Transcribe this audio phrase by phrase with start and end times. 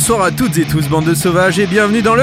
[0.00, 2.22] Bonsoir à toutes et tous, bande de sauvages, et bienvenue dans le...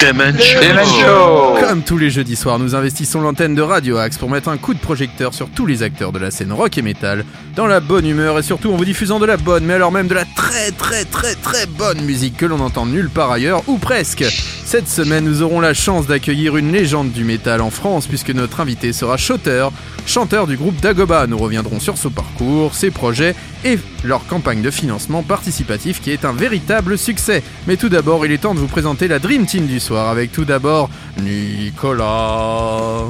[0.00, 0.62] Show.
[1.02, 1.56] Show.
[1.60, 4.72] Comme tous les jeudis soirs, nous investissons l'antenne de Radio Axe pour mettre un coup
[4.72, 7.22] de projecteur sur tous les acteurs de la scène rock et metal,
[7.54, 10.08] dans la bonne humeur et surtout en vous diffusant de la bonne, mais alors même
[10.08, 13.76] de la très très très très bonne musique que l'on n'entend nulle part ailleurs, ou
[13.76, 14.24] presque.
[14.64, 18.60] Cette semaine, nous aurons la chance d'accueillir une légende du métal en France, puisque notre
[18.60, 19.66] invité sera Shooter,
[20.06, 21.26] chanteur du groupe Dagoba.
[21.26, 26.24] Nous reviendrons sur son parcours, ses projets et leur campagne de financement participatif qui est
[26.24, 27.42] un véritable succès.
[27.66, 30.32] Mais tout d'abord, il est temps de vous présenter la Dream Team du soir, avec
[30.32, 30.88] tout d'abord
[31.22, 33.02] Nicolas.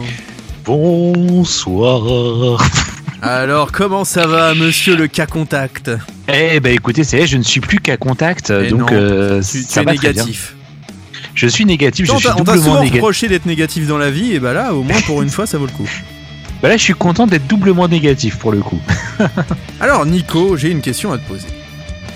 [0.65, 2.63] Bonsoir.
[3.23, 5.91] Alors, comment ça va, monsieur le cas contact
[6.33, 9.59] Eh ben écoutez, c'est je ne suis plus qu'à contact, Eh donc non, euh, Tu,
[9.65, 10.01] tu ça es va bien.
[10.11, 10.55] négatif.
[11.35, 12.95] Je suis négatif, je suis on doublement souvent négatif.
[12.95, 15.59] reproché d'être négatif dans la vie, et bah là, au moins pour une fois, ça
[15.59, 15.89] vaut le coup.
[16.63, 18.81] Bah là, je suis content d'être doublement négatif pour le coup.
[19.81, 21.47] Alors Nico, j'ai une question à te poser.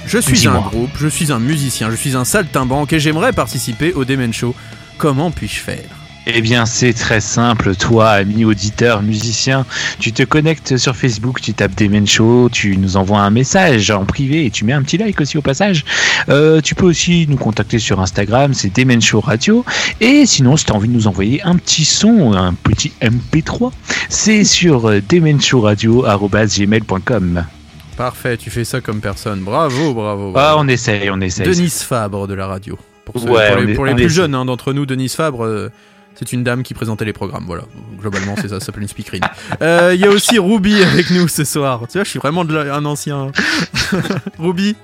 [0.06, 3.94] Je suis un groupe, je suis un musicien, je suis un saltimbanque et j'aimerais participer
[3.94, 4.54] au Demen Show.
[4.98, 5.84] Comment puis-je faire?
[6.26, 7.76] Eh bien, c'est très simple.
[7.76, 9.66] Toi, ami auditeur, musicien,
[9.98, 14.06] tu te connectes sur Facebook, tu tapes Demen Show, tu nous envoies un message en
[14.06, 15.84] privé et tu mets un petit like aussi au passage.
[16.30, 19.66] Euh, tu peux aussi nous contacter sur Instagram, c'est Demen Show Radio.
[20.00, 23.70] Et sinon, si tu as envie de nous envoyer un petit son, un petit MP3,
[24.08, 27.44] c'est sur demenshowradio.gmail.com.
[27.96, 29.40] Parfait, tu fais ça comme personne.
[29.40, 30.28] Bravo, bravo.
[30.30, 30.60] Ah, bravo.
[30.60, 31.46] on essaye, on essaye.
[31.46, 32.78] Denise Fabre de la radio.
[33.04, 35.44] Pour, Ouais, les, est- pour les on plus est- jeunes hein, d'entre nous, Denise Fabre,
[35.44, 35.70] euh,
[36.16, 37.44] c'est une dame qui présentait les programmes.
[37.46, 37.64] Voilà,
[38.00, 39.22] globalement, c'est ça, ça s'appelle une speakerine.
[39.62, 41.82] Euh, Il y a aussi Ruby avec nous ce soir.
[41.88, 43.30] Tu vois, je suis vraiment de la- un ancien.
[44.38, 44.74] Ruby,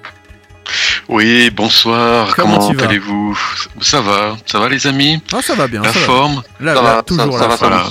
[1.09, 2.37] Oui, bonsoir.
[2.37, 3.37] Comment allez-vous?
[3.81, 5.21] Ça va, ça va les amis?
[5.33, 5.83] Ah, ça va bien.
[5.83, 6.05] La ça va.
[6.05, 6.43] forme?
[6.61, 7.73] Là, Ça là, va, toujours ça- la ça va, forme.
[7.73, 7.91] ça va.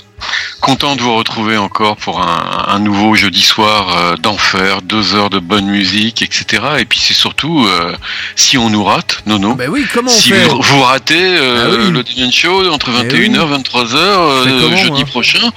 [0.62, 5.30] Content de vous retrouver encore pour un, un nouveau jeudi soir euh, d'enfer, deux heures
[5.30, 6.62] de bonne musique, etc.
[6.80, 7.96] Et puis c'est surtout euh,
[8.36, 9.56] si on nous rate, Nono.
[9.56, 11.92] Bah oui, comment on si fait vous, vous ratez euh, Ah oui.
[11.92, 15.06] le Division Show entre Eh 21h 23h euh, C'est comment, jeudi hein?
[15.06, 15.50] prochain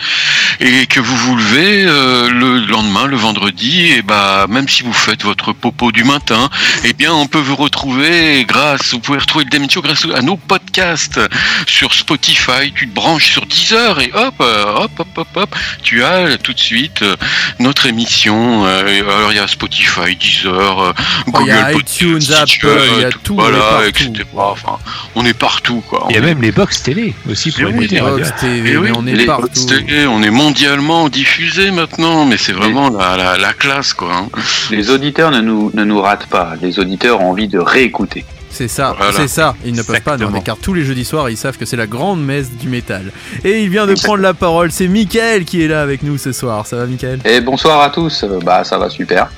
[0.60, 5.24] et que vous vous levez le lendemain, le vendredi, et bah même si vous faites
[5.24, 6.48] votre popo du matin,
[6.84, 10.22] eh bien on peut vous retrouver grâce, vous pouvez retrouver le Demon Show grâce à
[10.22, 11.18] nos podcasts
[11.66, 12.72] sur Spotify.
[12.74, 16.53] Tu te branches sur Deezer et hop, hop, hop, hop, hop, tu as euh, tout
[16.53, 17.16] de suite euh,
[17.58, 18.64] notre émission.
[18.66, 20.92] euh, alors il y a Spotify, Deezer, euh,
[21.34, 24.10] Oh, il y a Google iTunes, Apple, il y a tout- voilà, etc.
[24.36, 24.78] Enfin,
[25.14, 26.06] on est partout quoi.
[26.10, 28.16] Il y a même les box télé aussi pour les Radio.
[28.19, 29.42] Box TV, Eh mais oui, on est les partout.
[29.42, 34.14] box télé, on est mondialement diffusé maintenant, mais c'est vraiment la, la, la classe quoi.
[34.14, 34.28] hein.
[34.70, 36.54] Les auditeurs ne nous, ne nous ratent pas.
[36.60, 38.24] Les auditeurs ont envie de réécouter.
[38.52, 39.12] C'est ça, Voilà.
[39.16, 39.54] c'est ça.
[39.64, 41.86] Ils ne peuvent pas demander car tous les jeudis soirs, ils savent que c'est la
[41.86, 43.10] grande messe du métal.
[43.44, 46.32] Et il vient de prendre la parole, c'est Mickaël qui est là avec nous ce
[46.32, 46.66] soir.
[46.66, 47.18] Ça va, Mickaël?
[47.24, 48.22] Et bonsoir à tous.
[48.24, 49.30] Euh, Bah, ça va super.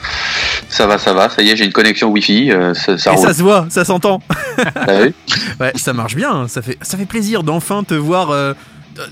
[0.69, 1.29] Ça va, ça va.
[1.31, 2.51] Ça y est, j'ai une connexion Wi-Fi.
[2.53, 3.27] euh, ça, ça Et roule.
[3.27, 4.21] ça se voit, ça s'entend.
[4.75, 5.15] Ah oui.
[5.61, 6.33] Ouais, ça marche bien.
[6.33, 6.49] hein.
[6.49, 8.55] Ça fait, ça fait plaisir d'enfin te voir euh,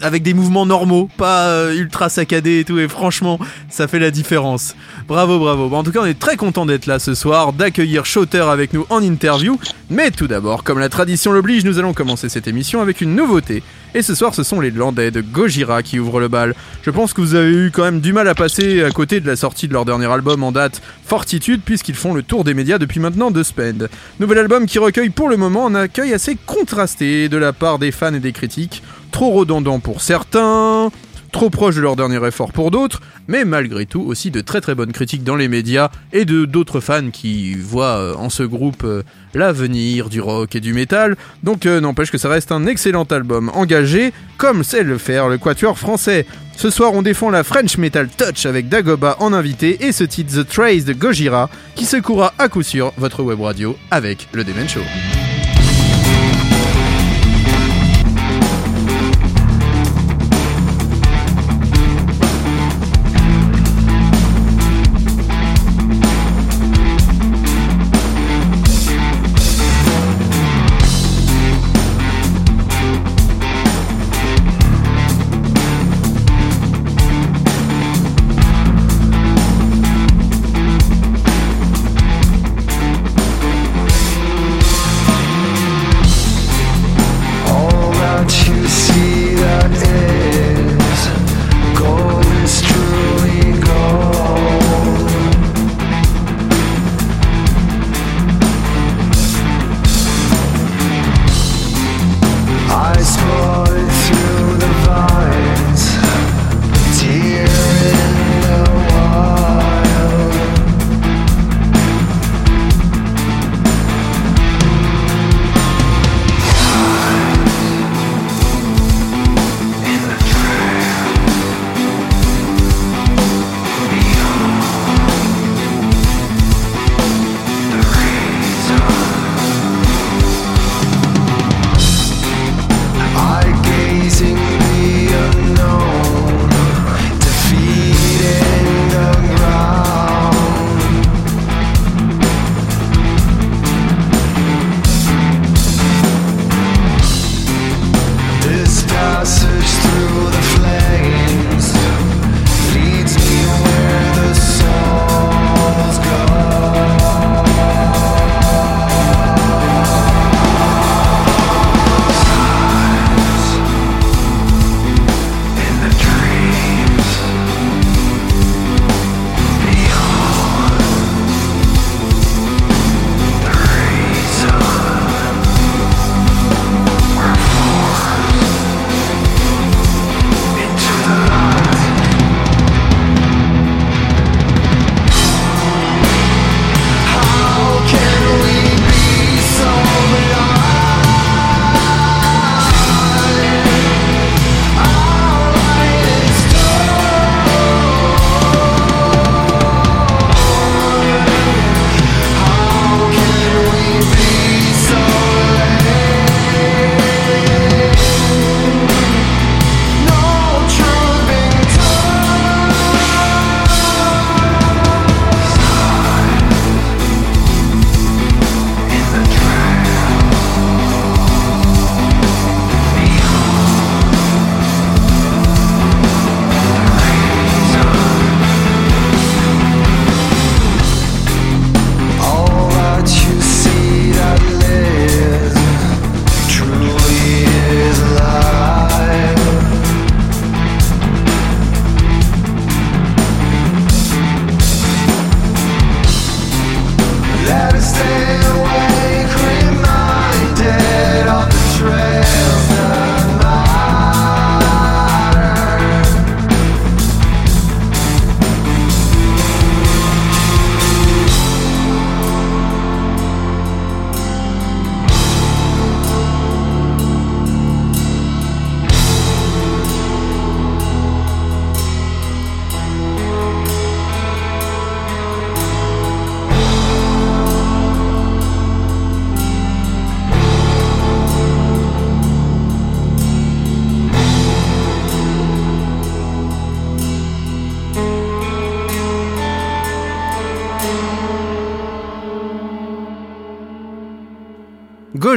[0.00, 2.78] avec des mouvements normaux, pas euh, ultra saccadés et tout.
[2.78, 3.38] Et franchement,
[3.68, 4.74] ça fait la différence.
[5.08, 5.74] Bravo, bravo.
[5.74, 8.86] En tout cas, on est très content d'être là ce soir, d'accueillir Shooter avec nous
[8.90, 9.58] en interview.
[9.90, 13.62] Mais tout d'abord, comme la tradition l'oblige, nous allons commencer cette émission avec une nouveauté.
[13.94, 16.54] Et ce soir, ce sont les Landais de Gojira qui ouvrent le bal.
[16.82, 19.26] Je pense que vous avez eu quand même du mal à passer à côté de
[19.26, 22.78] la sortie de leur dernier album en date, Fortitude, puisqu'ils font le tour des médias
[22.78, 23.88] depuis maintenant deux semaines.
[24.18, 27.92] Nouvel album qui recueille pour le moment un accueil assez contrasté de la part des
[27.92, 30.90] fans et des critiques, trop redondant pour certains,
[31.30, 34.74] trop proche de leur dernier effort pour d'autres, mais malgré tout aussi de très très
[34.74, 38.84] bonnes critiques dans les médias et de d'autres fans qui voient euh, en ce groupe
[38.84, 39.02] euh,
[39.34, 41.16] l'avenir du rock et du métal.
[41.42, 45.38] Donc euh, n'empêche que ça reste un excellent album engagé, comme sait le faire le
[45.38, 46.26] quatuor français.
[46.56, 50.42] Ce soir, on défend la French Metal Touch avec Dagoba en invité et ce titre
[50.42, 54.68] The Trace de Gojira qui secouera à coup sûr votre web radio avec le Demen
[54.68, 54.80] Show.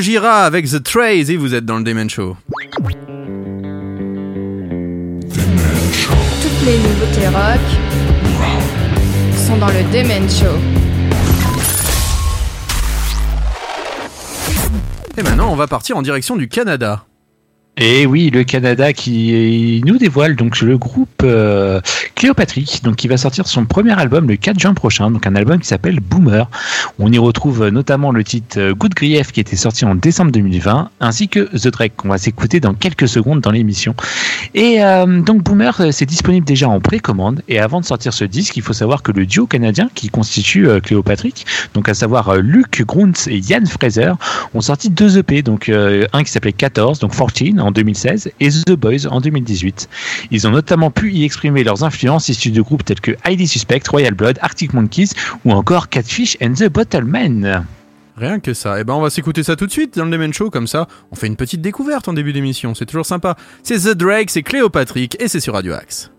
[0.05, 2.37] Gojira avec The Trays et vous êtes dans le Demen Show.
[2.51, 3.01] Toutes
[6.63, 7.59] les nouveautés rock
[9.35, 10.59] sont dans le Demen Show.
[15.17, 17.05] Et maintenant, on va partir en direction du Canada.
[17.77, 21.81] Et oui, le Canada qui nous dévoile donc le groupe euh,
[22.15, 25.59] Cléopatrick, donc qui va sortir son premier album le 4 juin prochain, donc un album
[25.59, 26.49] qui s'appelle Boomer.
[26.99, 30.89] On y retrouve notamment le titre euh, Good Grief qui était sorti en décembre 2020,
[31.01, 33.93] ainsi que The Drake qu'on va s'écouter dans quelques secondes dans l'émission.
[34.53, 37.41] Et euh, donc Boomer, euh, c'est disponible déjà en précommande.
[37.49, 40.69] Et avant de sortir ce disque, il faut savoir que le duo canadien qui constitue
[40.69, 44.13] euh, Cléopatrick, donc à savoir euh, Luc Gruntz et Yann Fraser,
[44.53, 47.33] ont sorti deux EP, donc un qui s'appelait 14, donc 14
[47.65, 49.89] en 2016, et The Boys en 2018.
[50.31, 53.81] Ils ont notamment pu y exprimer leurs influences issues de groupes tels que Highly Suspect,
[53.89, 55.09] Royal Blood, Arctic Monkeys
[55.43, 57.65] ou encore Catfish and the Bottlemen.
[58.17, 58.79] Rien que ça.
[58.79, 60.87] Et ben on va s'écouter ça tout de suite dans le Demen Show, comme ça
[61.11, 63.35] on fait une petite découverte en début d'émission, c'est toujours sympa.
[63.63, 66.11] C'est The Drake, c'est Cléopatrick et c'est sur Radio Axe.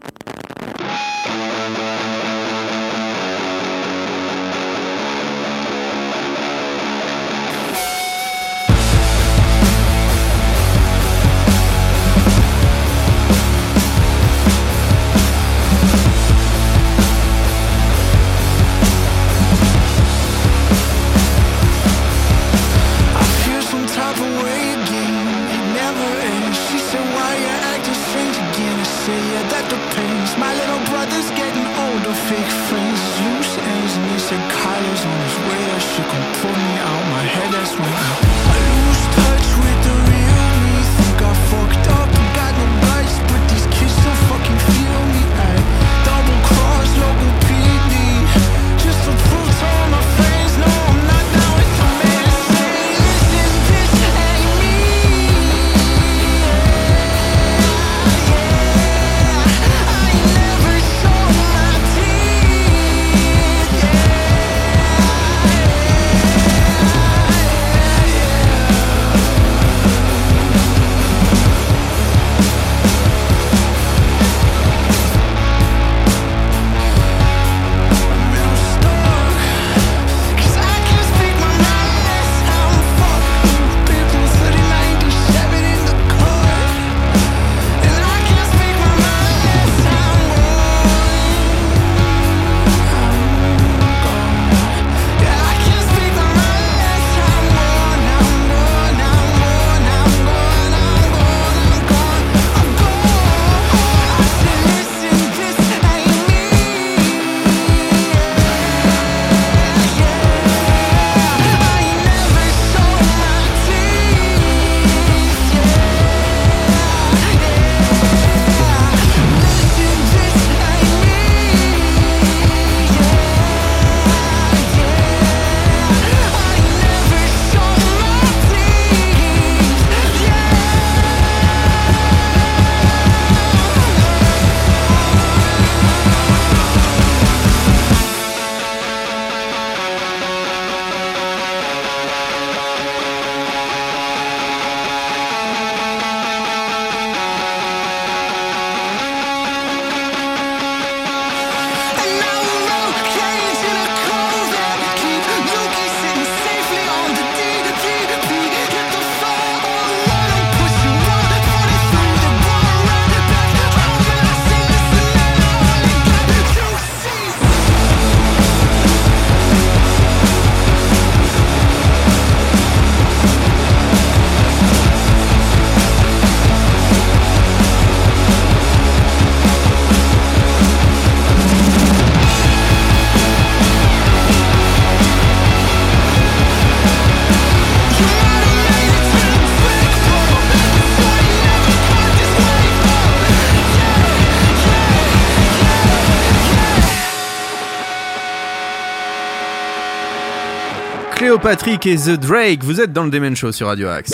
[201.46, 204.10] Cléopatrick et The Drake, vous êtes dans le Demen Show sur Radio Axe.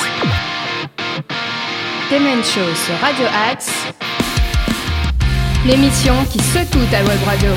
[2.11, 3.73] Demen Show sur Radio Axe.
[5.65, 7.49] L'émission qui secoue ta web radio.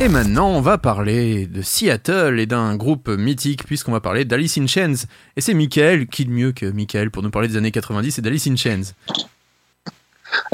[0.00, 4.58] Et maintenant, on va parler de Seattle et d'un groupe mythique, puisqu'on va parler d'Alice
[4.58, 5.06] in Chains.
[5.34, 8.20] Et c'est Michael, qui de mieux que Michael pour nous parler des années 90 et
[8.20, 8.92] d'Alice in Chains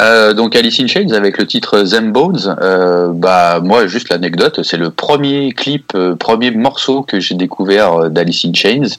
[0.01, 2.57] Euh, donc Alice in Chains avec le titre Them Bones.
[2.61, 8.11] Euh, bah moi juste l'anecdote, c'est le premier clip, euh, premier morceau que j'ai découvert
[8.11, 8.97] d'Alice in Chains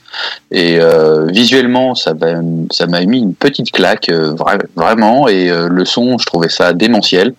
[0.52, 0.80] et
[1.28, 6.74] visuellement ça m'a mis une petite claque vra- vraiment et le son je trouvais ça
[6.74, 7.34] démentiel.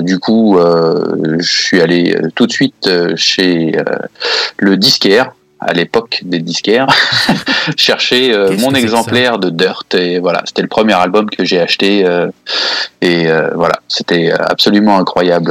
[0.00, 3.72] Du coup je suis allé tout de suite chez
[4.58, 6.88] le disquaire à l'époque des disquaires
[7.76, 12.06] chercher euh, mon exemplaire de Dirt et voilà c'était le premier album que j'ai acheté
[12.06, 12.28] euh,
[13.02, 15.50] et euh, voilà c'était absolument incroyable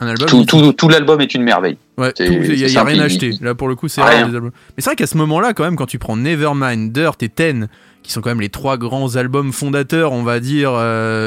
[0.00, 0.28] Un album.
[0.28, 0.50] tout, mythique.
[0.50, 3.32] tout, tout l'album est une merveille Ouais, il y a, rien à acheter.
[3.42, 4.24] Là, pour le coup, c'est Rien.
[4.24, 4.52] albums.
[4.74, 7.68] Mais c'est vrai qu'à ce moment-là, quand même, quand tu prends Nevermind, Dirt et Ten,
[8.02, 10.72] qui sont quand même les trois grands albums fondateurs, on va dire,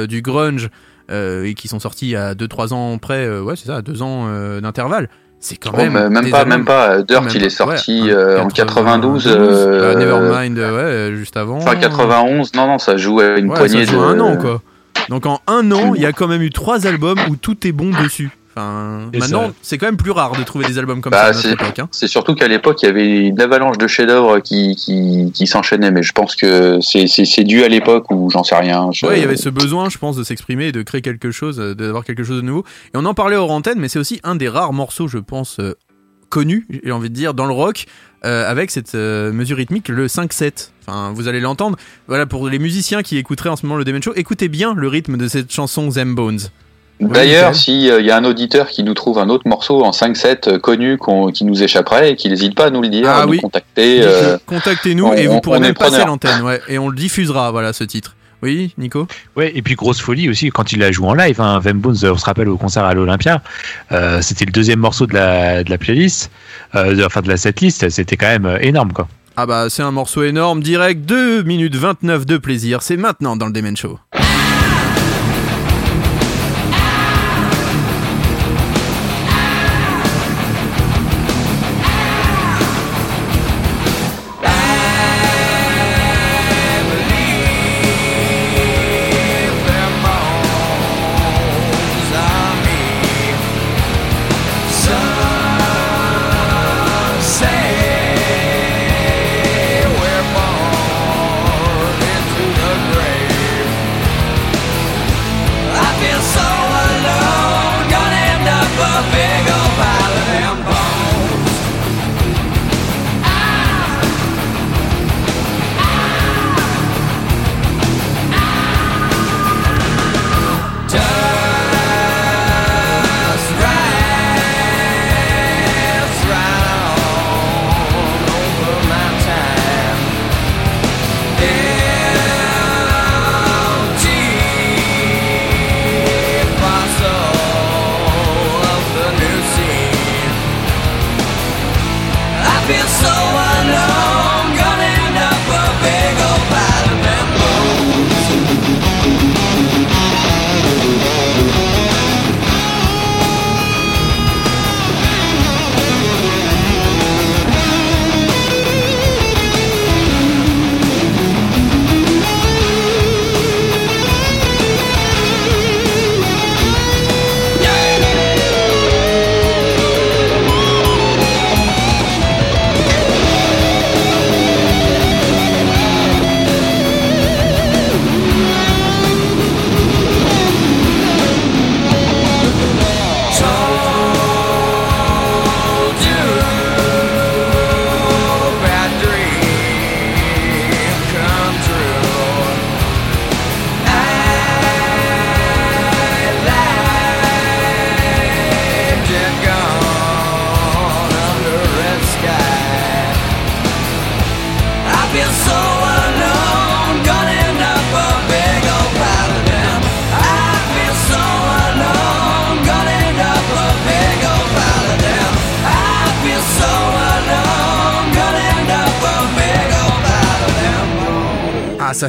[0.07, 0.71] du grunge,
[1.11, 5.09] et qui sont sortis à 2-3 ans près, ouais, c'est ça, à 2 ans d'intervalle.
[5.45, 6.07] C'est quand Oh, même.
[6.07, 9.93] même pas même pas euh, Dirt Même il est sorti ouais, euh, en 92 euh,
[9.93, 10.81] Bah, Nevermind, euh, ouais,
[11.11, 11.57] euh, juste avant.
[11.57, 14.37] enfin 91 non non ça joue à une Ouais, poignée ça joue de un an,
[14.37, 14.61] quoi.
[15.09, 17.73] Donc en un an, il y a quand même eu trois albums où tout est
[17.73, 18.29] bon dessus.
[18.55, 21.17] Enfin, Et maintenant, ça- c'est quand même plus rare de trouver des albums comme Bah,
[21.17, 21.79] ça à notre c'est- époque.
[21.79, 21.87] Hein.
[21.91, 25.89] C'est surtout qu'à l'époque, il y avait une avalanche de chefs-d'œuvre qui, qui, qui s'enchaînaient,
[25.91, 28.89] mais je pense que c'est- dû à l'époque où j'en sais rien.
[28.93, 31.31] Je- Ouais, il y avait ce besoin, je pense, de s'exprimer et de créer quelque
[31.31, 32.63] chose, euh, d'avoir quelque chose de nouveau.
[32.93, 35.57] Et on en parlait hors antenne, mais c'est aussi un des rares morceaux, je pense,
[35.59, 35.73] euh,
[36.29, 37.85] connus, j'ai envie de dire, dans le rock,
[38.25, 40.71] euh, avec cette euh, mesure rythmique, le 5-7.
[40.87, 41.77] Enfin, vous allez l'entendre.
[42.07, 44.87] Voilà, pour les musiciens qui écouteraient en ce moment le Demon Show, écoutez bien le
[44.87, 46.39] rythme de cette chanson Them Bones.
[46.99, 50.59] D'ailleurs, s'il y a un auditeur qui nous trouve un autre morceau en 5-7 euh,
[50.59, 50.97] connu
[51.33, 53.37] qui nous échapperait, et qu'il n'hésite pas à nous le dire, Ah à oui.
[53.37, 54.01] nous contacter.
[54.03, 57.51] Euh, euh, Contactez-nous on- et vous pourrez même passer l'antenne, ouais, et on le diffusera,
[57.51, 58.15] voilà, ce titre.
[58.41, 59.07] Oui, Nico?
[59.37, 61.39] Ouais, et puis grosse folie aussi quand il la joue en live.
[61.39, 63.41] Hein, Them Bones, on se rappelle au concert à l'Olympia,
[63.93, 66.29] euh, c'était le deuxième morceau de la, de la playlist,
[66.75, 67.89] euh, de, enfin de la setlist.
[67.89, 69.07] C'était quand même euh, énorme quoi.
[69.37, 73.45] Ah bah, c'est un morceau énorme, direct, 2 minutes 29 de plaisir, c'est maintenant dans
[73.47, 73.97] le Demon Show.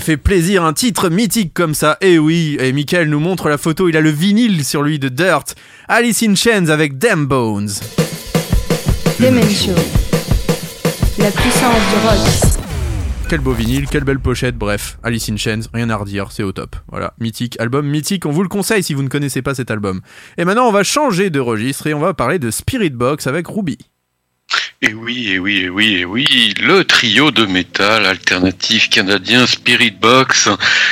[0.04, 1.96] Fait plaisir, un titre mythique comme ça.
[2.02, 5.08] Et oui, et Michael nous montre la photo, il a le vinyle sur lui de
[5.08, 5.54] Dirt.
[5.88, 7.70] Alice in Chains avec Damn Bones.
[9.18, 9.70] Show.
[11.18, 12.60] La puissance du rock.
[13.30, 16.52] Quel beau vinyle, quelle belle pochette, bref, Alice in Chains, rien à redire, c'est au
[16.52, 16.76] top.
[16.88, 20.02] Voilà, mythique, album mythique, on vous le conseille si vous ne connaissez pas cet album.
[20.36, 23.46] Et maintenant, on va changer de registre et on va parler de Spirit Box avec
[23.48, 23.78] Ruby.
[25.14, 30.48] Oui, et oui, et oui, et oui, le trio de métal alternatif canadien Spirit Box,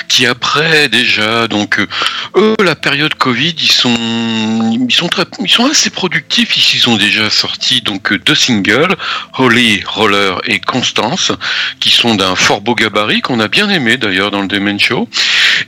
[0.06, 1.88] qui après déjà, donc euh,
[2.36, 6.74] eux, la période Covid, ils sont, ils sont très, ils sont assez productifs.
[6.74, 8.96] Ils ont déjà sorti donc deux singles,
[9.38, 11.32] Holy Roller et Constance,
[11.80, 15.08] qui sont d'un fort beau gabarit qu'on a bien aimé d'ailleurs dans le Demen Show.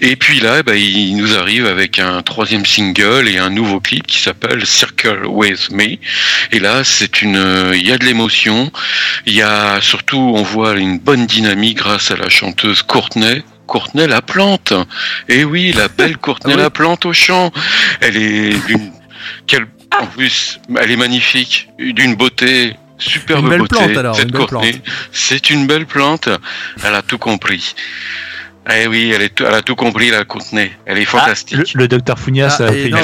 [0.00, 4.06] Et puis là, bah, il nous arrive avec un troisième single et un nouveau clip
[4.06, 5.98] qui s'appelle Circle with Me.
[6.52, 8.70] Et là, c'est une, il y a de l'émotion.
[9.26, 13.42] Il y a surtout, on voit une bonne dynamique grâce à la chanteuse Courtenay.
[13.66, 14.72] Courtenay la plante.
[15.28, 16.62] Et oui, la belle Courtenay Ah oui.
[16.62, 17.50] la plante au chant.
[18.00, 18.92] Elle est d'une,
[19.46, 19.66] quelle,
[20.00, 22.76] en plus, elle est magnifique, d'une beauté.
[22.96, 24.80] Superbe Une belle beauté, plante, alors, cette Courtenay.
[25.10, 26.28] C'est une belle plante.
[26.84, 27.74] Elle a tout compris.
[28.72, 30.70] Eh oui, elle, est tout- elle a tout compris, la Courtenay.
[30.86, 31.74] Elle est Ah, fantastique.
[31.74, 33.02] le, le docteur Founias Ah, a et fait une elle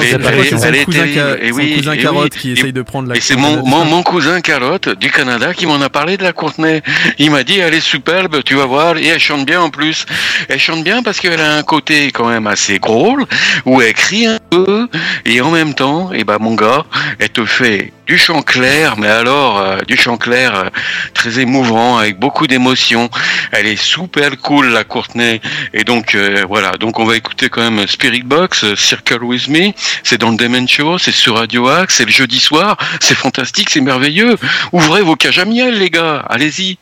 [0.49, 0.93] cousin, terrible.
[1.13, 2.39] Ca- Et son oui, cousin et Carotte oui.
[2.39, 5.53] qui Et- essaye de prendre la Et c'est mon, mon, mon cousin Carotte du Canada
[5.53, 6.81] qui m'en a parlé de la Courtenay.
[7.19, 10.05] Il m'a dit elle est superbe, tu vas voir, et elle chante bien en plus.
[10.49, 13.25] Elle chante bien parce qu'elle a un côté quand même assez drôle,
[13.65, 14.87] où elle crie un peu,
[15.25, 16.85] et en même temps, et ben mon gars,
[17.19, 20.69] elle te fait du chant clair, mais alors euh, du chant clair euh,
[21.13, 23.09] très émouvant, avec beaucoup d'émotion.
[23.51, 25.41] Elle est super cool la Courtenay.
[25.73, 29.71] Et donc euh, voilà, donc on va écouter quand même Spirit Box, Circle With Me.
[30.03, 32.77] C'est dans le Demen Show, c'est sur Radio Axe, c'est le jeudi soir.
[32.99, 34.37] C'est fantastique, c'est merveilleux.
[34.71, 36.25] Ouvrez vos cages à miel, les gars.
[36.29, 36.77] Allez-y.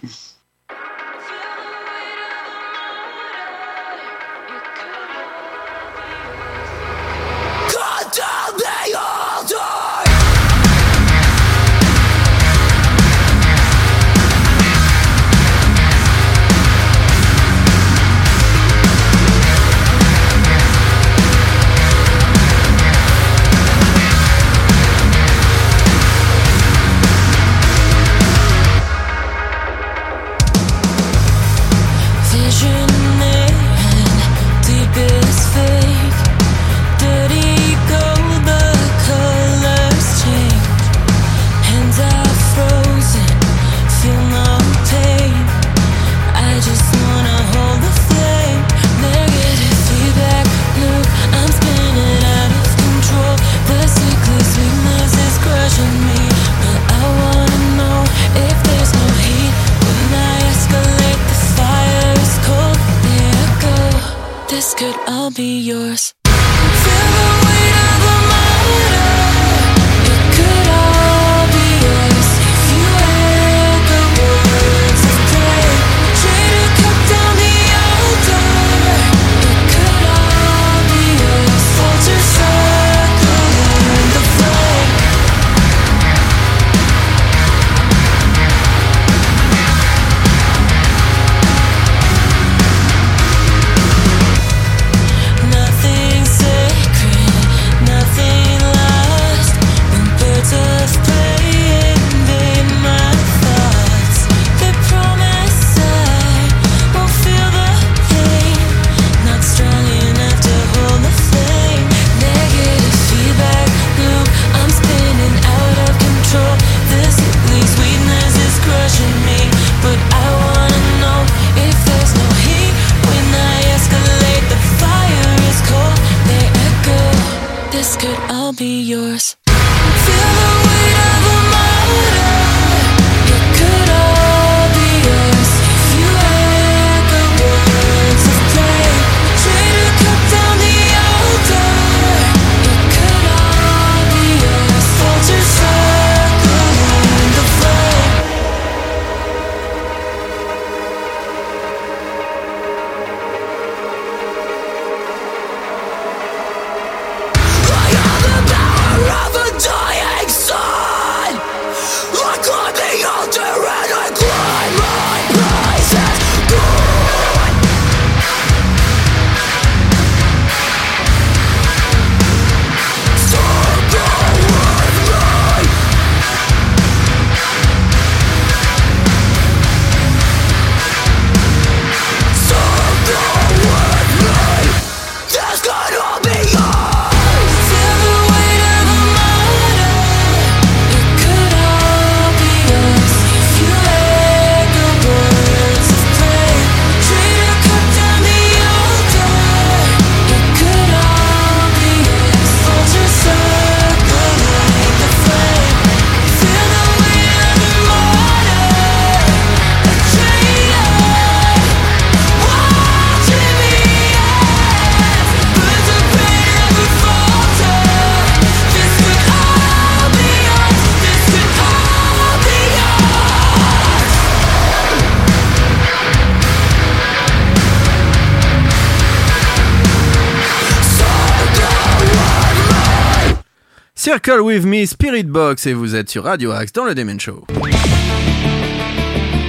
[234.22, 237.46] Circle With Me, Spirit Box, et vous êtes sur Radio Axe dans le Demen Show.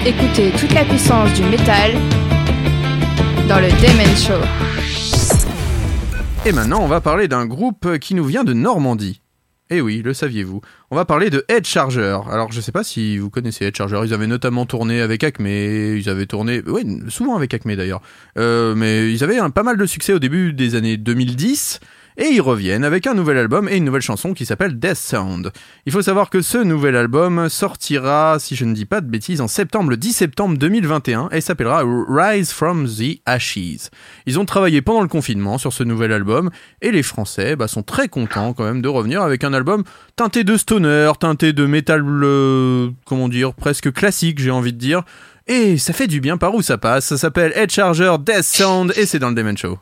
[0.07, 1.95] Écoutez toute la puissance du métal
[3.49, 4.41] dans le Demen Show.
[6.47, 9.21] Et maintenant, on va parler d'un groupe qui nous vient de Normandie.
[9.71, 10.61] Eh oui, le saviez-vous.
[10.93, 12.19] On va parler de Head Charger.
[12.31, 14.01] Alors, je sais pas si vous connaissez Head Charger.
[14.05, 15.47] Ils avaient notamment tourné avec Acme.
[15.49, 18.03] Ils avaient tourné, ouais, souvent avec Acme d'ailleurs.
[18.39, 21.81] Euh, mais ils avaient un, pas mal de succès au début des années 2010.
[22.23, 25.53] Et ils reviennent avec un nouvel album et une nouvelle chanson qui s'appelle Death Sound.
[25.87, 29.41] Il faut savoir que ce nouvel album sortira, si je ne dis pas de bêtises,
[29.41, 33.89] en septembre, le 10 septembre 2021 et s'appellera Rise from the Ashes.
[34.27, 36.51] Ils ont travaillé pendant le confinement sur ce nouvel album
[36.83, 39.83] et les Français bah, sont très contents quand même de revenir avec un album
[40.15, 45.05] teinté de stoner, teinté de métal, euh, comment dire, presque classique j'ai envie de dire.
[45.47, 47.07] Et ça fait du bien par où ça passe.
[47.07, 49.79] Ça s'appelle Head Charger Death Sound et c'est dans le Demon Show.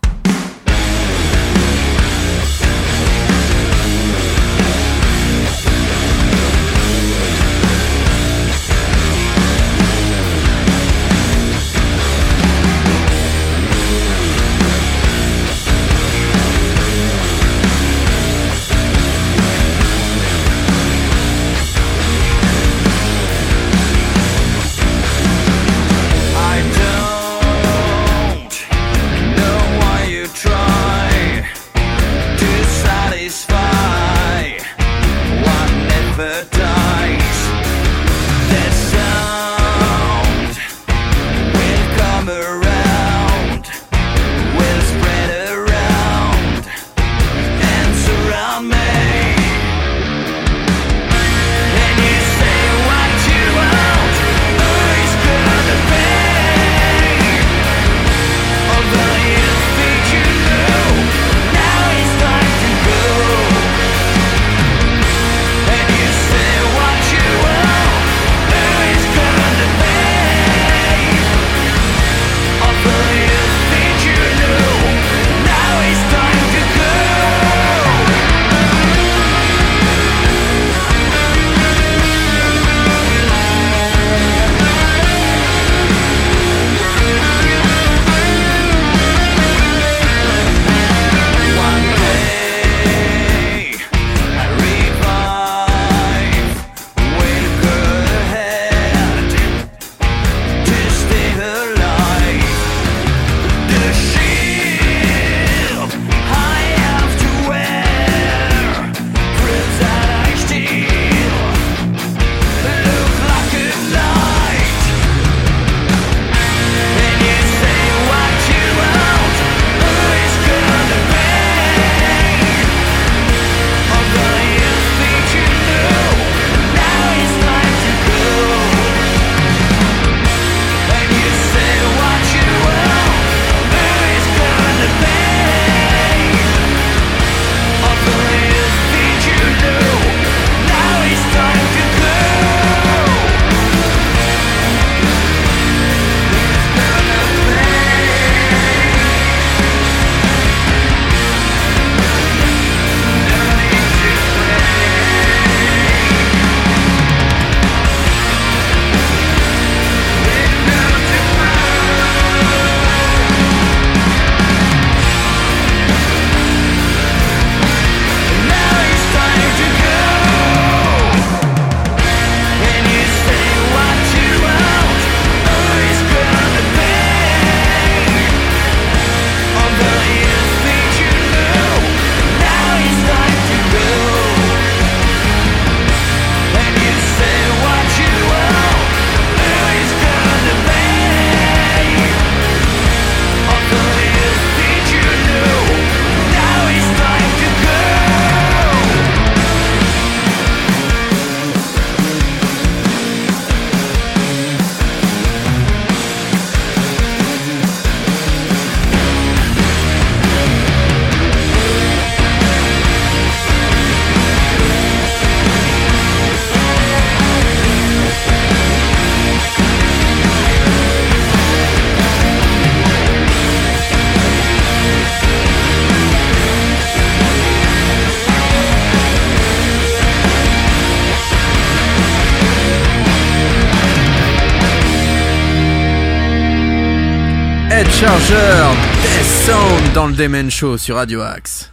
[240.19, 241.71] Demon Show sur Radio Axe.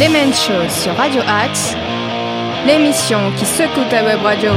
[0.00, 1.74] Demen Show sur Radio Axe,
[2.66, 4.50] l'émission qui secoue ta web radio.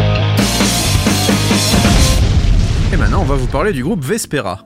[2.91, 4.59] Et maintenant, on va vous parler du groupe Vespera.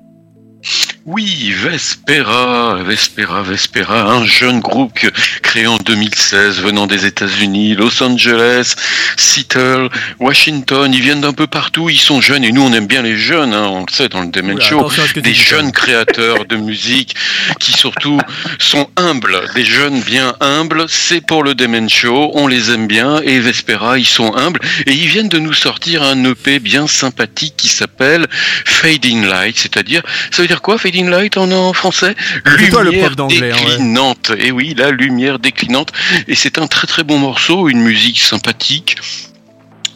[1.05, 5.07] Oui, Vespera, Vespera, Vespera, un jeune groupe que-
[5.47, 8.75] créé en 2016 venant des États-Unis, Los Angeles,
[9.15, 9.87] Seattle,
[10.19, 10.93] Washington.
[10.93, 11.89] Ils viennent d'un peu partout.
[11.89, 13.53] Ils sont jeunes et nous on aime bien les jeunes.
[13.53, 14.89] hein, on le sait dans le Demen Oula, Show.
[15.15, 17.15] Des jeunes créateurs de musique
[17.61, 18.19] qui surtout
[18.59, 20.85] sont humbles, des jeunes bien humbles.
[20.89, 22.31] C'est pour le Demen Show.
[22.33, 26.03] On les aime bien et Vespera, ils sont humbles et ils viennent de nous sortir
[26.03, 28.27] un EP bien sympathique qui s'appelle
[28.65, 32.15] Fading Light, c'est-à-dire, ça veut dire quoi Fading Light en, en français?
[32.59, 33.65] C'est toi le Lumière prof d'anglais, hein, ouais.
[33.71, 34.31] déclinante.
[34.37, 35.91] Et oui, la lumière déclinante.
[36.27, 38.97] Et c'est un très très bon morceau, une musique sympathique.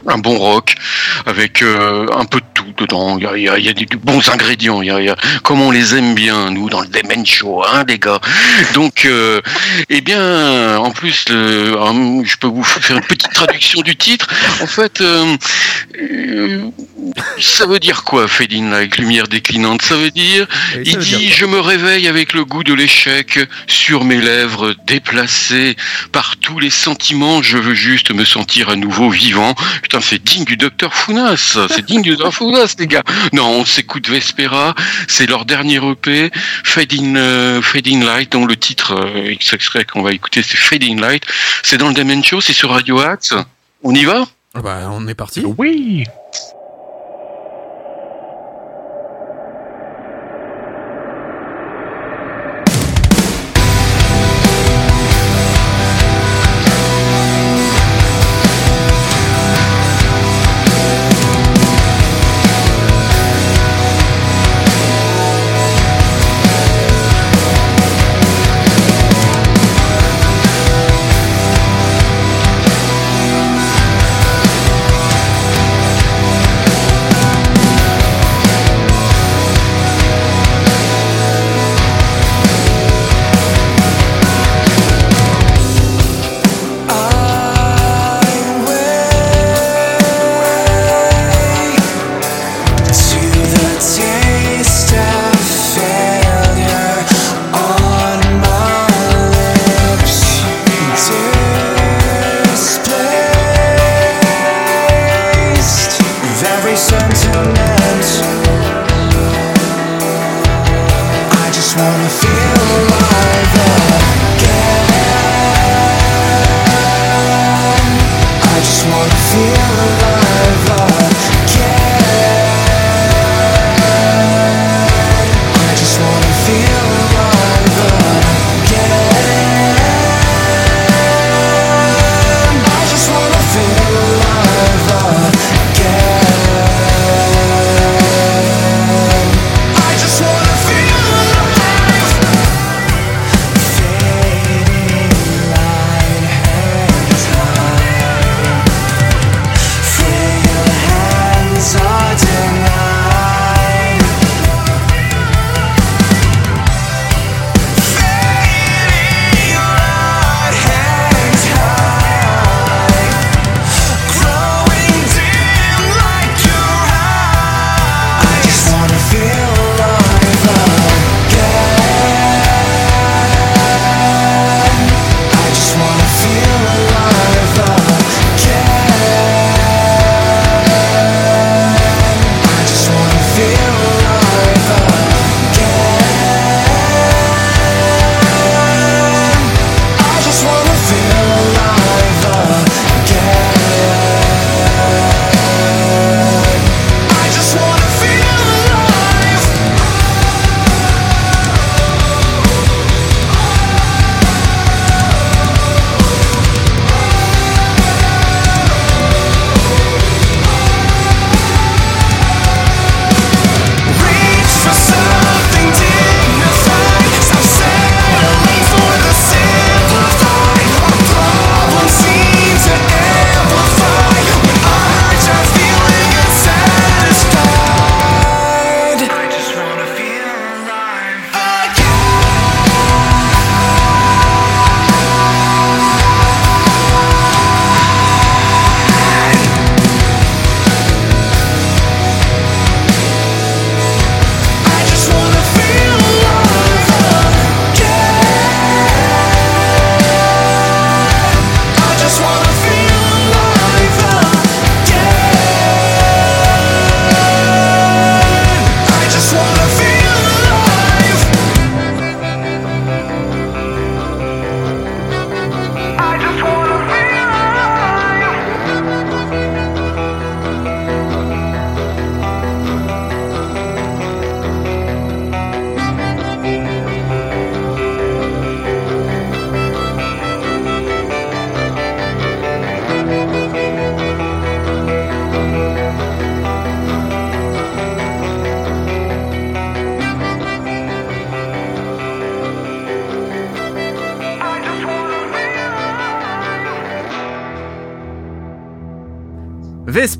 [0.08, 0.74] Un bon rock
[1.26, 3.18] avec euh, un peu de tout dedans.
[3.20, 4.82] Il y a, il y a- il y a des bons ingrédients.
[4.82, 7.26] Il y a, il y a- comme on les aime bien nous dans le Demen
[7.26, 8.20] Show, hein, les gars.
[8.74, 9.42] Donc, euh,
[9.90, 14.28] eh bien, en plus, le, euh, je peux vous faire une petite traduction du titre.
[14.62, 15.36] En fait, euh,
[17.40, 19.82] ça veut dire quoi, Fading Light, lumière déclinante?
[19.82, 23.40] Ça veut dire ça il veut dit Je me réveille avec le goût de l'échec
[23.68, 25.76] sur mes lèvres, déplacé
[26.12, 27.42] par tous les sentiments.
[27.42, 29.56] Je veux juste me sentir à nouveau vivant.
[29.92, 31.58] Putain, c'est digne du docteur Founas.
[31.68, 33.04] C'est digne du docteur Founas, les gars.
[33.34, 34.74] Non, on s'écoute Vespera.
[35.10, 36.32] C'est leur dernier EP,
[36.64, 41.26] Fading, euh, Fading Light, dont le titre euh, extrait qu'on va écouter, c'est Fading Light.
[41.62, 43.34] C'est dans le Demen Show, c'est sur Radio Axe.
[43.84, 44.24] On y va?
[44.54, 45.44] Ah bah, on est parti.
[45.58, 46.06] Oui.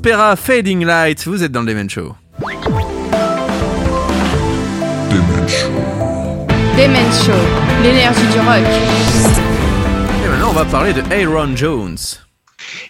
[0.04, 2.16] Vespera Fading Light, vous êtes dans le Demen Show.
[5.10, 5.70] Demen Show.
[6.76, 7.32] Demen Show,
[7.84, 8.64] l'énergie du rock.
[10.24, 11.96] Et maintenant, on va parler de Aaron Jones.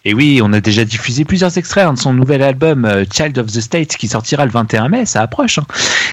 [0.07, 3.39] Et oui, on a déjà diffusé plusieurs extraits hein, de son nouvel album euh, Child
[3.39, 5.59] of the State qui sortira le 21 mai, ça approche.
[5.59, 5.67] hein.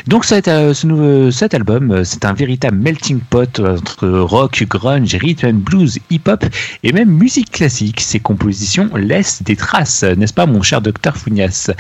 [0.08, 4.64] Donc cet, euh, ce nouveau, cet album, euh, c'est un véritable melting pot entre rock,
[4.68, 6.46] grunge, rhythm and blues, hip-hop
[6.84, 8.00] et même musique classique.
[8.02, 11.72] Ses compositions laissent des traces, n'est-ce pas mon cher docteur Founias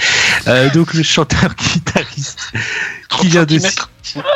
[0.47, 2.51] Euh, Donc le chanteur guitariste
[3.09, 3.59] 30 qui vient de...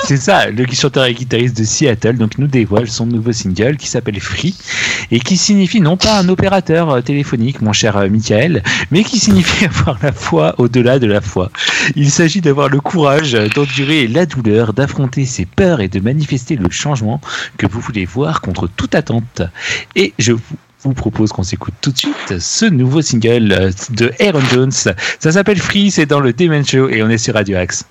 [0.03, 3.87] C'est ça, le chanteur et guitariste de Seattle donc nous dévoile son nouveau single qui
[3.87, 4.55] s'appelle Free
[5.11, 9.19] et qui signifie non pas un opérateur euh, téléphonique, mon cher euh, Michael, mais qui
[9.19, 11.51] signifie avoir la foi au-delà de la foi.
[11.95, 16.55] Il s'agit d'avoir le courage euh, d'endurer la douleur, d'affronter ses peurs et de manifester
[16.55, 17.21] le changement
[17.57, 19.41] que vous voulez voir contre toute attente.
[19.95, 20.33] Et je
[20.83, 24.71] vous propose qu'on s'écoute tout de suite ce nouveau single de Aaron Jones.
[24.71, 27.85] Ça s'appelle Free, c'est dans le Demon Show et on est sur Radio Axe.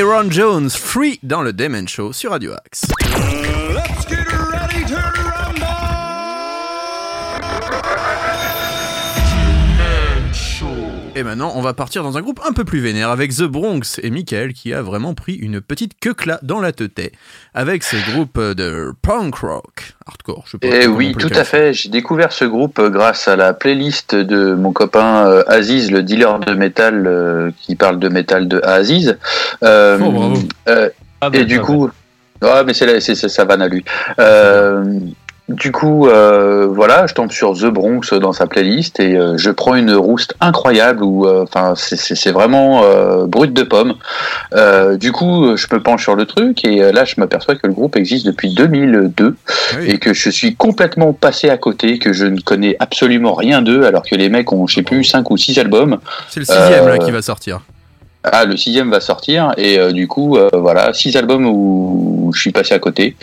[0.00, 2.86] Hey Ron Jones, Free dans le Demen Show sur Radio Axe.
[11.30, 14.10] Maintenant, on va partir dans un groupe un peu plus vénère avec The Bronx et
[14.10, 17.12] Michael qui a vraiment pris une petite queue dans la tête
[17.54, 20.42] avec ce groupe de punk rock hardcore.
[20.46, 21.72] Je sais pas Eh oui, tout à fait.
[21.72, 26.02] J'ai découvert ce groupe euh, grâce à la playlist de mon copain euh, Aziz, le
[26.02, 29.16] dealer de métal euh, qui parle de métal de Aziz.
[29.62, 30.36] Euh, Oh, bravo.
[30.68, 30.88] euh,
[31.20, 31.88] Ah bah, et du coup,
[32.42, 33.84] Ouais, mais c'est la- c'est c'est sa vanne à lui.
[34.18, 34.98] Euh,
[35.50, 39.50] du coup, euh, voilà, je tombe sur The Bronx dans sa playlist et euh, je
[39.50, 42.82] prends une rouste incroyable où, euh, enfin, c'est- vraiment
[43.26, 43.94] brut de pomme.
[44.98, 47.96] Du coup, je me penche sur le truc et là, je m'aperçois que le groupe
[47.96, 49.34] existe depuis 2002
[49.78, 49.88] Oui.
[49.90, 53.84] et que je suis complètement passé à côté, que je ne connais absolument rien d'eux,
[53.84, 55.98] alors que les mecs ont, je sais plus, cinq ou six albums.
[56.28, 57.60] C'est le sixième là qui va sortir.
[58.22, 62.32] Ah, le sixième va sortir et euh, du coup, euh, voilà, six albums où, où
[62.34, 63.16] je suis passé à côté.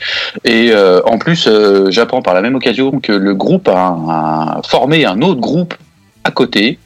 [0.43, 1.47] Et euh, en plus,
[1.89, 3.95] j'apprends par la même occasion que le groupe a,
[4.57, 5.75] a formé un autre groupe
[6.23, 6.79] à côté,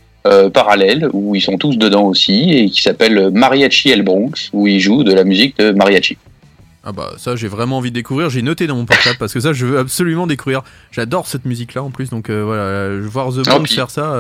[0.54, 4.80] parallèle, où ils sont tous dedans aussi, et qui s'appelle Mariachi El Bronx, où ils
[4.80, 6.18] jouent de la musique de mariachi.
[6.84, 9.40] Ah bah ça j'ai vraiment envie de découvrir, j'ai noté dans mon portable parce que
[9.40, 10.64] ça je veux absolument découvrir.
[10.92, 14.16] J'adore cette musique là en plus donc voilà, voir The Ah, Bronx puis- faire ça.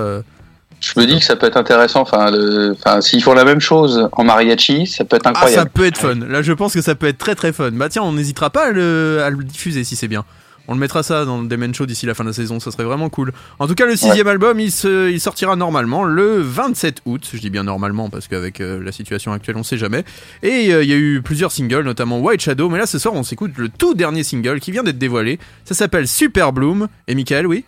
[0.81, 2.01] Je me dis que ça peut être intéressant.
[2.01, 5.39] Enfin, le- enfin, s'ils font la même chose en mariachi, ça peut être Ah ça
[5.41, 5.69] incroyable.
[5.73, 7.71] peut être fun, là je pense que ça peut être très très fun.
[7.71, 10.25] Bah tiens on n'hésitera pas à le, à le diffuser si c'est bien.
[10.67, 12.71] On le mettra ça dans le Demen Show d'ici la fin de la saison, ça
[12.71, 13.33] serait vraiment cool.
[13.59, 17.29] En tout cas, le sixième album, il, se, il sortira normalement le 27 août.
[17.33, 20.05] Je dis bien normalement parce qu'avec euh, la situation actuelle, on sait jamais.
[20.43, 22.69] Et euh, il y a eu plusieurs singles, notamment White Shadow.
[22.69, 25.39] Mais là, ce soir, on s'écoute le tout dernier single qui vient d'être dévoilé.
[25.65, 26.87] Ça s'appelle Super Bloom.
[27.07, 27.65] Et Michael, oui?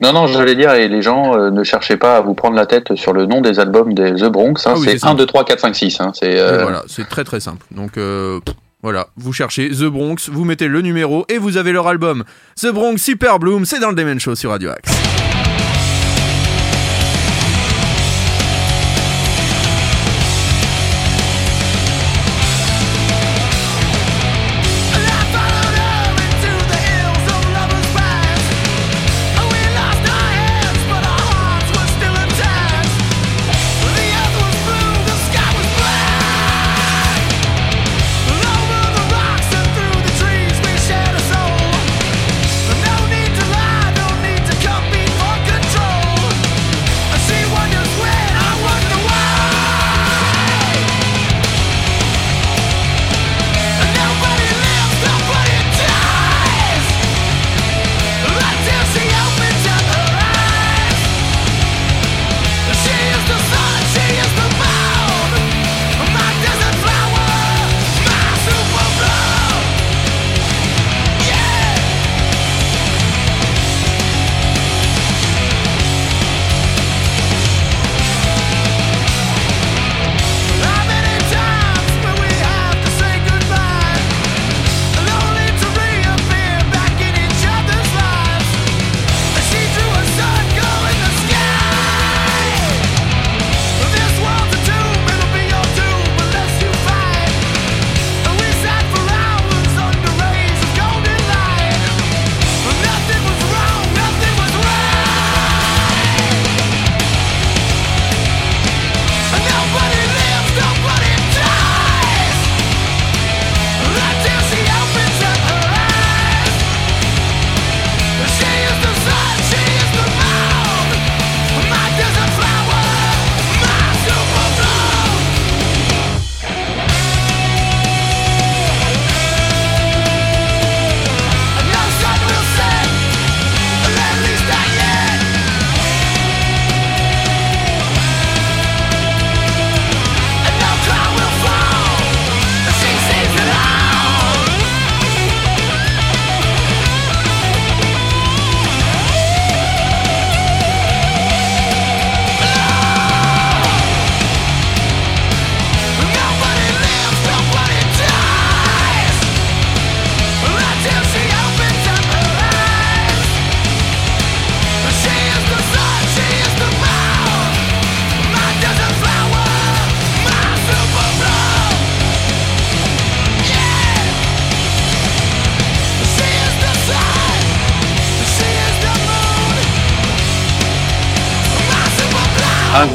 [0.00, 2.66] Non, non, j'allais dire, et les gens euh, ne cherchez pas à vous prendre la
[2.66, 4.54] tête sur le nom des albums des The Bronx.
[4.66, 5.08] hein, Ah oui, c'est c'est ça.
[5.08, 6.00] 1, 2, 3, 4, 5, 6.
[6.00, 7.66] Hein, c'est, euh, voilà, c'est très très simple.
[7.72, 8.38] Donc euh,
[8.82, 12.22] voilà, vous cherchez The Bronx, vous mettez le numéro et vous avez leur album.
[12.60, 15.27] The Bronx Super Bloom, c'est dans le Demen Show sur Radio Axe.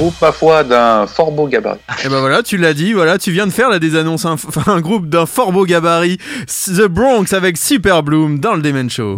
[0.03, 1.79] Groupe, ma foi, d'un fort beau gabarit.
[2.03, 4.35] Et ben voilà, tu l'as dit, voilà, tu viens de faire la désannonce, un,
[4.67, 6.17] un groupe d'un fort beau gabarit,
[6.67, 9.17] The Bronx avec Super Bloom dans le Demen Show.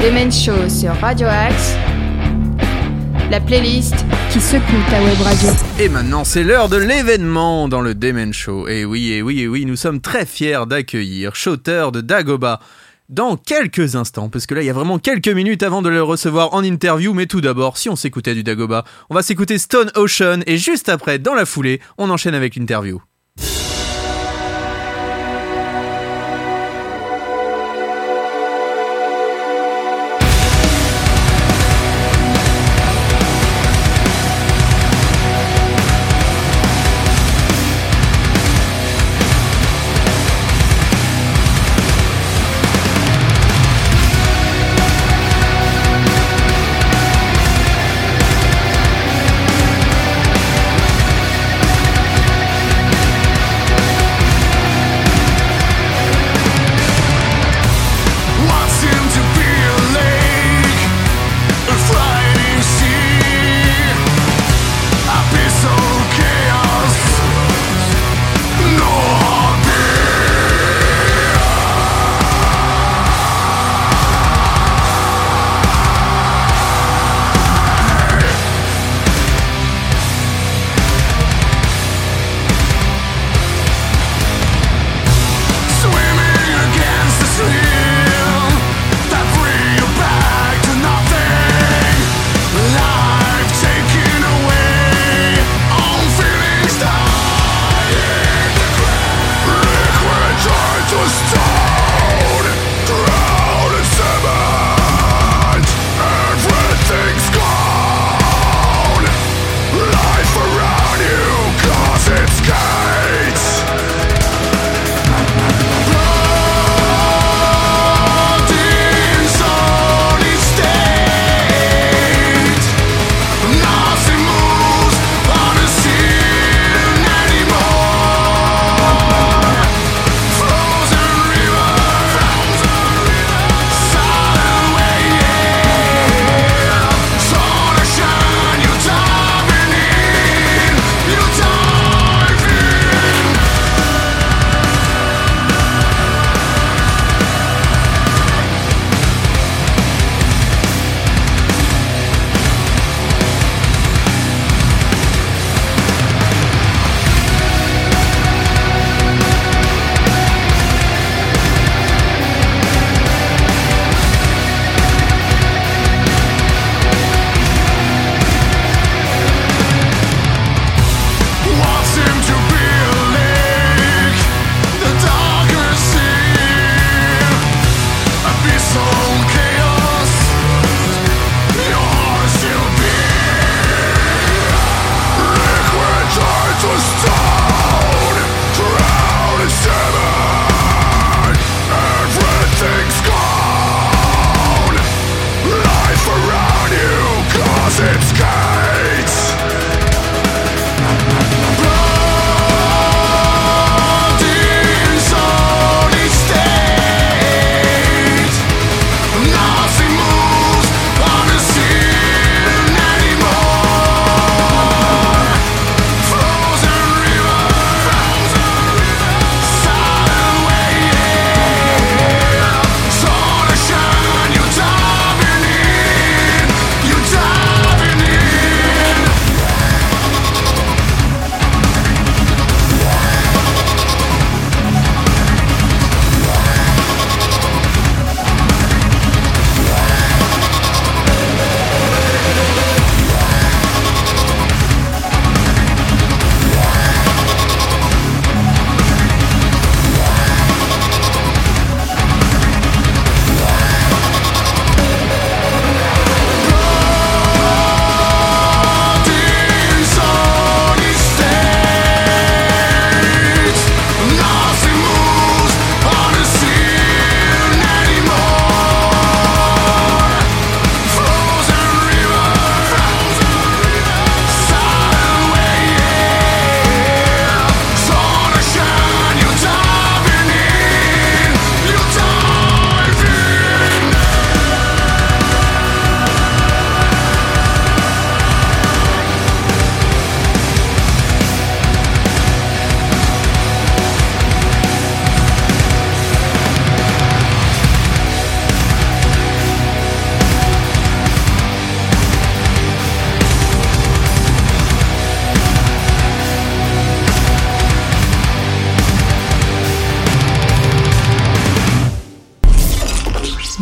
[0.00, 1.74] Demen Show sur Radio Axe.
[3.32, 5.48] La playlist qui secoue ta web radio.
[5.80, 8.68] Et maintenant, c'est l'heure de l'événement dans le Demen Show.
[8.68, 12.60] Et oui, et oui, et oui, nous sommes très fiers d'accueillir Shooter de Dagoba
[13.10, 16.02] dans quelques instants, parce que là, il y a vraiment quelques minutes avant de le
[16.02, 17.12] recevoir en interview.
[17.12, 20.88] Mais tout d'abord, si on s'écoutait du Dagoba, on va s'écouter Stone Ocean, et juste
[20.88, 23.02] après, dans la foulée, on enchaîne avec l'interview.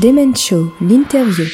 [0.00, 1.44] Demen Show, l'interview.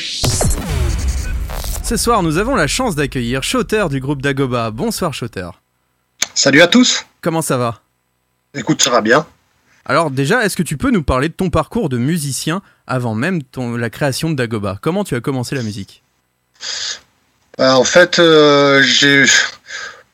[1.82, 4.70] Ce soir, nous avons la chance d'accueillir Shooter du groupe Dagoba.
[4.70, 5.48] Bonsoir Shooter.
[6.34, 7.06] Salut à tous.
[7.22, 7.80] Comment ça va?
[8.52, 9.24] Écoute, ça va bien.
[9.86, 13.42] Alors déjà, est-ce que tu peux nous parler de ton parcours de musicien avant même
[13.42, 14.78] ton, la création de Dagoba?
[14.82, 16.02] Comment tu as commencé la musique?
[17.56, 19.24] Bah, en fait, euh, j'ai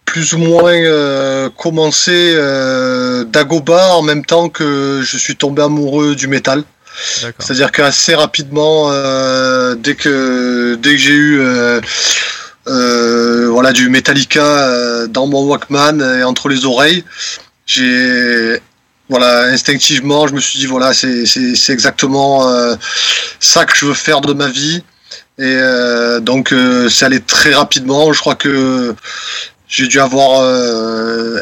[0.04, 6.14] plus ou moins euh, commencé euh, Dagoba en même temps que je suis tombé amoureux
[6.14, 6.62] du métal.
[7.38, 11.80] C'est-à-dire qu'assez rapidement, euh, dès que dès que j'ai eu euh,
[12.68, 17.04] euh, voilà du Metallica dans mon Walkman et entre les oreilles,
[17.66, 18.60] j'ai
[19.08, 22.46] voilà instinctivement, je me suis dit voilà c'est exactement
[23.40, 24.82] ça que je veux faire de ma vie.
[25.38, 25.58] Et
[26.20, 26.54] donc
[26.90, 28.12] c'est allé très rapidement.
[28.12, 28.94] Je crois que
[29.68, 30.42] j'ai dû avoir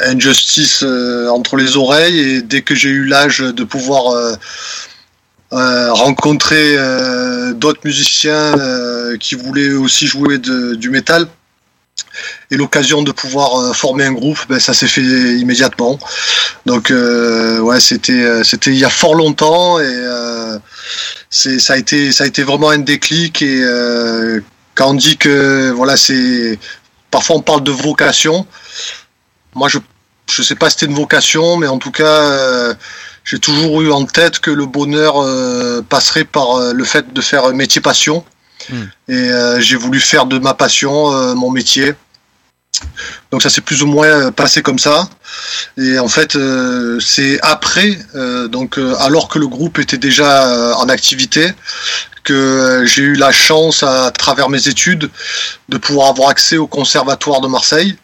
[0.07, 0.85] Injustice
[1.31, 4.37] entre les oreilles et dès que j'ai eu l'âge de pouvoir
[5.55, 11.27] euh, rencontrer euh, d'autres musiciens euh, qui voulaient aussi jouer du métal
[12.51, 15.99] et l'occasion de pouvoir former un groupe, ben, ça s'est fait immédiatement.
[16.67, 20.05] Donc ouais, c'était c'était il y a fort longtemps et
[21.31, 23.63] c'est ça a été ça a été vraiment un déclic et
[24.75, 26.59] quand on dit que voilà c'est
[27.11, 28.47] parfois on parle de vocation.
[29.55, 29.79] Moi je
[30.31, 32.75] je sais pas si c'était une vocation, mais en tout cas
[33.29, 37.21] j'ai toujours eu en tête que le bonheur euh, passerait par euh, le fait de
[37.21, 38.25] faire un métier passion.
[38.71, 38.85] Hmm.
[39.09, 41.93] Et euh, j'ai voulu faire de ma passion euh, mon métier.
[43.31, 45.11] Donc ça s'est plus ou moins passé comme ça.
[45.77, 50.49] Et en fait, euh, c'est après, euh, donc euh, alors que le groupe était déjà
[50.49, 51.53] euh, en activité,
[52.25, 55.11] que j'ai eu la chance à travers mes études
[55.69, 57.95] de pouvoir avoir accès au conservatoire de Marseille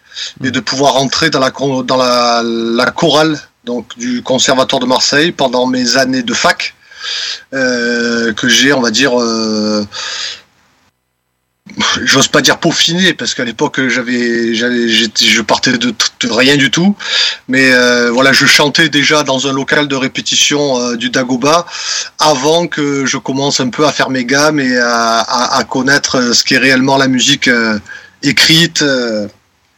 [0.45, 5.33] et de pouvoir entrer dans la dans la, la chorale donc du conservatoire de Marseille
[5.33, 6.75] pendant mes années de fac
[7.53, 9.87] euh, que j'ai on va dire euh,
[12.03, 15.95] j'ose pas dire peaufiné parce qu'à l'époque j'avais je partais de,
[16.31, 16.95] rien du tout.
[17.49, 21.67] Mais euh, voilà je chantais déjà dans un local de répétition du Dagoba
[22.19, 26.59] avant que je commence un peu à faire mes gammes et à, connaître ce qu'est
[26.59, 27.51] réellement la musique
[28.23, 28.85] écrite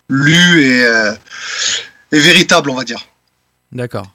[0.09, 0.65] lue
[2.13, 3.01] et véritable on va dire
[3.73, 4.13] D'accord.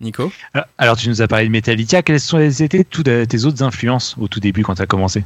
[0.00, 2.02] Nico Alors, alors, tu nous as parlé de Metallica.
[2.02, 5.24] Quelles sont été toutes euh, tes autres influences au tout début quand tu as commencé?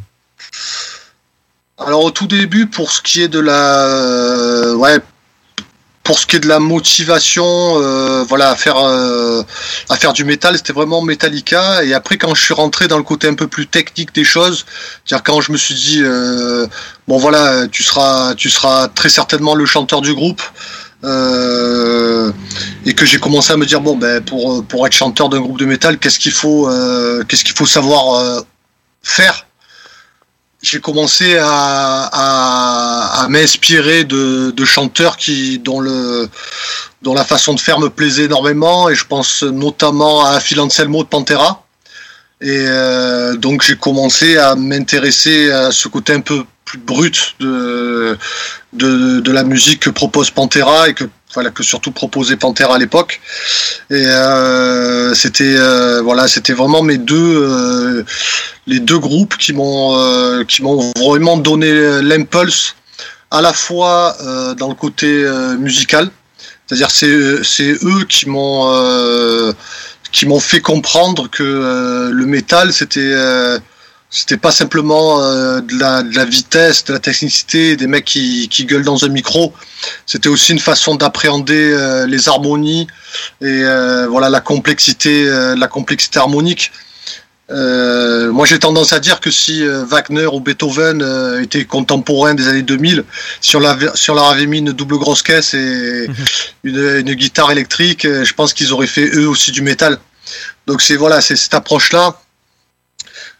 [1.78, 4.98] Alors au tout début, pour ce qui est de la, euh, ouais,
[6.08, 9.42] pour ce qui est de la motivation, euh, voilà, à faire, euh,
[9.90, 11.84] à faire du métal, c'était vraiment Metallica.
[11.84, 14.64] Et après, quand je suis rentré dans le côté un peu plus technique des choses,
[15.04, 16.66] c'est-à-dire quand je me suis dit, euh,
[17.06, 20.40] bon voilà, tu seras, tu seras très certainement le chanteur du groupe.
[21.04, 22.32] Euh,
[22.84, 25.58] et que j'ai commencé à me dire bon ben pour pour être chanteur d'un groupe
[25.58, 28.40] de métal qu'est-ce qu'il faut euh, qu'est-ce qu'il faut savoir euh,
[29.02, 29.46] faire?
[30.60, 36.28] J'ai commencé à, à, à m'inspirer de, de chanteurs qui dont le
[37.02, 41.04] dont la façon de faire me plaisait énormément et je pense notamment à Phil Anselmo
[41.04, 41.64] de Pantera.
[42.40, 48.18] Et euh, donc j'ai commencé à m'intéresser à ce côté un peu plus brut de,
[48.74, 52.78] de, de la musique que propose Pantera et que voilà que surtout proposait Pantera à
[52.78, 53.20] l'époque.
[53.90, 58.04] Et euh, c'était euh, voilà c'était vraiment mes deux euh,
[58.66, 59.94] les deux groupes qui m'ont
[60.98, 62.76] vraiment donné l'impulse
[63.30, 64.16] à la fois
[64.58, 65.08] dans le côté
[65.58, 66.10] musical.
[66.66, 69.54] C'est-à-dire c'est c'est eux qui m'ont
[70.12, 73.14] qui m'ont fait comprendre que le métal c'était
[74.10, 78.48] c'était pas simplement euh, de, la, de la vitesse, de la technicité, des mecs qui,
[78.48, 79.52] qui gueulent dans un micro.
[80.06, 82.86] C'était aussi une façon d'appréhender euh, les harmonies
[83.42, 86.72] et euh, voilà la complexité, euh, la complexité harmonique.
[87.50, 92.34] Euh, moi, j'ai tendance à dire que si euh, Wagner ou Beethoven euh, étaient contemporains
[92.34, 93.04] des années 2000,
[93.40, 96.08] si on, l'avait- si on leur avait mis une double grosse caisse et
[96.64, 99.98] une, une guitare électrique, je pense qu'ils auraient fait eux aussi du métal.
[100.66, 102.20] Donc c'est voilà, c'est cette approche-là.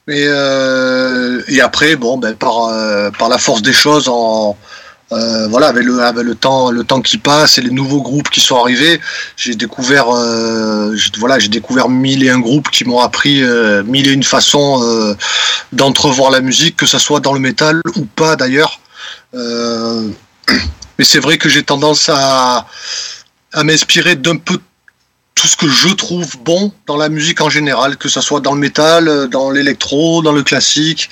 [0.08, 4.10] Et, euh, et après, bon, ben, par, euh, la force des choses,
[5.12, 8.56] euh, voilà, avec le, temps, le temps qui passe et les nouveaux groupes qui sont
[8.56, 9.00] arrivés,
[9.36, 10.06] j'ai découvert,
[11.18, 13.42] voilà, j'ai découvert mille et un groupes qui m'ont appris
[13.84, 15.14] mille et une façons
[15.72, 18.80] d'entrevoir la musique, que ce soit dans le métal ou pas d'ailleurs.
[19.34, 22.66] Mais c'est vrai que j'ai tendance à,
[23.52, 24.58] à m'inspirer d'un peu
[25.38, 28.54] tout ce que je trouve bon dans la musique en général, que ce soit dans
[28.54, 31.10] le métal, euh, dans l'électro, dans le classique,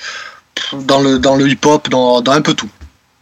[0.73, 2.69] dans le, dans le hip-hop, dans, dans un peu tout.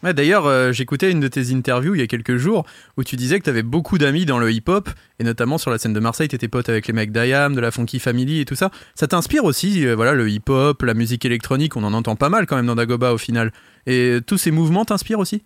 [0.01, 2.65] Ouais, D'ailleurs, euh, j'écoutais une de tes interviews il y a quelques jours
[2.97, 4.89] où tu disais que tu avais beaucoup d'amis dans le hip-hop,
[5.19, 7.61] et notamment sur la scène de Marseille, tu étais pote avec les mecs d'IAM, de
[7.61, 8.71] la Funky Family et tout ça.
[8.95, 12.47] Ça t'inspire aussi, euh, voilà, le hip-hop, la musique électronique, on en entend pas mal
[12.47, 13.53] quand même dans Dagoba au final.
[13.85, 15.43] Et tous ces mouvements t'inspirent aussi?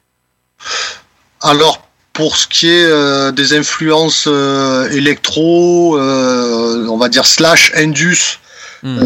[1.41, 7.71] Alors, pour ce qui est euh, des influences euh, électro, euh, on va dire slash
[7.75, 8.39] indus
[8.81, 8.97] Hmm.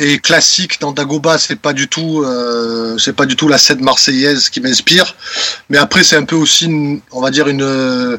[0.00, 2.26] et classique dans Dagoba, c'est pas du tout,
[2.98, 5.14] c'est pas du tout la scène marseillaise qui m'inspire.
[5.68, 8.18] Mais après, c'est un peu aussi, une- on va dire une,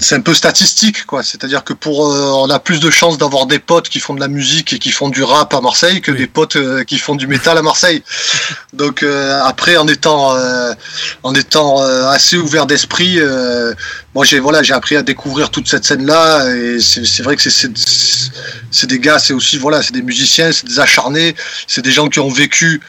[0.00, 1.22] c'est un peu statistique, quoi.
[1.22, 4.20] C'est-à-dire que pour, euh, on a plus de chances d'avoir des potes qui font de
[4.20, 6.18] la musique et qui font du rap à Marseille que Oui.
[6.18, 8.02] des potes euh, qui font du métal à Marseille.
[8.72, 10.72] Donc euh, après, en étant, euh,
[11.22, 13.74] en étant euh, assez ouvert d'esprit, euh,
[14.14, 17.42] moi j'ai voilà, j'ai appris à découvrir toute cette scène-là et c'est c'est vrai que
[17.42, 17.70] c'est- c'est
[18.70, 21.34] c'est des gars, c'est aussi voilà, c'est des musiciens, c'est des acharnés,
[21.66, 22.80] c'est des gens qui ont vécu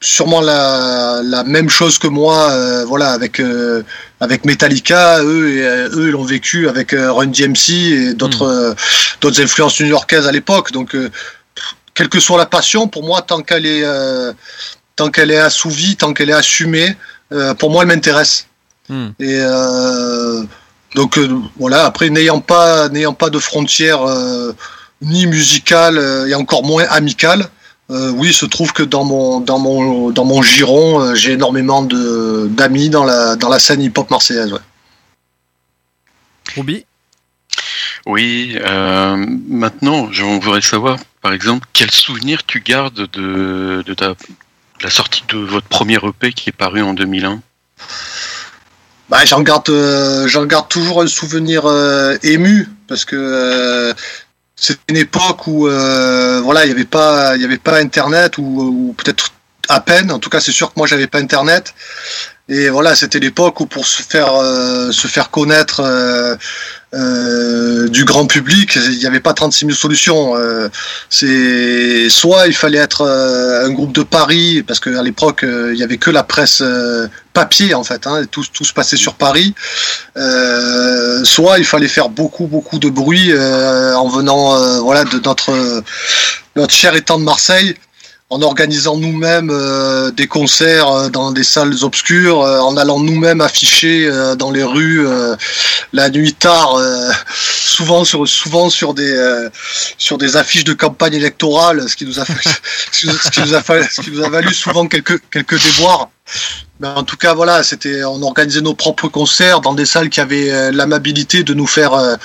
[0.00, 3.82] sûrement la, la même chose que moi, euh, voilà, avec euh,
[4.20, 8.74] avec Metallica, eux et euh, eux ils l'ont vécu avec Run DMC et d'autres euh,
[9.20, 10.72] d'autres influences new-yorkaises à l'époque.
[10.72, 10.96] Donc
[11.94, 13.84] quelle que soit la passion, pour moi, tant qu'elle est
[14.96, 16.96] tant qu'elle est assouvie, tant qu'elle est assumée,
[17.58, 18.46] pour moi elle m'intéresse.
[18.88, 19.08] Hmm.
[19.18, 19.40] Et
[20.94, 21.18] donc
[21.58, 24.04] voilà, après n'ayant pas n'ayant pas de frontières
[25.00, 27.48] ni musicales et encore moins amicales,
[27.90, 31.32] euh, oui, il se trouve que dans mon dans mon dans mon giron, euh, j'ai
[31.32, 34.52] énormément de d'amis dans la dans la scène hip-hop marseillaise.
[34.52, 34.58] Ouais.
[36.56, 36.84] Ruby?
[38.06, 39.16] Oui, euh,
[39.48, 44.16] maintenant, je voudrais savoir, par exemple, quel souvenir tu gardes de, de, ta- de
[44.84, 47.40] la sortie de votre premier EP qui est paru en 2001
[49.08, 53.92] Bah, j'en garde, euh, j'en garde toujours un souvenir euh, ému parce que euh,
[54.56, 58.42] c'est une époque où euh, voilà, il n'y avait pas, il avait pas Internet ou,
[58.42, 59.32] ou peut-être
[59.68, 60.10] à peine.
[60.10, 61.74] En tout cas, c'est sûr que moi, j'avais pas Internet.
[62.48, 66.36] Et voilà, c'était l'époque où pour se faire euh, se faire connaître euh,
[66.96, 70.36] euh, du grand public, il n'y avait pas 36 000 solutions.
[70.36, 70.68] Euh,
[71.10, 75.78] c'est soit il fallait être euh, un groupe de Paris parce qu'à l'époque euh, il
[75.78, 79.14] y avait que la presse euh, papier en fait, hein, tout, tout se passait sur
[79.14, 79.54] Paris.
[81.24, 85.82] Soit il fallait faire beaucoup beaucoup de bruit en venant voilà de notre
[86.54, 87.74] notre cher étang de Marseille
[88.28, 93.40] en organisant nous-mêmes euh, des concerts euh, dans des salles obscures, euh, en allant nous-mêmes
[93.40, 95.06] afficher dans les rues
[95.92, 96.78] la nuit tard,
[97.38, 99.48] souvent sur souvent sur des
[99.98, 102.24] sur des affiches de campagne électorale, ce qui nous a
[102.92, 106.08] ce qui nous a, ce qui nous a valu souvent quelques quelques déboires.
[106.80, 110.20] Mais en tout cas, voilà, c'était, on organisait nos propres concerts dans des salles qui
[110.20, 112.16] avaient l'amabilité de nous faire euh,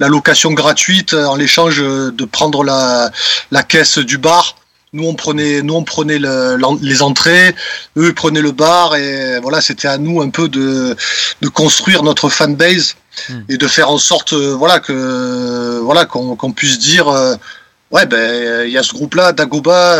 [0.00, 3.12] la location gratuite en l'échange de prendre la,
[3.52, 4.56] la caisse du bar.
[4.92, 7.54] Nous on prenait, nous on prenait le- les entrées,
[7.96, 10.96] eux ils prenaient le bar et voilà, c'était à nous un peu de,
[11.42, 12.96] de construire notre fanbase
[13.28, 13.40] Hmm.
[13.48, 17.34] et de faire en sorte, euh, voilà que, voilà qu'on qu'on puisse dire, euh,
[17.90, 19.96] ouais ben il y a ce groupe-là, Dagoba.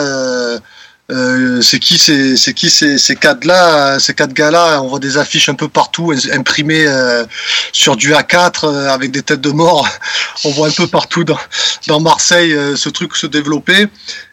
[1.10, 4.88] Euh, c'est qui ces c'est qui ces, ces quatre là ces quatre gars là on
[4.88, 7.24] voit des affiches un peu partout imprimées euh,
[7.72, 9.88] sur du A4 euh, avec des têtes de mort.
[10.44, 11.38] On voit un peu partout dans,
[11.88, 13.88] dans Marseille euh, ce truc se développer.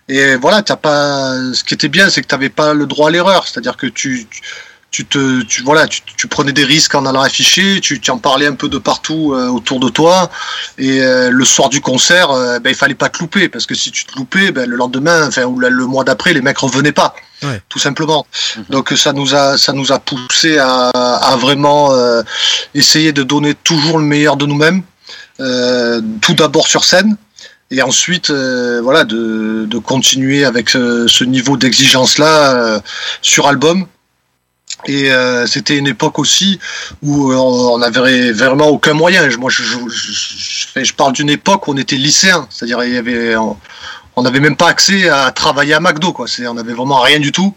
[0.09, 3.11] Et voilà t'as pas ce qui était bien c'est que t'avais pas le droit à
[3.11, 3.47] l'erreur.
[3.47, 4.41] C'est à dire que tu, tu
[4.89, 8.17] tu te tu voilà tu, tu prenais des risques en allant afficher tu, tu en
[8.19, 10.29] parlais un peu de partout euh, autour de toi.
[10.77, 13.75] Et euh, le soir du concert euh, ben il fallait pas te louper parce que
[13.75, 16.57] si tu te loupais ben, le lendemain enfin ou le, le mois d'après les mecs
[16.57, 17.13] revenaient pas
[17.43, 17.61] Ouais.
[17.69, 18.25] tout simplement.
[18.71, 22.23] Donc ça nous a ça nous a poussé à, à vraiment euh,
[22.73, 24.81] essayer de donner toujours le meilleur de nous-mêmes
[25.39, 27.15] euh, tout d'abord sur scène
[27.69, 32.81] et ensuite euh, voilà de, de continuer avec euh, ce niveau d'exigence là
[33.21, 33.85] sur album
[34.85, 36.59] et euh, c'était une époque aussi
[37.01, 39.27] où euh, on n'avait vraiment aucun moyen.
[39.37, 42.97] Moi, je, je, je- je parle d'une époque où on était lycéen, c'est-à-dire il y
[42.97, 46.27] avait, on n'avait même pas accès à travailler à McDo, quoi.
[46.47, 47.53] On n'avait vraiment rien du tout.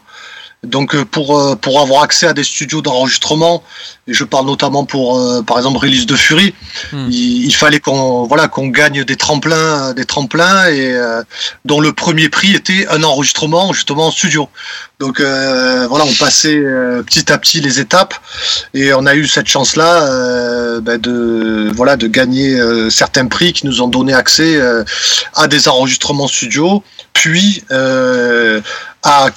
[0.63, 3.63] Donc euh, pour euh, pour avoir accès à des studios d'enregistrement,
[4.07, 6.55] et je parle notamment pour euh, par exemple Release de Fury,
[6.93, 7.09] Hmm.
[7.11, 11.23] il, il fallait qu'on voilà qu'on gagne des tremplins des tremplins et euh,
[11.65, 14.49] dont le premier prix était un enregistrement justement en studio.
[14.99, 18.15] Donc euh, voilà, on passait euh, petit à petit les étapes
[18.75, 23.53] et on a eu cette chance-là euh, ben, de voilà de gagner euh, certains prix
[23.53, 24.85] qui nous ont donné accès euh,
[25.35, 26.83] à des enregistrements studio,
[27.15, 28.61] puis euh,
[29.03, 29.29] à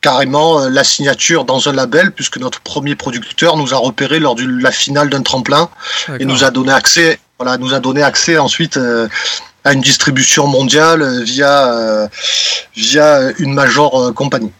[0.00, 4.34] carrément euh, la signature dans un label puisque notre premier producteur nous a repéré lors
[4.34, 5.68] de la finale d'un tremplin
[6.18, 9.08] et nous a donné accès voilà nous a donné accès ensuite euh,
[9.64, 12.08] à une distribution mondiale euh, via euh,
[12.74, 14.52] via une major euh, compagnie.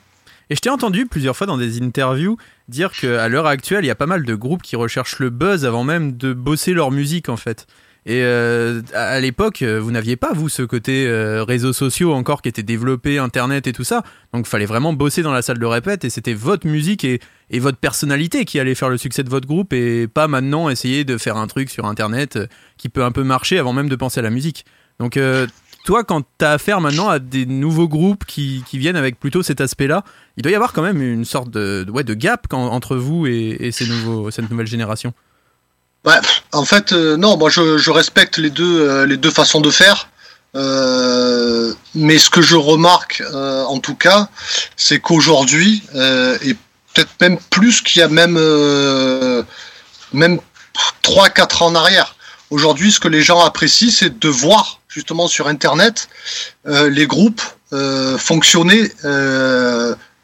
[0.51, 2.37] Et je t'ai entendu plusieurs fois dans des interviews
[2.69, 5.65] dire qu'à l'heure actuelle, il y a pas mal de groupes qui recherchent le buzz
[5.65, 7.67] avant même de bosser leur musique en fait.
[8.07, 12.41] Et euh, à l'époque, euh, vous n'aviez pas, vous, ce côté euh, réseaux sociaux encore
[12.41, 14.03] qui était développé, Internet et tout ça.
[14.33, 17.21] Donc, fallait vraiment bosser dans la salle de répète et c'était votre musique et,
[17.55, 21.19] votre personnalité qui allait faire le succès de votre groupe et pas maintenant essayer de
[21.19, 22.39] faire un truc sur Internet
[22.79, 24.65] qui peut un peu marcher avant même de penser à la musique.
[25.01, 25.19] Donc,
[25.85, 30.05] toi, quand t'as affaire maintenant à des nouveaux groupes qui, viennent avec plutôt cet aspect-là,
[30.37, 33.57] il doit y avoir quand même une sorte de, ouais, de gap entre vous et,
[33.59, 35.13] et ces nouveaux, cette nouvelle génération.
[36.07, 36.15] Ouais,
[36.53, 39.71] en fait, euh, non, moi je, je respecte les deux, euh, les deux façons de
[39.71, 40.09] faire.
[40.57, 44.29] Euh, mais ce que je remarque, euh, en tout cas,
[44.77, 46.55] c'est qu'aujourd'hui, euh, et
[46.95, 48.35] peut-être même plus qu'il y a même,
[50.13, 50.41] même
[51.03, 52.17] 3-4 ans en arrière,
[52.51, 56.09] aujourd'hui, ce que les gens apprécient, c'est de voir justement sur Internet
[56.65, 57.43] les groupes
[58.19, 58.91] fonctionner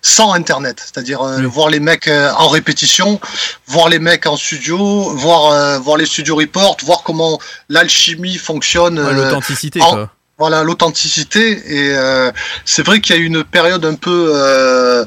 [0.07, 1.47] sans Internet, c'est-à-dire euh, Oui.
[1.47, 3.21] voir les mecs euh, en répétition,
[3.67, 4.79] voir les mecs en studio,
[5.17, 8.99] voir euh, voir les studio reports, voir comment l'alchimie fonctionne.
[9.01, 10.11] Ouais, euh, L'authenticité, en- quoi.
[10.39, 11.51] Voilà l'authenticité.
[11.67, 12.31] Et euh,
[12.65, 15.05] c'est vrai qu'il y a eu une période un peu euh,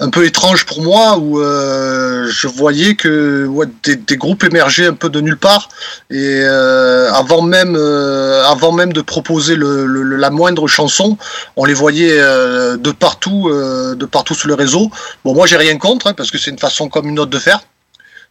[0.00, 3.48] un peu étrange pour moi où euh, je voyais que
[3.82, 5.68] des, groupes émergeaient un peu de nulle part.
[6.10, 11.16] Et avant même avant même de proposer le, la moindre chanson
[11.56, 14.90] on les voyait de partout de partout sur le réseau.
[15.24, 17.38] Bon moi j'ai rien contre hein, parce que c'est une façon comme une autre de
[17.38, 17.60] faire.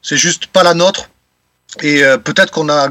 [0.02, 1.10] C'est juste pas la nôtre.
[1.82, 2.90] Et peut-être qu'on a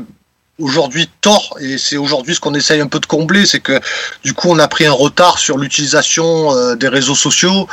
[0.60, 3.80] aujourd'hui tort et c'est aujourd'hui ce qu'on essaye un peu de combler c'est que
[4.22, 7.66] du coup on a pris un retard sur l'utilisation euh, des réseaux sociaux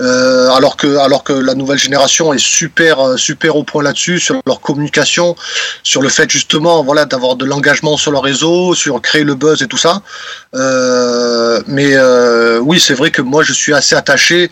[0.00, 4.18] euh, alors que alors que la nouvelle génération est super euh, super au point là-dessus
[4.18, 5.36] sur leur communication
[5.84, 9.62] sur le fait justement voilà d'avoir de l'engagement sur le réseau sur créer le buzz
[9.62, 10.02] et tout ça.
[10.54, 14.50] Euh, mais euh, oui c'est vrai que moi je suis assez attaché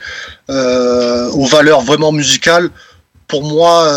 [0.51, 2.71] euh, aux valeurs vraiment musicales.
[3.29, 3.89] Pour moi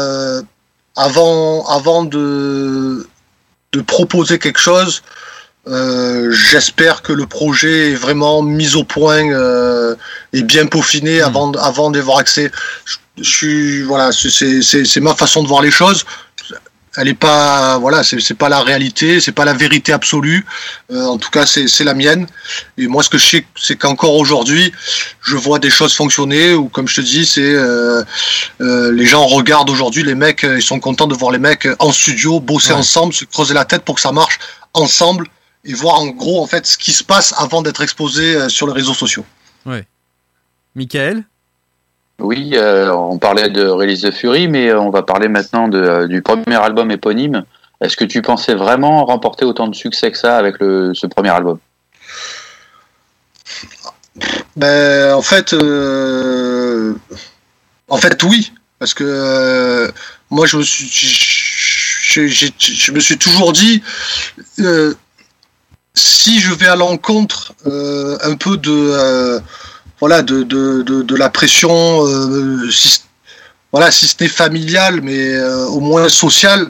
[0.96, 3.06] avant avant de
[3.76, 5.02] de proposer quelque chose.
[5.68, 9.96] Euh, J'espère que le projet est vraiment mis au point euh,
[10.34, 11.24] et bien peaufiné Mm.
[11.24, 12.52] avant, avant d'y avoir accès.
[12.86, 16.06] Je, je suis voilà, c'est ma façon de voir les choses.
[16.98, 20.46] Elle est pas voilà, c'est pas la réalité, c'est pas la vérité absolue.
[20.92, 22.28] Euh, en tout cas, c'est c'est la mienne.
[22.78, 24.72] Et moi, ce que je sais, c'est qu'encore aujourd'hui,
[25.22, 26.54] je vois des choses fonctionner.
[26.54, 28.04] Ou comme je te dis, c'est euh,
[28.62, 31.68] euh, les gens regardent aujourd'hui les mecs, euh, ils sont contents de voir les mecs
[31.80, 32.80] en studio bosser Ouais.
[32.80, 34.40] ensemble, se creuser la tête pour que ça marche
[34.74, 35.28] ensemble
[35.64, 38.74] et voir en gros en fait ce qui se passe avant d'être exposé sur les
[38.74, 39.26] réseaux sociaux.
[40.76, 41.24] Michael?
[42.20, 46.08] Oui, euh, on parlait de Release the Fury, mais euh, on va parler maintenant euh,
[46.08, 47.44] du premier album éponyme.
[47.82, 51.60] Est-ce que tu pensais vraiment remporter autant de succès que ça avec ce premier album?
[54.56, 55.54] Ben en fait,
[58.24, 59.92] oui, parce que
[60.30, 60.88] moi je me suis,
[63.20, 63.84] toujours dit.
[65.94, 69.42] si je vais à l'encontre un peu de
[70.00, 73.02] voilà de, de, de, la pression euh, si,
[73.72, 76.70] voilà si ce n'est familiale mais euh, au moins sociale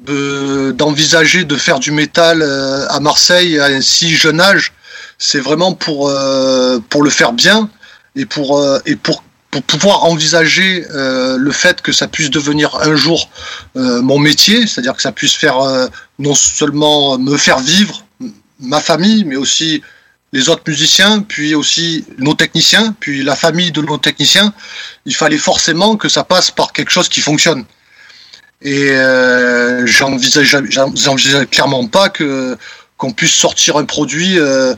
[0.00, 4.72] de d'envisager de faire du métal euh, à Marseille à un si jeune âge
[5.18, 6.12] c'est vraiment pour
[6.90, 7.70] pour le faire bien
[8.14, 13.30] et pour et pour pour pouvoir envisager le fait que ça puisse devenir un jour
[13.74, 15.56] mon métier, c'est-à-dire que ça puisse faire
[16.18, 18.04] non seulement me faire vivre
[18.60, 19.82] ma famille, mais aussi
[20.36, 24.52] les autres musiciens, puis aussi nos techniciens, puis la famille de nos techniciens,
[25.06, 27.64] il fallait forcément que ça passe par quelque chose qui fonctionne.
[28.62, 32.56] Et euh, j'envisage clairement pas que
[32.98, 34.74] qu'on puisse sortir un produit, euh,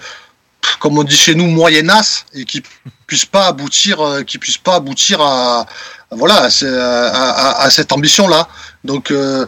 [0.81, 2.63] comme on dit chez nous, moyennasse, et qui
[3.07, 5.67] puisse pas aboutir, euh, qui puisse pas aboutir à,
[6.11, 8.49] voilà, à, ce- à- à- à cette ambition-là.
[8.85, 9.47] Donc, euh,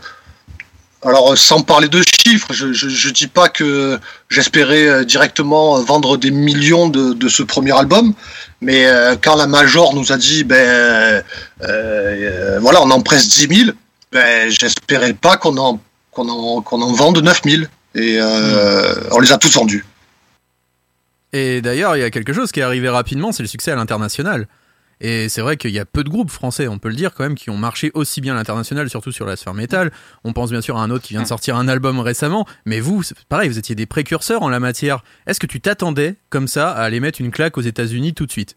[1.02, 3.98] alors, sans parler de chiffres, je, je dis pas que
[4.28, 8.12] j'espérais euh, directement euh, vendre des millions de, de ce premier album,
[8.60, 11.22] mais euh, quand la Major nous a dit, ben, euh,
[11.62, 13.70] euh, voilà, on en presse 10 000,
[14.12, 15.80] ben, j'espérais pas qu'on en,
[16.10, 17.62] qu'on en, qu'on en vende 9 000.
[17.94, 19.84] Et euh, on les a tous vendus.
[21.32, 23.76] Et d'ailleurs, il y a quelque chose qui est arrivé rapidement, c'est le succès à
[23.76, 24.46] l'international.
[25.02, 27.22] Et c'est vrai qu'il y a peu de groupes français, on peut le dire quand
[27.24, 29.90] même, qui ont marché aussi bien à l'international, surtout sur la sphère métal.
[30.24, 32.80] On pense bien sûr à un autre qui vient de sortir un album récemment, mais
[32.80, 35.02] vous, pareil, vous étiez des précurseurs en la matière.
[35.26, 38.32] Est-ce que tu t'attendais comme ça à aller mettre une claque aux États-Unis tout de
[38.32, 38.56] suite?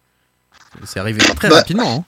[0.83, 1.99] C'est arrivé très Bah, rapidement.
[1.99, 2.03] hein.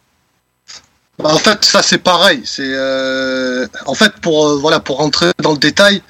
[1.17, 2.41] Bah, en fait, ça c'est pareil.
[2.43, 6.01] C'est euh, en fait pour euh, voilà pour rentrer dans le détail,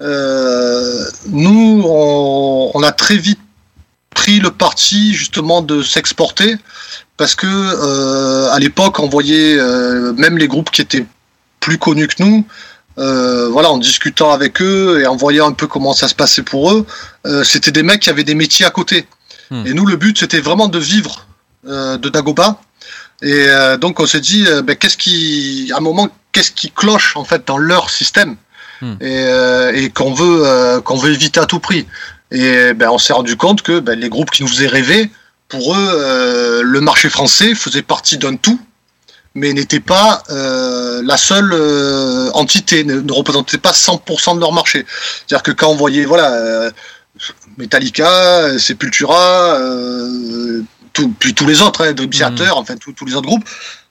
[0.00, 3.38] euh, nous on, on a très vite
[4.26, 6.56] pris le parti justement de s'exporter
[7.16, 11.06] parce que euh, à l'époque on voyait euh, même les groupes qui étaient
[11.60, 12.44] plus connus que nous
[12.98, 16.42] euh, voilà en discutant avec eux et en voyant un peu comment ça se passait
[16.42, 16.84] pour eux
[17.44, 19.06] c'était des mecs qui avaient des métiers à côté
[19.48, 19.64] Hmm.
[19.64, 21.24] et nous le but c'était vraiment de vivre
[21.62, 22.60] de Dagoba
[23.22, 23.46] et
[23.80, 27.46] donc on s'est dit ben, qu'est-ce qui à un moment qu'est-ce qui cloche en fait
[27.46, 28.34] dans leur système
[28.82, 28.96] Hmm.
[29.00, 31.86] et, euh, et qu'on veut euh, qu'on veut éviter à tout prix
[32.30, 35.10] et ben, on s'est rendu compte que ben, les groupes qui nous faisaient rêver,
[35.48, 38.58] pour eux, euh, le marché français faisait partie d'un tout,
[39.34, 44.52] mais n'était pas euh, la seule euh, entité, ne, ne représentait pas 100% de leur
[44.52, 44.84] marché.
[45.26, 46.70] C'est-à-dire que quand on voyait, voilà,
[47.58, 49.58] Metallica, Sepultura,
[50.92, 53.44] tout- puis tous les autres, hein, Dream Theater, enfin tous- tous les autres groupes,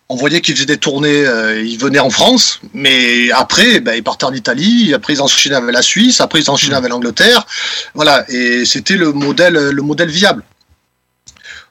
[0.09, 4.03] on voyait qu'ils faisaient des tournées, euh, ils venaient en France, mais après, ben, ils
[4.03, 7.45] partaient en Italie, après ils enchaînaient avec la Suisse, après ils enchaînaient avec l'Angleterre,
[7.95, 10.43] voilà, et c'était le modèle, le modèle viable.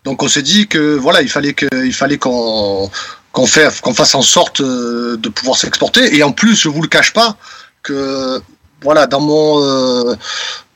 [0.04, 2.90] Donc on s'est dit que voilà, il fallait que, il fallait qu'on
[3.34, 6.16] qu'on fasse en sorte euh, de pouvoir s'exporter.
[6.16, 7.36] Et en plus, je vous le cache pas
[7.82, 8.40] que
[8.80, 10.14] voilà, dans mon, euh,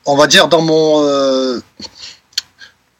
[0.06, 1.60] on va dire dans mon euh,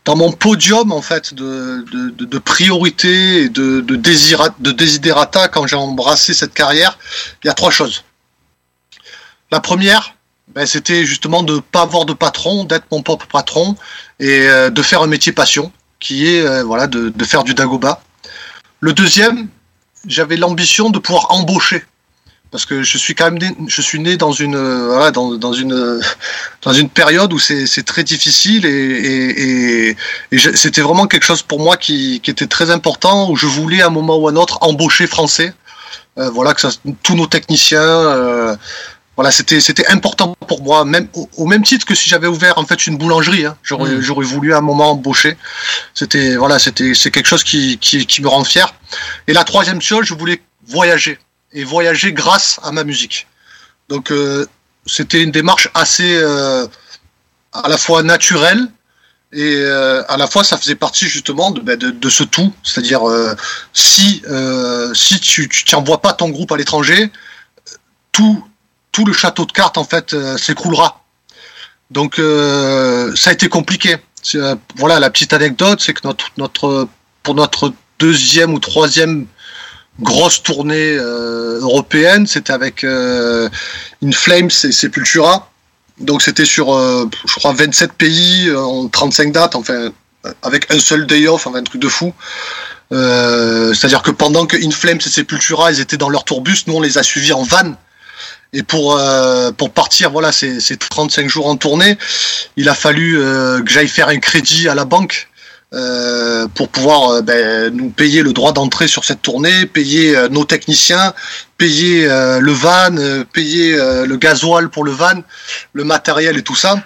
[0.08, 3.94] dans mon podium en fait de, de, priorité et de, de,
[4.72, 6.98] desiderata quand j'ai embrassé cette carrière,
[7.44, 8.04] il y a trois choses.
[9.50, 10.14] La première,
[10.54, 13.76] ben, c'était justement de pas avoir de patron, d'être mon propre patron
[14.18, 17.52] et euh, de faire un métier passion, qui est euh, voilà de, de faire du
[17.52, 18.00] dagoba.
[18.80, 19.48] Le deuxième,
[20.06, 21.84] j'avais l'ambition de pouvoir embaucher
[22.50, 25.34] parce que je suis quand même né, je suis né dans une euh, voilà, dans,
[25.34, 26.00] dans une euh,
[26.62, 29.96] dans une période où c'est c'est très difficile et et,
[30.32, 33.82] et, c'était vraiment quelque chose pour moi qui, qui était très important où je voulais
[33.82, 35.52] à un moment ou à un autre embaucher français.
[36.18, 36.70] Euh, voilà que ça,
[37.02, 38.56] tous nos techniciens euh,
[39.14, 42.58] voilà c'était c'était important pour moi même au, au même titre que si j'avais ouvert
[42.58, 44.00] en fait une boulangerie hein, j'aurais Mm.
[44.00, 45.36] j'aurais voulu à un moment embaucher.
[45.94, 48.72] C'était voilà c'était c'est quelque chose qui, qui qui me rend fier.
[49.26, 51.18] Et la troisième chose je voulais voyager
[51.52, 53.26] et voyager grâce à ma musique.
[53.88, 54.46] Donc euh,
[54.86, 56.66] c'était une démarche assez euh,
[57.52, 58.68] à la fois naturelle
[59.32, 63.02] et euh, à la fois ça faisait partie justement de, ben, de, ce tout, c'est-à-dire
[63.72, 64.22] si
[64.94, 67.10] si tu t'envoies pas ton groupe à l'étranger,
[68.12, 68.44] tout
[68.92, 71.04] tout le château de cartes en fait s'écroulera.
[71.90, 73.96] Donc ça a été compliqué.
[74.76, 76.88] Voilà la petite anecdote, c'est que notre notre
[77.22, 79.26] pour notre deuxième ou troisième
[80.00, 83.48] grosse tournée euh, européenne, c'était avec euh,
[84.04, 85.50] In Flames et Sepultura.
[85.98, 89.90] Donc c'était sur, euh, je crois, 27 pays euh, en 35 dates, enfin,
[90.42, 92.14] avec un seul day off, enfin, un truc de fou.
[92.90, 96.80] C'est-à-dire que pendant que In Flames et Sepultura, ils étaient dans leur tourbus, nous on
[96.80, 97.74] les a suivis en van.
[98.54, 98.98] Et pour
[99.58, 101.98] pour partir, voilà, ces, ces 35 jours en tournée,
[102.56, 105.28] il a fallu que j'aille faire un crédit à la banque
[105.74, 110.28] euh, pour pouvoir euh, ben, nous payer le droit d'entrée sur cette tournée, payer euh,
[110.28, 111.12] nos techniciens,
[111.58, 112.94] payer le van,
[113.32, 115.24] payer le gasoil pour le van,
[115.72, 116.80] le matériel et tout ça.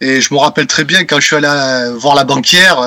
[0.00, 2.80] Et je me rappelle très bien quand je suis allé voir la banquière,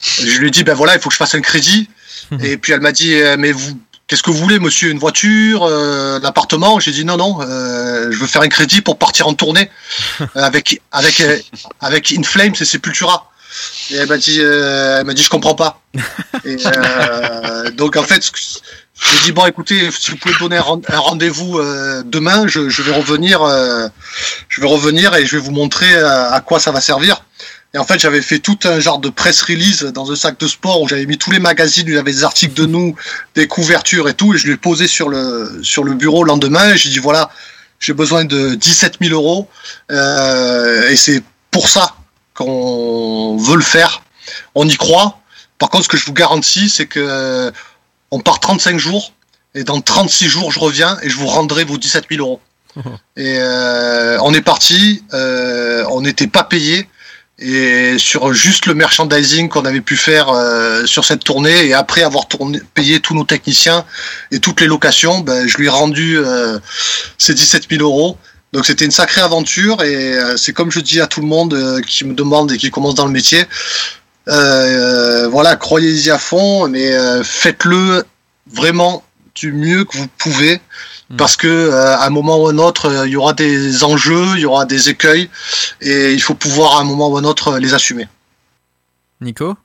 [0.00, 1.88] je lui ai dit ben voilà, il faut que je fasse un crédit.
[2.42, 4.90] Et puis elle m'a dit mais vous Qu'est-ce que vous voulez, monsieur?
[4.90, 8.82] Une voiture, euh, un appartement J'ai dit non, non, euh, je veux faire un crédit
[8.82, 9.70] pour partir en tournée
[10.34, 11.38] avec avec euh,
[11.80, 13.30] avec In Flames et Sepultura.
[13.90, 15.80] Et elle m'a dit, euh, elle m'a dit, je comprends pas.
[16.44, 20.62] Et, euh, donc en fait, j'ai dit bon, écoutez, si vous pouvez me donner un
[20.62, 23.88] rend- un rendez-vous euh, demain, je, je vais revenir, euh,
[24.48, 27.24] je vais revenir et je vais vous montrer à quoi ça va servir.
[27.74, 30.46] Et en fait, j'avais fait tout un genre de press release dans un sac de
[30.46, 32.94] sport où j'avais mis tous les magazines, où il y avait des articles de nous,
[33.34, 36.72] des couvertures et tout, et je l'ai posé sur le sur le bureau le lendemain.
[36.74, 37.30] Et j'ai dit voilà,
[37.80, 39.48] j'ai besoin de 17 000 euros,
[39.90, 41.96] et c'est pour ça
[42.34, 44.02] qu'on veut le faire.
[44.54, 45.18] On y croit.
[45.58, 47.52] Par contre, ce que je vous garantis, c'est que
[48.10, 49.12] on part 35 jours
[49.54, 52.40] et dans 36 jours, je reviens et je vous rendrai vos 17 000 euros.
[53.16, 56.88] Et euh, on est parti, euh, on n'était pas payé
[57.38, 62.02] et sur juste le merchandising qu'on avait pu faire euh, sur cette tournée et après
[62.02, 63.84] avoir tourné, payé tous nos techniciens
[64.32, 66.18] et toutes les locations, ben, je lui ai rendu
[67.18, 68.18] ces 17 000 euros.
[68.54, 71.54] Donc c'était une sacrée aventure et euh, c'est comme je dis à tout le monde
[71.54, 73.44] euh, qui me demande et qui commence dans le métier,
[74.28, 78.04] euh, voilà, croyez-y à fond, mais euh, faites-le
[78.46, 79.02] vraiment
[79.34, 80.60] du mieux que vous pouvez.
[81.18, 84.36] Parce que euh, à un moment ou un autre, euh, il y aura des enjeux,
[84.36, 85.28] il y aura des écueils
[85.80, 88.08] et il faut pouvoir à un moment ou un autre euh, les assumer.
[89.20, 89.56] Nico?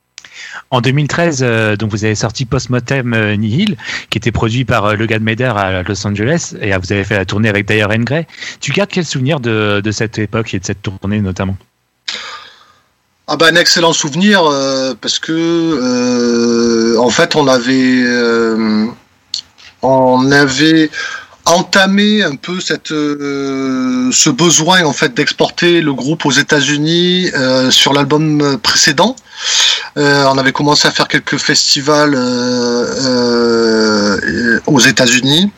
[0.70, 3.76] En 2013, euh, donc vous avez sorti Postmortem euh, Nihil,
[4.08, 7.24] qui était produit par euh, Logan Mader à Los Angeles, et vous avez fait la
[7.24, 8.26] tournée avec Dyer Grey.
[8.60, 11.56] Tu gardes quel souvenir de, cette époque et de cette tournée notamment?
[13.26, 14.42] Ah bah un excellent souvenir
[15.00, 18.04] parce que en fait on avait
[19.82, 20.90] on avait
[21.46, 27.70] entamé un peu cette euh, ce besoin en fait d'exporter le groupe aux États-Unis euh,
[27.70, 29.16] sur l'album précédent.
[29.96, 35.50] Euh, on avait commencé à faire quelques festivals euh, euh, aux États-Unis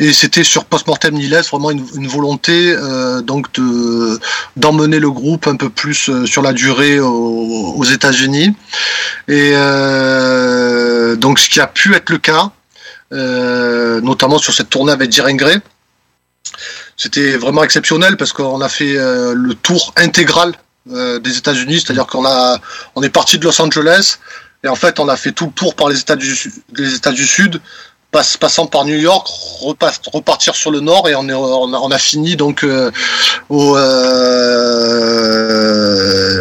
[0.00, 4.18] et c'était sur Postmortem Niles vraiment une, une volonté euh, donc de
[4.56, 8.54] d'emmener le groupe un peu plus sur la durée aux, aux États-Unis
[9.28, 9.52] et
[11.16, 12.50] donc ce qui a pu être le cas
[13.10, 15.60] notamment sur cette tournée avec Jiren Grey.
[16.96, 20.52] C'était vraiment exceptionnel parce qu'on a fait euh, le tour intégral
[20.92, 22.60] euh, des États-Unis, c'est-à-dire qu'on a,
[22.94, 24.18] on est parti de Los Angeles
[24.62, 26.36] et en fait on a fait tout le tour par les États du,
[27.26, 27.60] Sud,
[28.12, 29.26] passant par New York,
[30.12, 32.92] repartir sur le Nord et on, est, on, a, fini donc euh,
[33.48, 34.54] au euh,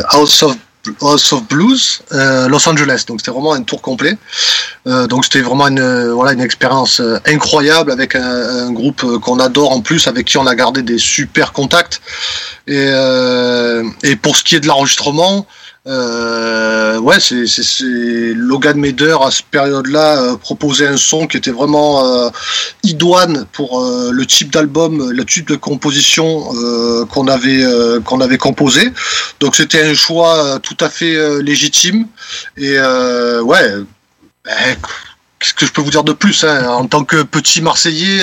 [0.09, 0.55] House of
[1.01, 3.05] House of Blues, euh, Los Angeles.
[3.07, 4.17] Donc c'était vraiment un tour complet.
[4.87, 9.71] Euh, donc c'était vraiment une euh, voilà une expérience incroyable avec un, groupe qu'on adore
[9.71, 12.01] en plus, avec qui on a gardé des super contacts.
[12.67, 15.45] Et pour ce qui est de l'enregistrement,
[15.85, 17.43] euh, ouais, c'est
[18.35, 22.29] Logan Mader à cette période-là euh, proposait un son qui était vraiment euh,
[22.83, 26.23] idoine pour euh, le type d'album, le type de composition
[27.09, 27.63] qu'on avait
[28.05, 28.93] qu'on avait composé.
[29.39, 32.07] Donc c'était un choix tout à fait légitime.
[32.57, 33.73] Et ouais,
[34.45, 34.77] ben,
[35.39, 38.21] qu'est-ce que je peux vous dire de plus hein, En tant que petit Marseillais,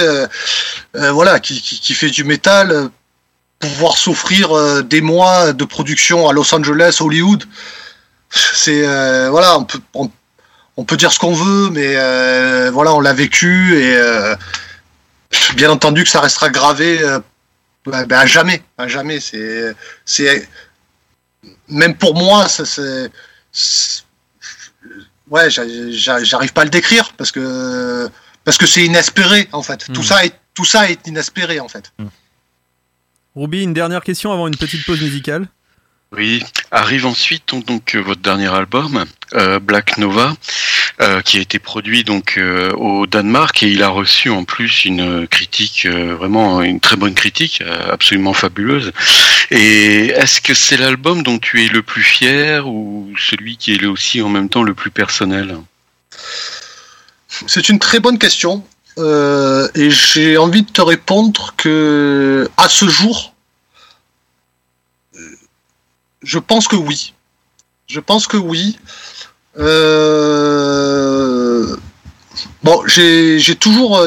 [0.95, 2.91] voilà, qui, qui, qui fait du métal,
[3.61, 7.45] pouvoir s'offrir euh, des mois de production à Los Angeles, Hollywood,
[8.31, 10.11] c'est euh, voilà, on peut on,
[10.77, 14.35] on peut dire ce qu'on veut, mais euh, voilà, on l'a vécu et euh,
[15.55, 17.21] bien entendu que ça restera gravé euh,
[17.87, 19.21] ben, ben, à jamais, à jamais.
[19.21, 19.75] C'est
[20.05, 20.49] c'est
[21.69, 23.11] même pour moi, ça c'est
[25.31, 28.09] ouais, j'a- j'a- j'arrive pas à le décrire parce que
[28.45, 29.87] parce que c'est inespéré en fait.
[29.93, 30.07] Tout Mhm.
[30.07, 31.93] ça est tout ça est inespéré en fait.
[33.37, 35.47] Ruby, une dernière question avant une petite pause musicale.
[36.13, 36.43] Oui,
[36.73, 39.05] arrive ensuite donc, euh, votre dernier album,
[39.35, 40.35] euh, Black Nova,
[41.01, 44.85] euh, qui a été produit donc euh, au Danemark et il a reçu en plus
[44.85, 48.91] une critique euh, vraiment une très bonne critique, euh, absolument fabuleuse.
[49.53, 53.85] Et est-ce que c'est l'album dont tu es le plus fier ou celui qui est
[53.85, 55.57] aussi en même temps le plus personnel?
[57.47, 58.65] C'est une très bonne question.
[59.01, 63.35] Euh, et j'ai envie de te répondre que à ce jour,
[65.17, 65.19] euh,
[66.23, 67.15] je pense que oui.
[67.87, 68.79] Je pense que oui.
[69.59, 70.87] Euh,
[72.63, 74.07] bon, j'ai toujours,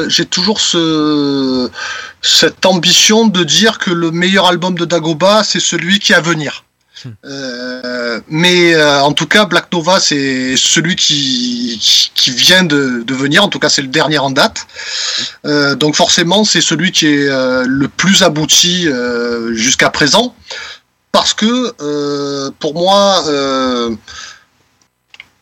[2.22, 6.20] cette ambition de dire que le meilleur album de Dagoba, c'est celui qui est à
[6.20, 6.63] venir.
[7.24, 11.80] Euh, mais euh, en tout cas, Black Nova, c'est celui qui,
[12.26, 13.42] vient de, de venir.
[13.44, 14.66] En tout cas, c'est le dernier en date.
[15.44, 18.88] Euh, donc forcément, c'est celui qui est le plus abouti
[19.52, 20.34] jusqu'à présent.
[21.12, 23.24] Parce que pour moi,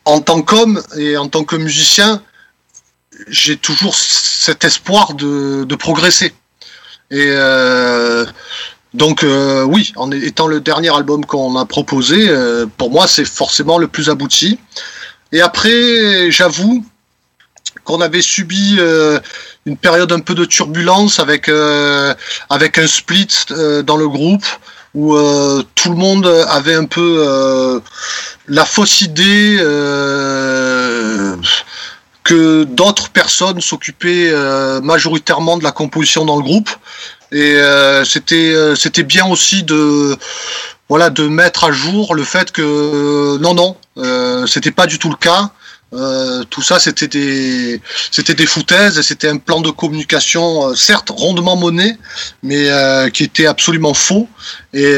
[0.05, 2.21] en tant qu'homme et en tant que musicien,
[3.27, 6.33] j'ai toujours cet espoir de, de progresser.
[7.11, 7.27] Et
[8.93, 13.25] donc euh, oui, en étant le dernier album qu'on a proposé, euh, pour moi c'est
[13.25, 14.59] forcément le plus abouti.
[15.31, 16.85] Et après, j'avoue
[17.85, 19.19] qu'on avait subi euh,
[19.65, 21.49] une période un peu de turbulence avec
[22.49, 23.27] avec un split
[23.83, 24.45] dans le groupe
[24.93, 25.17] où
[25.73, 27.81] tout le monde avait un peu
[28.47, 29.57] la fausse idée
[32.23, 34.31] que d'autres personnes s'occupaient
[34.83, 36.69] majoritairement de la composition dans le groupe
[37.33, 40.15] et euh, c'était euh, c'était bien aussi de
[40.87, 45.09] voilà de mettre à jour le fait que non non euh, c'était pas du tout
[45.09, 45.49] le cas
[46.49, 47.79] tout ça c'était des
[48.09, 51.99] c'était des foutaises c'était un plan de communication certes rondement mené
[52.41, 52.67] mais
[53.13, 54.27] qui était absolument faux
[54.73, 54.91] et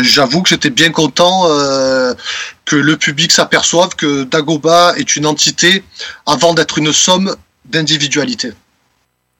[0.00, 1.46] j'avoue que j'étais bien content
[2.64, 5.84] que le public s'aperçoive que Dagoba est une entité
[6.24, 8.54] avant d'être une somme d'individualité.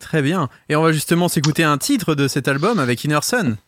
[0.09, 0.48] Très bien.
[0.70, 3.59] Et on va justement s'écouter un titre de cet album avec Inner Sun.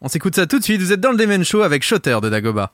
[0.00, 0.80] On s'écoute ça tout de suite.
[0.80, 2.70] Vous êtes dans le Demen Show avec Shotter de Dagoba.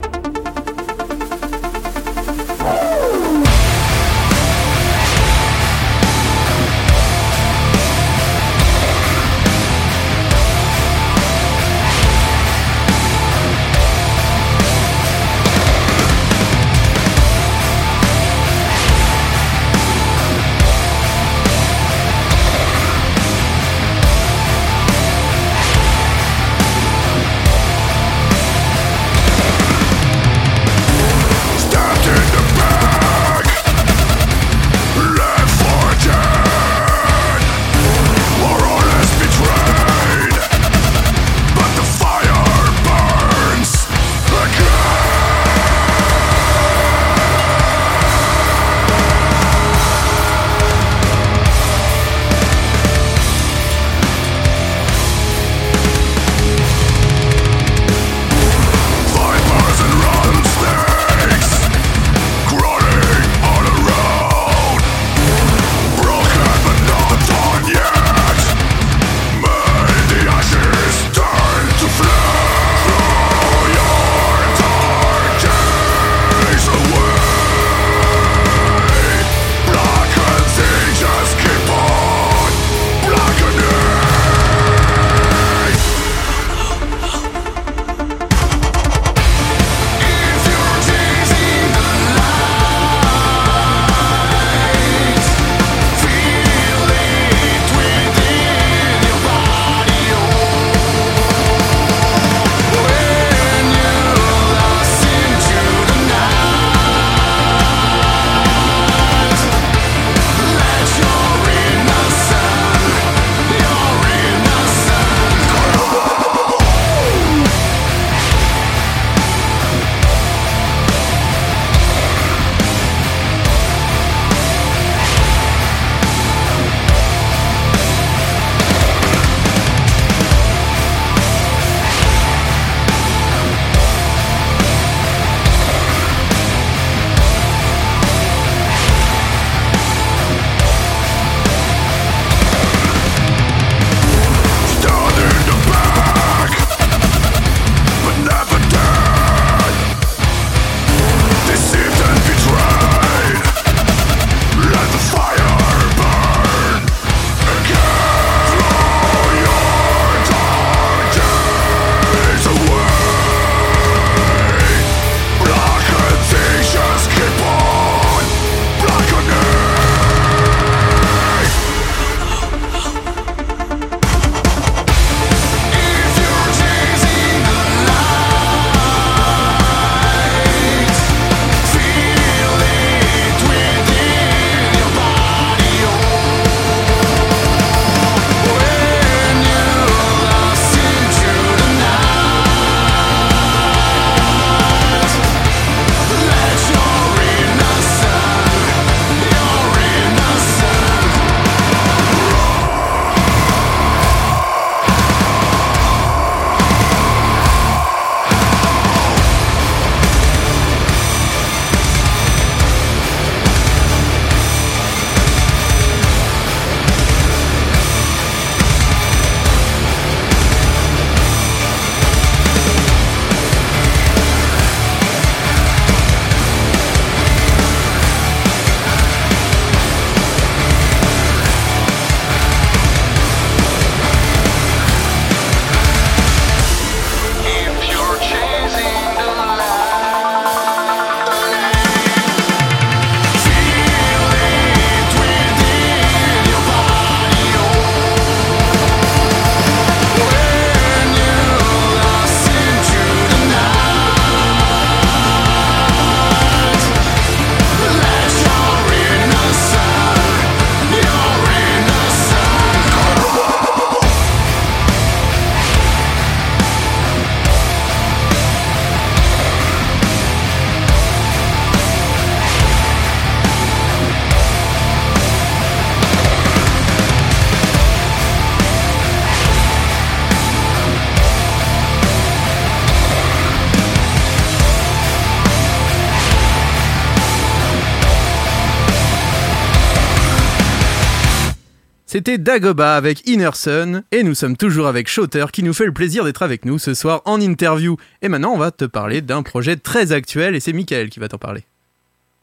[292.24, 296.22] C'était Dagoba avec Innerson et nous sommes toujours avec Shooter qui nous fait le plaisir
[296.22, 297.96] d'être avec nous ce soir en interview.
[298.22, 301.26] Et maintenant, on va te parler d'un projet très actuel et c'est Michael qui va
[301.26, 301.64] t'en parler.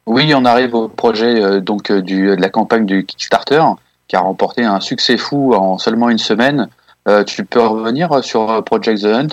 [0.06, 3.64] Oui, on arrive au projet euh, donc euh, du, de la campagne du Kickstarter
[4.10, 6.68] qui a remporté un succès fou en seulement une semaine.
[7.08, 9.28] Euh, tu peux revenir sur euh, Project The Hunt?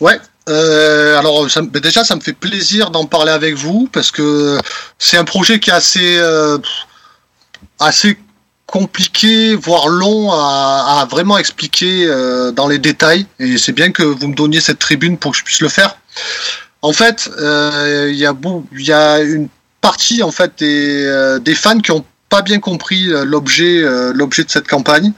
[0.00, 0.18] Ouais.
[0.50, 4.58] euh, alors ça déjà ça me fait plaisir d'en parler avec vous parce que
[4.98, 6.58] c'est un projet qui est assez euh,
[7.80, 8.18] assez
[8.68, 14.28] compliqué voire long à, vraiment expliquer euh, dans les détails et c'est bien que vous
[14.28, 15.96] me donniez cette tribune pour que je puisse le faire.
[16.82, 19.48] En fait, euh, il y y a une
[19.80, 23.80] partie en fait des, euh, fans qui ont pas bien compris l'objet
[24.12, 25.12] l'objet de cette campagne.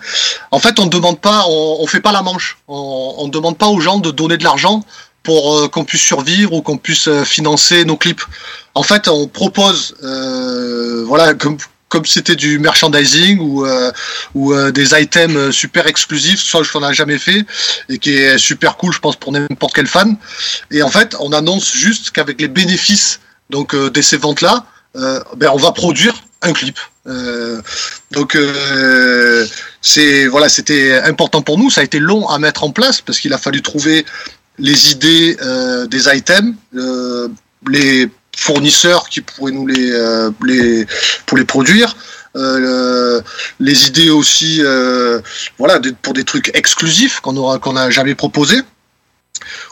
[0.53, 2.59] En fait, on ne demande pas, on, fait pas la manche.
[2.69, 4.85] On, on demande pas aux gens de donner de l'argent
[5.25, 8.23] pour qu'on puisse survivre ou qu'on puisse financer nos clips.
[8.77, 9.97] En fait, on propose,
[11.09, 11.59] voilà, comme
[11.91, 13.93] comme c'était du merchandising ou euh,
[14.35, 17.45] ou euh, des items super exclusifs, ça je n'en ai jamais fait
[17.91, 20.17] et qui est super cool, je pense pour n'importe quel fan.
[20.71, 24.65] Et en fait, on annonce juste qu'avec les bénéfices donc euh, de ces ventes là,
[24.95, 26.79] ben on va produire un clip.
[27.07, 27.61] Euh,
[28.11, 29.47] donc euh,
[29.81, 31.71] c'est voilà, c'était important pour nous.
[31.71, 34.05] Ça a été long à mettre en place parce qu'il a fallu trouver
[34.59, 37.29] les idées euh, des items, euh,
[37.69, 38.09] les
[38.41, 40.87] fournisseurs qui pourraient nous les, euh, les
[41.27, 41.97] pour les produire.
[42.37, 43.21] Euh,
[43.59, 45.21] les idées aussi, euh,
[45.59, 48.57] voilà, pour des trucs exclusifs qu'on aura qu'on n'a jamais proposé.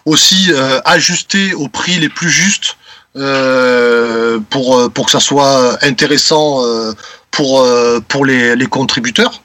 [0.04, 2.76] Aussi euh, ajuster aux prix les plus justes
[3.16, 6.92] euh, pour euh, pour que ça soit intéressant euh,
[7.30, 9.42] pour euh, pour les, les contributeurs.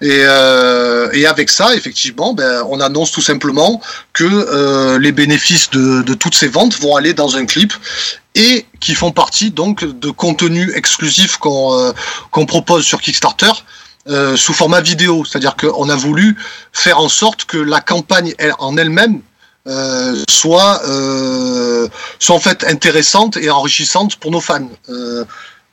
[0.00, 3.80] Et, euh, et avec ça, effectivement, ben, on annonce tout simplement
[4.12, 7.72] que euh, les bénéfices de, de toutes ces ventes vont aller dans un clip
[8.36, 11.92] et qui font partie donc de contenus exclusifs qu'on euh,
[12.30, 13.50] qu'on propose sur Kickstarter
[14.08, 15.24] euh, sous format vidéo.
[15.24, 16.36] C'est-à-dire qu'on a voulu
[16.72, 19.20] faire en sorte que la campagne elle- en elle-même
[19.66, 21.88] euh, soit, euh,
[22.20, 24.70] soit en fait intéressante et enrichissante pour nos fans.
[24.88, 25.24] Euh,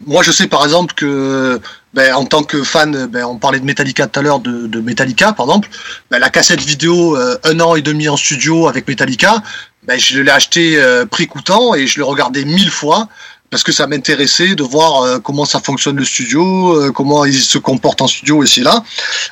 [0.07, 1.61] moi, je sais par exemple que,
[1.94, 4.80] ben, en tant que fan, ben, on parlait de Metallica tout à l'heure, de, de
[4.81, 5.69] Metallica par exemple,
[6.10, 9.44] ben, la cassette vidéo euh, un an et demi en studio avec Metallica,
[9.88, 13.08] ben, je l'ai acheté euh, prix coûtant et je l'ai regardé mille fois
[13.50, 17.40] parce que ça m'intéressait de voir euh, comment ça fonctionne le studio, euh, comment ils
[17.40, 18.84] se comportent en studio et là.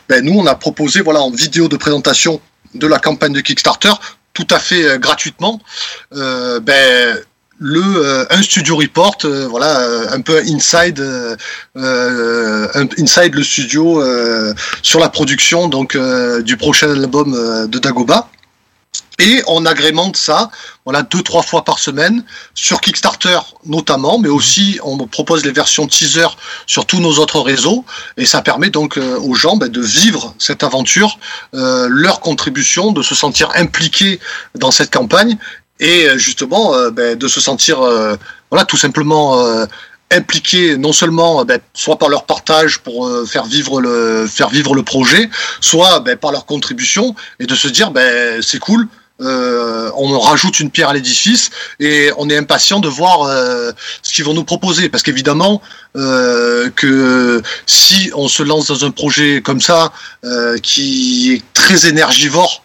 [0.09, 2.39] Ben, nous, on a proposé voilà en vidéo de présentation
[2.75, 3.91] de la campagne de Kickstarter
[4.33, 5.59] tout à fait euh, gratuitement.
[6.13, 7.17] Euh, ben,
[7.63, 9.17] le euh, un studio report,
[9.49, 10.99] voilà, un peu inside,
[11.75, 14.03] inside le studio
[14.81, 15.95] sur la production donc
[16.43, 18.27] du prochain album de Dagoba.
[19.19, 20.49] Et on agrémente ça,
[20.85, 22.23] voilà, deux trois fois par semaine
[22.55, 26.27] sur Kickstarter notamment, mais aussi on propose les versions teaser
[26.65, 27.85] sur tous nos autres réseaux,
[28.17, 31.19] et ça permet donc euh, aux gens ben, de vivre cette aventure,
[31.53, 34.19] euh, leur contribution, de se sentir impliqués
[34.55, 35.37] dans cette campagne
[35.81, 38.15] et euh, justement euh, ben, de se sentir euh,
[38.49, 39.65] voilà tout simplement euh,
[40.11, 44.83] impliqués non seulement ben, soit par leur partage pour faire vivre le faire vivre le
[44.83, 45.29] projet
[45.59, 48.87] soit ben, par leur contribution et de se dire ben c'est cool
[49.21, 53.71] euh, on rajoute une pierre à l'édifice et on est impatient de voir euh,
[54.01, 55.61] ce qu'ils vont nous proposer parce qu'évidemment
[55.95, 59.91] euh, que si on se lance dans un projet comme ça
[60.63, 62.63] qui est très énergivore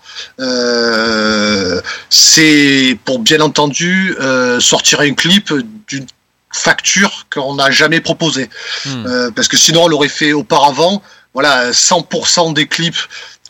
[2.08, 4.16] c'est pour bien entendu
[4.60, 5.52] sortir un clip
[5.88, 6.06] d'une
[6.52, 8.48] facture qu'on n'a jamais proposée.
[8.86, 9.30] Hmm.
[9.34, 11.02] Parce que sinon on l'aurait fait auparavant.
[11.34, 12.96] Voilà, 100% des clips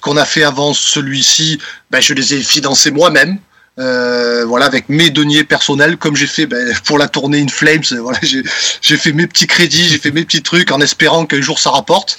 [0.01, 1.59] qu'on a fait avant celui-ci,
[1.90, 3.39] ben, je les ai financés moi-même.
[3.78, 7.82] Euh, voilà, avec mes deniers personnels, comme j'ai fait ben, pour la tournée In Flames.
[7.93, 11.43] euh, Voilà, j'ai fait mes petits crédits, j'ai fait mes petits trucs en espérant qu'un
[11.43, 12.16] jour ça rapporte.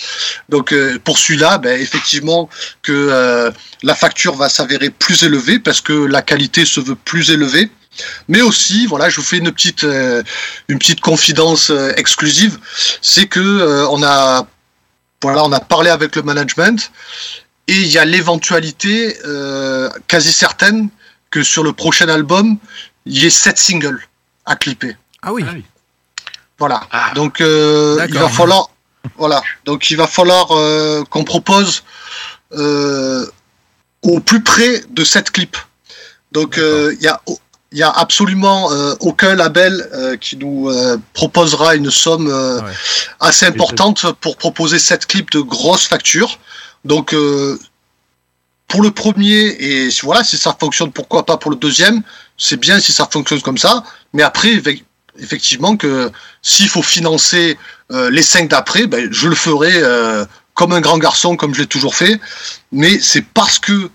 [0.49, 2.47] Donc euh, pour celui-là, ben, effectivement
[2.83, 3.49] que euh,
[3.81, 7.71] la facture va s'avérer plus élevée parce que la qualité se veut plus élevée.
[8.27, 10.21] Mais aussi, voilà, je vous fais une petite euh,
[10.67, 12.59] une petite confidence euh, exclusive,
[13.01, 14.45] c'est que on a
[15.23, 16.91] voilà, on a parlé avec le management
[17.67, 20.89] et il y a l'éventualité euh, quasi certaine
[21.31, 22.57] que sur le prochain album,
[23.05, 24.01] il y ait sept singles
[24.45, 24.95] à clipper.
[25.21, 25.43] Ah oui.
[26.59, 26.81] Voilà.
[26.91, 27.11] Ah.
[27.15, 28.69] Donc euh, il va falloir
[29.17, 29.41] voilà.
[29.65, 31.83] Donc il va falloir euh, qu'on propose
[32.53, 33.25] euh,
[34.01, 35.57] au plus près de sept clips.
[36.31, 37.21] Donc euh, il y a
[37.73, 42.61] il y a absolument euh, aucun label euh, qui nous euh, proposera une somme euh,
[42.61, 42.71] Ouais.
[43.19, 46.39] assez importante pour proposer sept clips de grosses factures.
[46.85, 47.59] Donc euh,
[48.67, 52.01] pour le premier et voilà si ça fonctionne pourquoi pas pour le deuxième
[52.37, 53.83] c'est bien si ça fonctionne comme ça
[54.13, 54.83] mais après effec-
[55.19, 57.57] effectivement que s'il faut financer
[57.91, 61.61] euh, les cinq d'après ben, je le ferai euh, comme un grand garçon, comme je
[61.61, 62.19] l'ai toujours fait.
[62.71, 63.91] Mais c'est parce que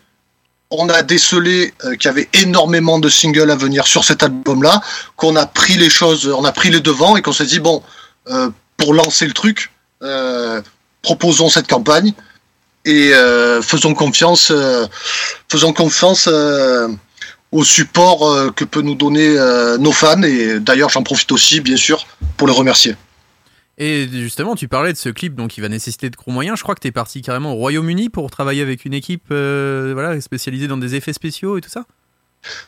[0.70, 4.80] on a décelé qu'il y avait énormément de singles à venir sur cet album-là,
[5.16, 7.82] qu'on a pris les choses, on a pris les devants et qu'on s'est dit bon,
[8.76, 9.72] pour lancer le truc,
[11.02, 12.14] proposons cette campagne
[12.84, 14.86] et euh, faisons confiance, euh,
[15.48, 16.88] faisons confiance euh,
[17.50, 19.36] au support que peut nous donner
[19.78, 20.22] nos fans.
[20.22, 22.06] Et d'ailleurs, j'en profite aussi, bien sûr,
[22.38, 22.96] pour les remercier.
[23.76, 26.56] Et justement, tu parlais de ce clip donc qui va nécessiter de gros moyens.
[26.56, 30.18] Je crois que tu es parti carrément au Royaume-Uni pour travailler avec une équipe voilà,
[30.22, 31.84] spécialisée dans des effets spéciaux et tout ça?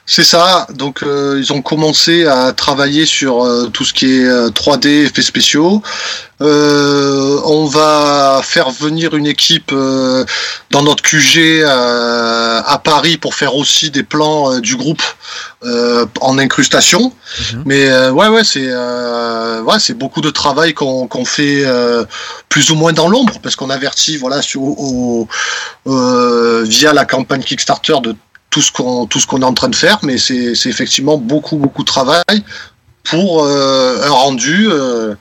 [0.07, 0.67] C'est ça.
[0.75, 5.07] Donc, euh, ils ont commencé à travailler sur euh, tout ce qui est euh, 3D,
[5.07, 5.83] effets spéciaux.
[6.43, 10.25] Euh, on va faire venir une équipe euh,
[10.71, 15.03] dans notre QG euh, à Paris pour faire aussi des plans du groupe
[15.65, 17.13] euh, en incrustation.
[17.53, 17.63] Mhm.
[17.65, 22.05] Mais euh, ouais, ouais, c'est euh, ouais, c'est beaucoup de travail qu'on qu'on fait euh,
[22.51, 25.27] plus ou moins dans l'ombre parce qu'on avertit voilà sur, au,
[25.87, 28.15] euh, via la campagne Kickstarter de
[28.55, 31.57] tout ce qu'on tout ce qu'on est en train de faire, mais c'est effectivement beaucoup
[31.57, 32.45] beaucoup de travail
[33.03, 35.17] pour euh, un rendu euh,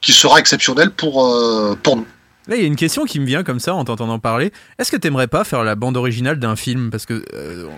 [0.00, 2.06] qui sera exceptionnel pour euh, pour nous.
[2.46, 4.54] Là, il y a une question qui me vient comme ça en t'entendant parler.
[4.78, 6.88] Est-ce que t'aimerais pas faire la bande originale d'un film?
[6.88, 7.22] Parce que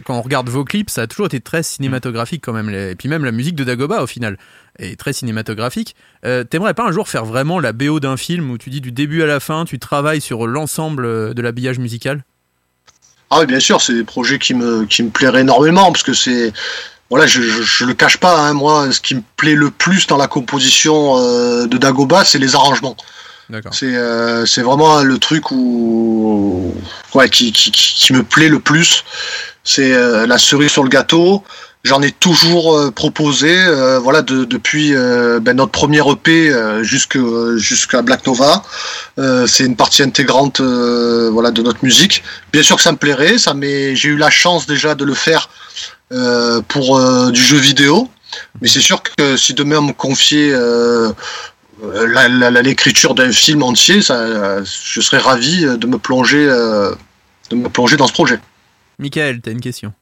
[0.05, 2.71] quand on regarde vos clips, ça a toujours été très cinématographique quand même.
[2.71, 4.39] Et puis même la musique de Dagoba au final
[4.79, 5.97] est très cinématographique.
[6.23, 9.25] T'aimerais pas un jour faire vraiment la BO d'un film où tu dis du début
[9.25, 12.23] à la fin, tu travailles sur l'ensemble de l'habillage musical?
[13.31, 16.13] Ah oui, bien sûr, c'est des projets qui me qui me plairaient énormément parce que
[16.13, 16.53] c'est
[17.11, 20.07] voilà, je, je, je le cache pas, hein, moi, ce qui me plaît le plus
[20.07, 22.97] dans la composition euh, de Dagoba, c'est les arrangements.
[23.49, 23.75] D'accord.
[23.75, 26.73] C'est euh, c'est vraiment le truc où
[27.15, 29.05] ouais qui, qui, qui qui me plaît le plus.
[29.65, 31.43] C'est euh, la cerise sur le gâteau.
[31.83, 36.53] J'en ai toujours euh, proposé, euh, voilà, de- depuis euh, ben, notre premier EP
[36.83, 38.63] jusqu'à Black Nova.
[39.47, 42.23] C'est une partie intégrante, voilà, de notre musique.
[42.53, 45.15] Bien sûr que ça me plairait, ça, mais j'ai eu la chance déjà de le
[45.15, 45.49] faire
[46.69, 48.09] pour du jeu vidéo.
[48.61, 50.53] Mais c'est sûr que si demain on me confiait
[52.63, 58.07] l'écriture d'un film entier, ça, je serais ravi de me plonger, de me plonger dans
[58.07, 58.39] ce projet.
[58.99, 59.93] Michael, t'as une question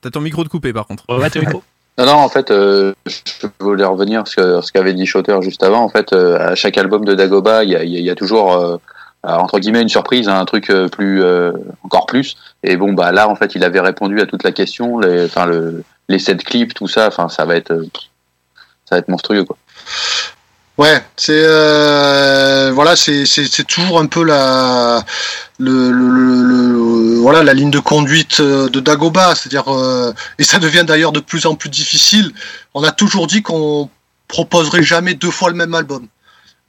[0.00, 1.04] T'as ton micro de coupé par contre.
[1.08, 1.62] Ouais, ton micro.
[1.98, 5.80] Non, non, en fait, euh, je voulais revenir sur ce qu'avait dit Shotter juste avant.
[5.82, 8.04] En fait, euh, à chaque album de Dagoba, il y a, il y a- il
[8.04, 8.76] y a toujours, euh,
[9.22, 11.52] entre guillemets, une surprise, hein, un truc plus, euh,
[11.84, 12.36] encore plus.
[12.62, 15.46] Et bon, bah là, en fait, il avait répondu à toute la question, les, enfin,
[15.46, 17.06] le, les sept clips, tout ça.
[17.08, 17.74] Enfin, ça va être,
[18.84, 19.56] ça va être monstrueux, quoi.
[20.78, 25.02] Ouais, c'est euh, voilà, c'est toujours un peu la
[25.58, 30.44] le, le, le- le- voilà la ligne de conduite euh, de Dagoba, c'est-à-dire euh, et
[30.44, 32.30] ça devient d'ailleurs de plus en plus difficile.
[32.74, 33.88] On a toujours dit qu'on
[34.28, 36.08] proposerait jamais deux fois le même album.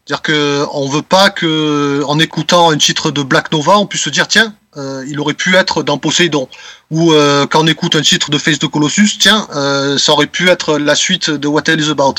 [0.06, 4.04] C'est-à-dire que on veut pas que en écoutant un titre de Black Nova, on puisse
[4.04, 6.48] se dire tiens, euh, il aurait pu être dans Poséidon
[6.92, 10.28] ou euh, quand on écoute un titre de Face de Colossus, tiens, euh, ça aurait
[10.28, 12.16] pu être la suite de What Hell is About.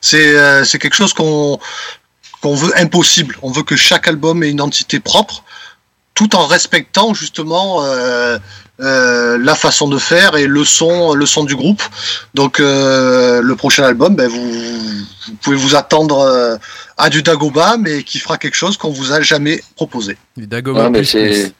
[0.00, 1.58] C'est euh, c'est quelque chose qu'on
[2.40, 3.36] qu'on veut impossible.
[3.42, 5.44] On veut que chaque album ait une entité propre,
[6.14, 8.38] tout en respectant justement euh,
[8.80, 11.82] euh, la façon de faire et le son, le son du groupe.
[12.34, 16.58] Donc euh, le prochain album, ben, vous, vous pouvez vous attendre
[16.96, 20.16] à du Dagoba, mais qui fera quelque chose qu'on vous a jamais proposé.
[20.36, 21.52] Du Dagoba Ouais, mais c'est- plus.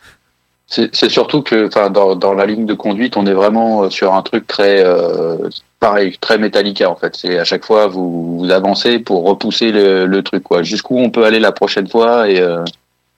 [0.73, 4.15] C'est surtout que, enfin, dans, dans la ligne de conduite, on est vraiment euh, sur
[4.15, 5.49] un truc très, euh,
[5.81, 7.17] pareil, très Metallica en fait.
[7.17, 10.63] C'est à chaque fois vous, vous avancez pour repousser le, le truc, quoi.
[10.63, 12.65] Jusqu'où on peut aller la prochaine fois et, euh,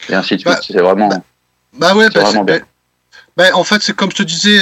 [0.08, 0.52] et ainsi de suite.
[0.54, 1.10] Bah, c'est vraiment.
[1.74, 2.58] Bah ouais, C'est bah, vraiment bien.
[2.58, 2.64] bah,
[3.50, 4.60] bah, en fait, c'est comme je te disais,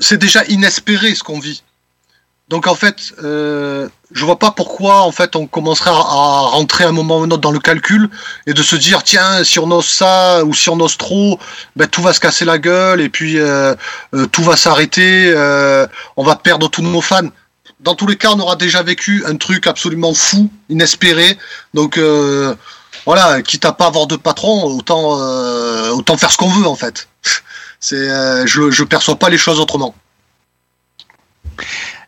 [0.00, 1.62] c'est déjà inespéré ce qu'on vit.
[2.48, 6.84] Donc en fait, euh, je vois pas pourquoi en fait on commencerait à, à rentrer
[6.84, 8.08] un moment ou un autre dans le calcul
[8.46, 11.40] et de se dire tiens si on ose ça ou si on ose trop,
[11.74, 13.74] ben tout va se casser la gueule et puis euh,
[14.14, 17.28] euh, tout va s'arrêter, euh, on va perdre tous nos fans.
[17.80, 21.36] Dans tous les cas, on aura déjà vécu un truc absolument fou, inespéré.
[21.74, 22.00] Donc
[23.04, 25.18] voilà, quitte à pas avoir de patron, autant
[25.90, 27.08] autant faire ce qu'on veut en fait.
[27.80, 29.94] C'est, je je perçois pas les choses autrement.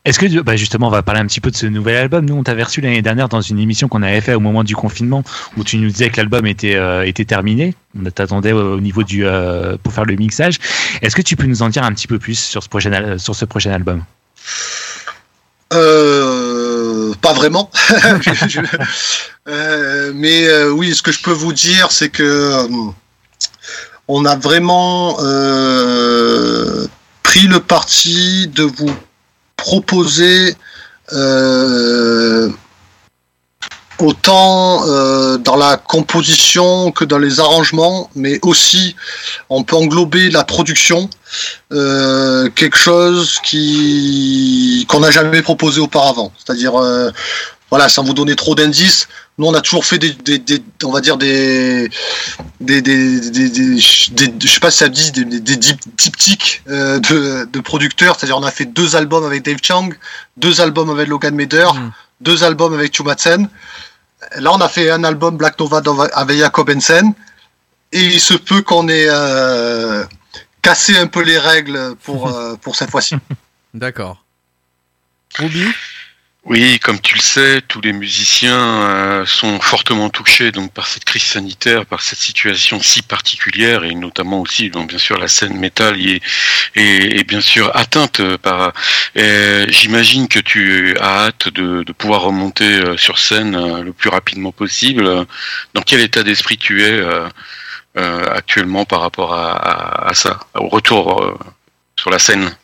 [0.09, 2.25] Est-ce que, bah justement, on va parler un petit peu de ce nouvel album.
[2.25, 4.75] Nous, on t'avait reçu l'année dernière dans une émission qu'on avait fait au moment du
[4.75, 5.23] confinement,
[5.59, 7.75] où tu nous disais que l'album était euh, était terminé.
[7.95, 10.61] On t'attendait au au niveau du euh, pour faire le mixage.
[11.03, 13.37] Est-ce que tu peux nous en dire un petit peu plus sur ce prochain sur
[13.37, 14.03] ce prochain album?
[15.75, 17.71] Euh, pas vraiment.
[20.15, 22.67] Mais oui, ce que je peux vous dire, c'est que
[24.09, 25.17] on a vraiment
[27.23, 28.91] pris le parti de vous
[29.59, 30.57] proposer
[31.13, 32.49] euh,
[33.99, 38.97] autant euh, dans la composition que dans les arrangements, mais aussi
[39.51, 41.11] on peut englober la production,
[41.73, 46.33] euh, quelque chose qui qu'on n'a jamais proposé auparavant.
[46.39, 46.73] C'est-à-dire,
[47.69, 49.09] voilà, sans vous donner trop d'indices,
[49.39, 51.89] nous on a toujours fait des, des, des- on va dire des,
[52.61, 57.45] des, des, je sais pas si ça dit, des, des, des dip- diptyques euh, de,
[57.51, 58.17] de producteurs.
[58.19, 59.91] C'est-à-dire, on a fait deux albums avec Dave Chang,
[60.37, 61.91] deux albums avec Logan Meder, Mm.
[62.21, 63.49] deux albums avec Chumatsen.
[64.37, 65.81] Là, on a fait un album Black Nova
[66.15, 67.13] avec Jacob Hensen.
[67.93, 70.05] Et il se peut qu'on ait euh,
[70.61, 73.15] cassé un peu les règles pour, euh, pour cette fois-ci.
[73.73, 74.25] D'accord.
[75.39, 75.65] Ruby?
[76.51, 78.57] Oui, comme tu le sais, tous les musiciens
[78.89, 83.95] euh, sont fortement touchés donc par cette crise sanitaire, par cette situation si particulière et
[83.95, 86.23] notamment aussi, donc bien sûr, la scène métal y est,
[86.75, 88.73] est, est bien sûr atteinte par.
[89.19, 93.93] euh, J'imagine que tu as hâte de, de pouvoir remonter euh, sur scène euh, le
[93.93, 95.27] plus rapidement possible.
[95.75, 97.29] Dans quel état d'esprit tu es euh,
[97.99, 101.39] euh, actuellement par rapport à, à, à ça, au retour euh,
[101.97, 102.57] sur la scène?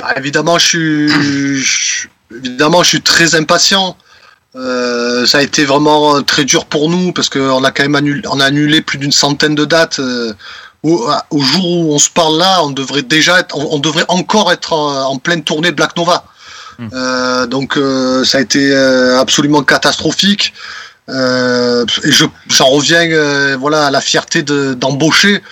[0.00, 3.96] Bah, évidemment, je suis, évidemment, je suis très impatient.
[4.54, 8.22] Euh, ça a été vraiment très dur pour nous parce qu'on a quand même annulé,
[8.30, 9.98] on a annulé plus d'une centaine de dates.
[9.98, 10.34] euh,
[10.82, 14.04] au, au jour où on se parle là, on devrait déjà être, on, on devrait
[14.08, 16.24] encore être en, en pleine tournée de Black Nova.
[16.78, 16.88] Hmm.
[16.92, 17.78] Euh, donc
[18.24, 18.74] ça a été
[19.18, 20.52] absolument catastrophique.
[21.08, 25.42] Et je, j'en reviens, voilà, à la fierté de, d'embaucher.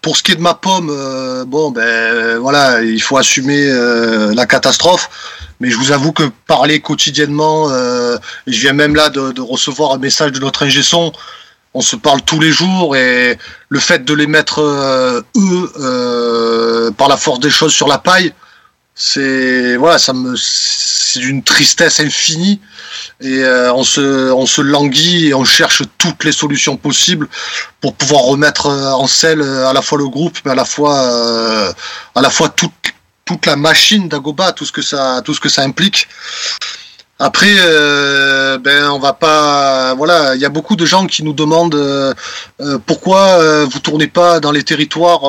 [0.00, 3.66] Pour ce qui est de ma pomme, euh, bon, ben euh, voilà, il faut assumer
[3.68, 5.10] euh, la catastrophe.
[5.60, 8.18] Mais je vous avoue que parler quotidiennement, je
[8.60, 11.12] viens même là de, de recevoir un message de notre ingé son,
[11.74, 13.38] on se parle tous les jours et
[13.68, 15.24] le fait de les mettre eux
[16.98, 18.34] par la force des choses sur la paille,
[18.94, 22.60] c'est voilà, ça me c'est d'une tristesse infinie
[23.20, 27.28] et euh, on se on se languit et on cherche toutes les solutions possibles
[27.80, 30.64] pour pouvoir remettre euh, en selle euh, à la fois le groupe mais à la
[30.64, 31.74] fois
[32.14, 32.72] à la fois toute
[33.24, 36.06] toute la machine d'Agoba, tout ce que ça tout ce que ça implique.
[37.20, 39.94] Après, euh, ben on va pas.
[39.94, 42.14] Voilà, il y a beaucoup de gens qui nous demandent
[42.86, 45.22] pourquoi vous tournez pas dans les territoires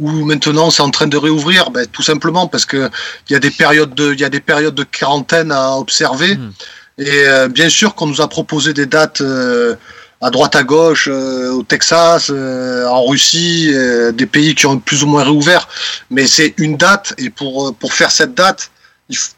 [0.00, 1.70] où maintenant c'est en train de réouvrir.
[1.70, 2.90] Ben, tout simplement parce que
[3.28, 6.36] il y a des périodes de il y a des périodes de quarantaine à observer.
[6.36, 6.52] Mm.
[6.98, 9.76] Et euh, bien sûr qu'on nous a proposé des dates euh,
[10.20, 14.78] à droite à gauche, euh, au Texas, euh, en Russie, euh, des pays qui ont
[14.80, 15.68] plus ou moins réouvert.
[16.10, 18.70] Mais c'est une date et pour euh, pour faire cette date,
[19.08, 19.30] il f-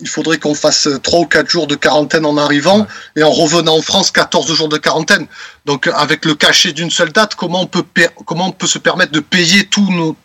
[0.00, 2.86] il faudrait qu'on fasse euh, trois ou quatre jours de quarantaine en arrivant Ouais.
[3.16, 5.26] et en revenant en France 14 jours de quarantaine.
[5.66, 8.78] Donc avec le cachet d'une seule date, comment on peut per- comment on peut se
[8.78, 10.16] permettre de payer tout nos,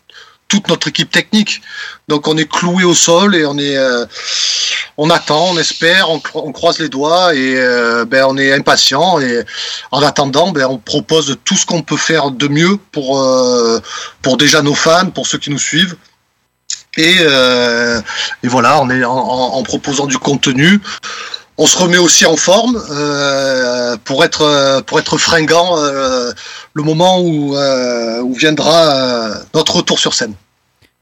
[0.48, 1.60] toute notre équipe technique?
[2.06, 4.06] Donc on est cloué au sol et on est euh,
[4.96, 8.52] on attend, on espère, on, cro- on croise les doigts et euh, ben on est
[8.52, 9.42] impatient et
[9.90, 13.80] en attendant ben on propose tout ce qu'on peut faire de mieux pour euh,
[14.22, 15.96] pour déjà nos fans, pour ceux qui nous suivent.
[16.96, 18.00] Et, euh,
[18.42, 20.80] et voilà, on est en, proposant du contenu.
[21.56, 26.32] On se remet aussi en forme euh, pour être pour être fringant euh,
[26.72, 27.54] le moment où
[28.34, 30.34] viendra notre retour sur scène.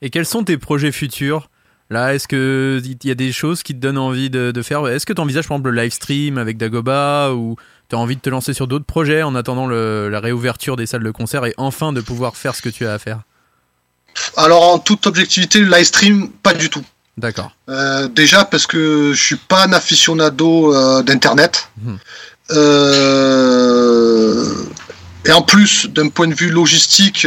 [0.02, 1.48] Et quels sont tes projets futurs?
[1.90, 4.86] Là, est-ce que il y a des choses qui te donnent envie de, faire?
[4.88, 7.56] Est-ce que tu envisages par exemple le live stream avec Dagoba ou
[7.88, 11.02] tu as envie de te lancer sur d'autres projets en attendant la réouverture des salles
[11.02, 13.20] de concert et enfin de pouvoir faire ce que tu as à faire?
[14.36, 16.84] Alors en toute objectivité, le live stream, pas du tout.
[17.18, 17.52] D'accord.
[17.68, 21.68] Euh, déjà parce que je suis pas un aficionado euh, d'internet.
[21.82, 21.98] Mhm.
[22.52, 24.44] Euh,
[25.24, 27.26] et en plus, d'un point de vue logistique,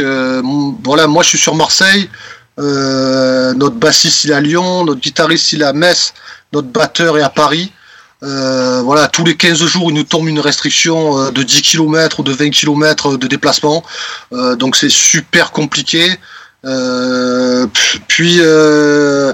[0.84, 2.10] voilà, moi je suis sur Marseille.
[2.58, 6.12] Notre bassiste il est à Lyon, notre guitariste il est à Metz,
[6.52, 7.72] notre batteur est à Paris.
[8.20, 12.32] Voilà, tous les 15 jours, il nous tombe une restriction de 10 km ou de
[12.32, 13.82] 20 km de déplacement.
[14.30, 16.18] Donc c'est super compliqué.
[16.66, 17.66] Euh,
[18.08, 19.32] puis euh,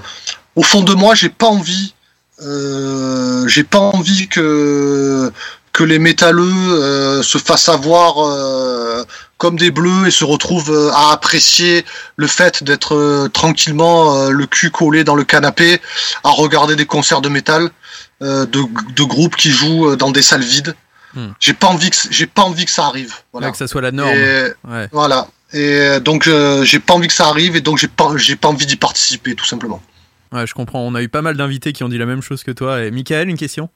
[0.57, 1.95] au fond de moi, j'ai pas envie,
[2.43, 5.33] euh, j'ai pas envie que
[5.73, 8.17] que les métalleux se fassent avoir
[9.39, 11.85] comme des bleus et se retrouvent à apprécier
[12.17, 15.81] le fait d'être euh, tranquillement euh, le cul collé dans le canapé
[16.23, 17.71] à regarder des concerts de métal
[18.23, 18.61] euh, de,
[18.95, 20.75] de groupes qui jouent dans des salles vides.
[21.15, 21.31] Hmm.
[21.41, 23.15] J'ai pas envie que j'ai pas envie que ça arrive.
[23.33, 23.47] Voilà.
[23.49, 24.11] Ouais, que ça soit la norme.
[24.17, 24.89] Et- Ouais.
[24.93, 25.27] voilà.
[25.55, 28.37] Et euh, donc euh, j'ai pas envie que ça arrive et donc j'ai pas j'ai
[28.37, 29.81] pas envie d'y participer tout simplement.
[30.33, 30.81] ouais, je comprends.
[30.81, 32.83] On a eu pas mal d'invités qui ont dit la même chose que toi.
[32.83, 33.69] Et Michael, une question?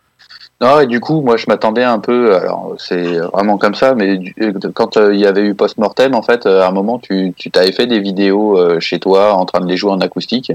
[0.63, 2.35] Non, et du coup, moi, je m'attendais un peu.
[2.35, 4.35] Alors, c'est vraiment comme ça, mais du-
[4.75, 7.51] quand euh, il y avait eu post-mortem, en fait, euh, à un moment, tu tu
[7.51, 10.53] t'avais fait des vidéos euh, chez toi en train de les jouer en acoustique.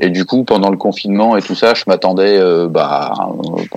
[0.00, 3.12] Et du coup, pendant le confinement et tout ça, je m'attendais euh, bah,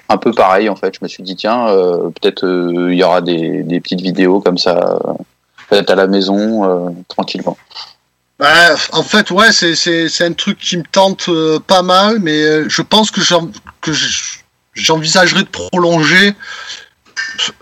[0.07, 0.93] un peu pareil en fait.
[0.95, 4.39] Je me suis dit tiens, euh, peut-être euh, il y aura des, des petites vidéos
[4.41, 4.99] comme ça,
[5.69, 7.57] faites à la maison euh, tranquillement.
[8.39, 12.65] Bah, en fait, ouais, c'est, un truc qui me tente euh, pas mal, mais euh,
[12.69, 13.21] je pense que,
[14.73, 16.33] j'envisagerais de prolonger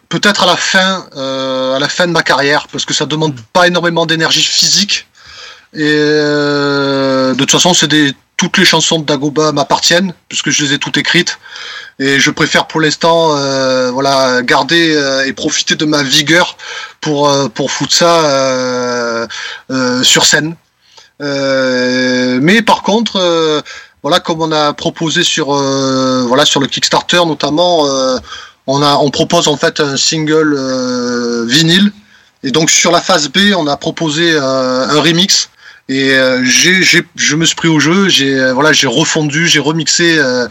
[0.10, 3.68] peut-être à la fin, à la fin de ma carrière, parce que ça demande pas
[3.68, 5.08] énormément d'énergie physique.
[5.74, 10.74] Et de toute façon, c'est des toutes les chansons de Dagoba m'appartiennent, puisque je les
[10.74, 11.40] ai toutes écrites.
[11.98, 16.56] Et je préfère pour l'instant, euh, voilà, garder euh, et profiter de ma vigueur
[17.02, 19.28] pour euh, pour foutre ça euh,
[20.04, 20.56] sur scène.
[21.20, 23.64] Mais par contre,
[24.04, 27.86] voilà, comme on a proposé sur voilà sur le Kickstarter notamment,
[28.68, 30.56] on a on propose en fait un single
[31.48, 31.92] vinyle.
[32.44, 35.50] Et donc sur la phase B, on a proposé un remix.
[35.90, 39.48] Et euh, j'ai, j'ai, je me suis pris au jeu, j'ai euh, voilà, j'ai refondu,
[39.48, 40.46] j'ai remixé euh,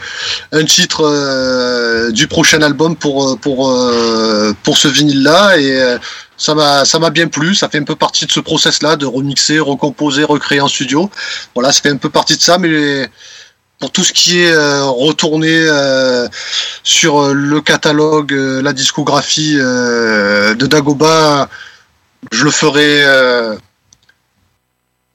[0.53, 3.71] un titre euh, du prochain album pour euh, pour
[4.63, 5.99] pour ce vinyle là et
[6.39, 8.97] ça m'a ça m'a bien plu, ça fait un peu partie de ce process là
[8.97, 11.11] de remixer, recomposer, recréer en studio.
[11.55, 13.11] Voilà, ça fait un peu partie de ça mais
[13.79, 15.69] pour tout ce qui est retourné
[16.83, 21.51] sur le catalogue, la discographie de Dagoba,
[22.33, 23.05] je le ferai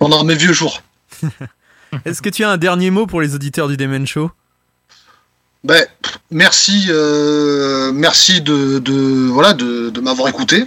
[0.01, 0.81] pendant mes vieux jours.
[2.05, 4.31] Est-ce que tu as un dernier mot pour les auditeurs du Demen Show?
[5.63, 5.85] Ben,
[6.31, 10.65] merci, euh, merci de, de voilà de, de m'avoir écouté.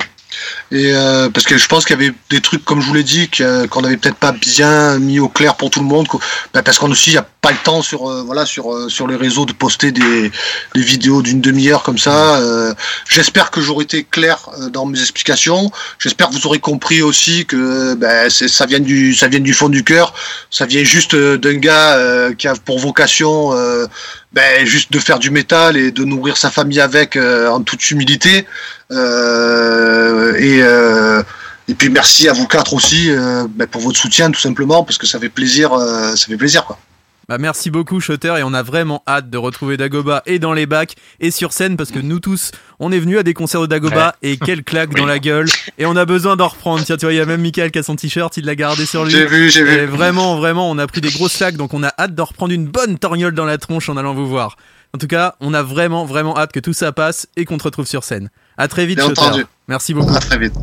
[0.72, 3.02] Et euh, parce que je pense qu'il y avait des trucs, comme je vous l'ai
[3.02, 6.06] dit, que- qu'on n'avait peut-être pas bien mis au clair pour tout le monde.
[6.52, 8.88] Ben, parce qu'on aussi, il n'y a pas le temps sur euh, voilà sur euh,
[8.88, 10.30] sur les réseaux de poster des,
[10.74, 12.36] des vidéos d'une demi-heure comme ça.
[12.36, 12.72] Euh,
[13.08, 15.70] J'espère que j'aurai été clair euh, dans mes explications.
[15.98, 17.96] J'espère que vous aurez compris aussi que
[18.30, 20.14] c'est ça vient du ça vient du fond du cœur.
[20.50, 23.86] Ça vient juste euh, d'un gars euh, qui a pour vocation euh,
[24.32, 27.90] ben, juste de faire du métal et de nourrir sa famille avec euh, en toute
[27.90, 28.46] humilité.
[28.90, 31.22] Euh, et, euh,
[31.68, 34.98] et puis merci à vous quatre aussi euh, ben, pour votre soutien tout simplement parce
[34.98, 36.78] que ça fait plaisir, euh, ça fait plaisir quoi.
[37.26, 40.66] Bah merci beaucoup Shutter et on a vraiment hâte de retrouver Dagoba et dans les
[40.66, 42.50] bacs et sur scène parce que nous tous
[42.80, 45.48] on est venus à des concerts de Dagoba et quelle claque dans la gueule
[45.78, 46.84] et on a besoin d'en reprendre.
[46.84, 48.84] Tiens tu vois il y a même Michael qui a son t-shirt, il l'a gardé
[48.84, 49.12] sur lui.
[49.12, 49.86] J'ai vu, j'ai Et vu.
[49.86, 52.66] vraiment vraiment on a pris des grosses claques donc on a hâte d'en reprendre une
[52.66, 54.58] bonne torgnole dans la tronche en allant vous voir.
[54.92, 57.64] En tout cas on a vraiment vraiment hâte que tout ça passe et qu'on te
[57.64, 58.28] retrouve sur scène.
[58.56, 59.44] À très vite Bien entendu.
[59.68, 60.14] Merci beaucoup.
[60.14, 60.54] À très vite.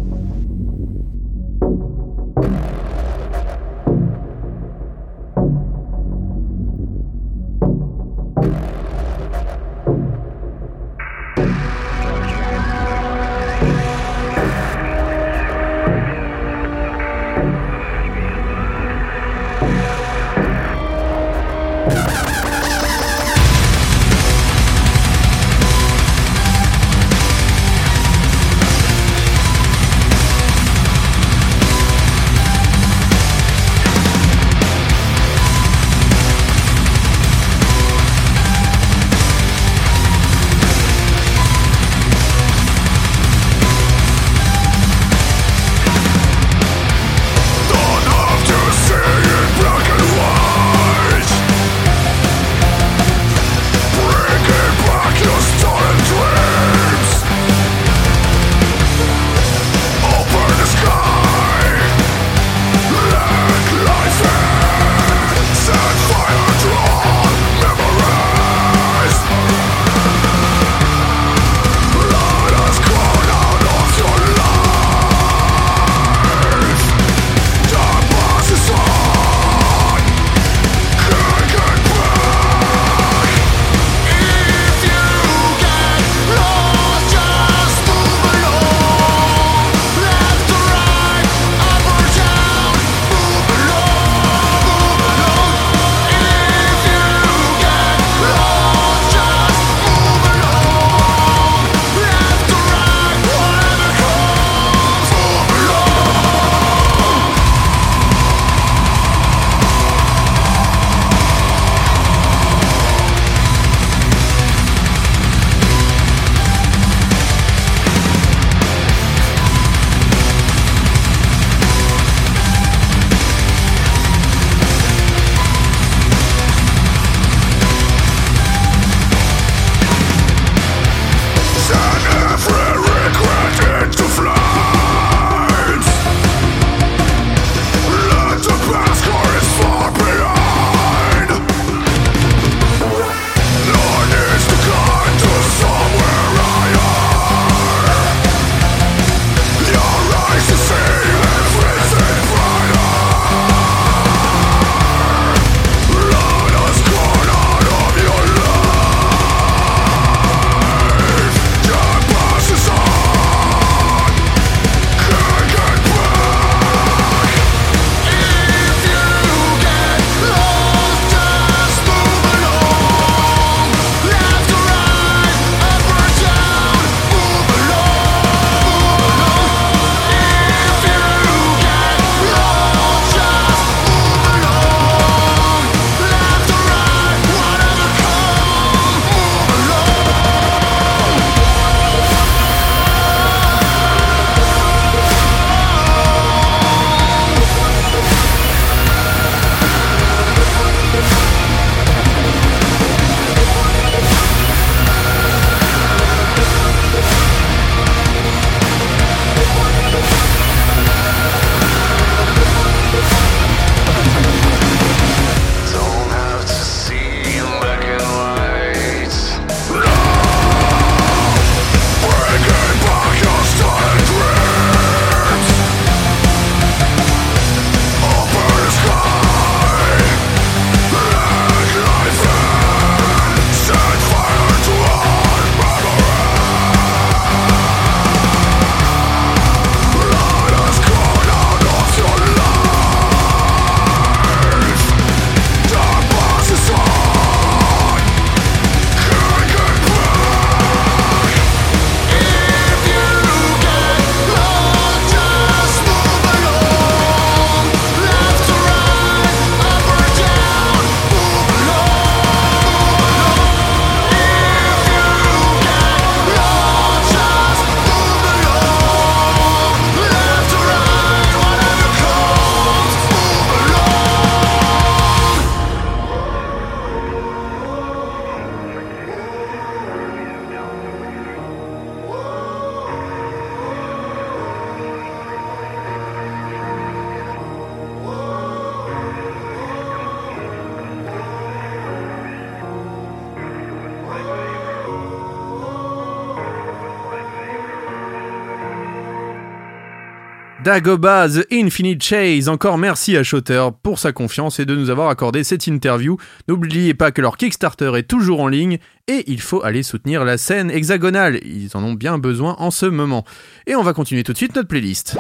[300.71, 305.09] Dagoba The Infinite Chase, encore merci à Shotter pour sa confiance et de nous avoir
[305.09, 306.15] accordé cette interview.
[306.47, 308.77] N'oubliez pas que leur Kickstarter est toujours en ligne
[309.09, 311.41] et il faut aller soutenir la scène hexagonale.
[311.43, 313.25] Ils en ont bien besoin en ce moment.
[313.67, 315.17] Et on va continuer tout de suite notre playlist.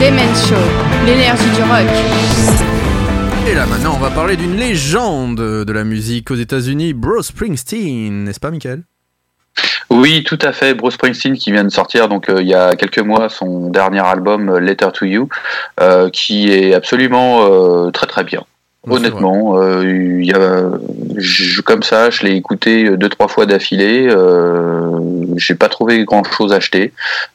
[0.00, 0.30] Demen
[1.04, 1.86] l'énergie du rock.
[3.46, 8.24] Et là maintenant, on va parler d'une légende de la musique aux États-Unis, Bruce Springsteen,
[8.24, 8.84] n'est-ce pas, Michael?
[9.90, 10.74] Oui, tout à fait.
[10.74, 14.00] Bruce Springsteen qui vient de sortir donc euh, il y a quelques mois son dernier
[14.06, 15.28] album euh, Letter to You,
[15.80, 18.42] euh, qui est absolument euh, très très bien.
[18.88, 20.62] Honnêtement, euh, il y a,
[21.18, 24.06] je- comme ça, je l'ai écouté deux trois fois d'affilée.
[24.08, 24.96] Euh,
[25.36, 26.92] J'ai pas trouvé grand chose à acheter.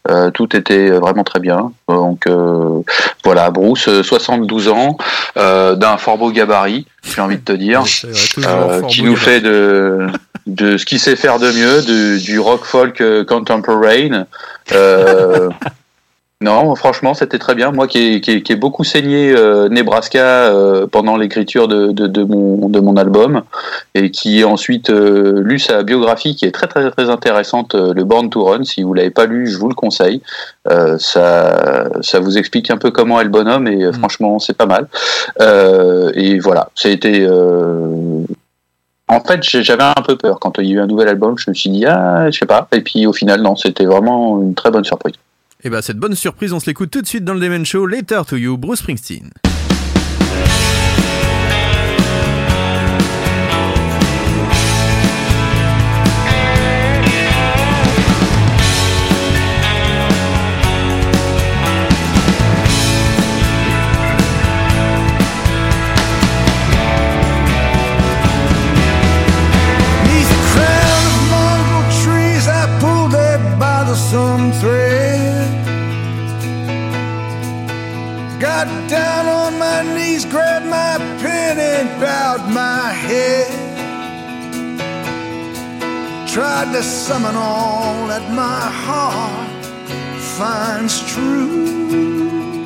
[0.10, 1.72] Euh, tout était vraiment très bien.
[1.88, 2.82] Donc euh,
[3.23, 4.98] voilà, Bruce, euh, 72 ans,
[5.38, 9.26] euh, d'un fort beau gabarit, j'ai envie de te dire, vrai, euh, qui nous gabarit.
[9.26, 10.07] fait de
[10.47, 14.26] de ce qu'il sait faire de mieux, de- du rock folk euh, contemporain.
[14.73, 15.49] Euh,
[16.41, 17.72] non, franchement, c'était très bien.
[17.72, 20.23] Moi, qui ai, qui ai- qui ai beaucoup saigné euh, Nebraska
[20.53, 23.41] euh, pendant l'écriture de, de, de mon, de mon album,
[23.95, 28.03] et qui ensuite euh, lu sa biographie, qui est très très très intéressante, euh, le
[28.03, 28.65] Born to Run.
[28.65, 30.22] Si vous l'avez pas lu, je vous le conseille.
[30.69, 33.93] Euh, ça, ça vous explique un peu comment est le bonhomme, et euh, Mm.
[33.93, 34.88] franchement, c'est pas mal.
[35.41, 37.26] Euh, et voilà, ça a été.
[39.07, 41.38] En fait, j'avais un peu peur quand il y a eu un nouvel album.
[41.38, 42.68] Je me suis dit ah, je sais pas.
[42.72, 45.15] Et puis au final, non, c'était vraiment une très bonne surprise.
[45.64, 47.86] Et bah cette bonne surprise, on se l'écoute tout de suite dans le Demen Show,
[47.86, 49.32] Letter to You, Bruce Springsteen.
[74.15, 75.47] Some thread.
[78.39, 83.51] Got down on my knees, grabbed my pen, and bowed my head.
[86.35, 89.65] Tried to summon all that my heart
[90.37, 92.65] finds true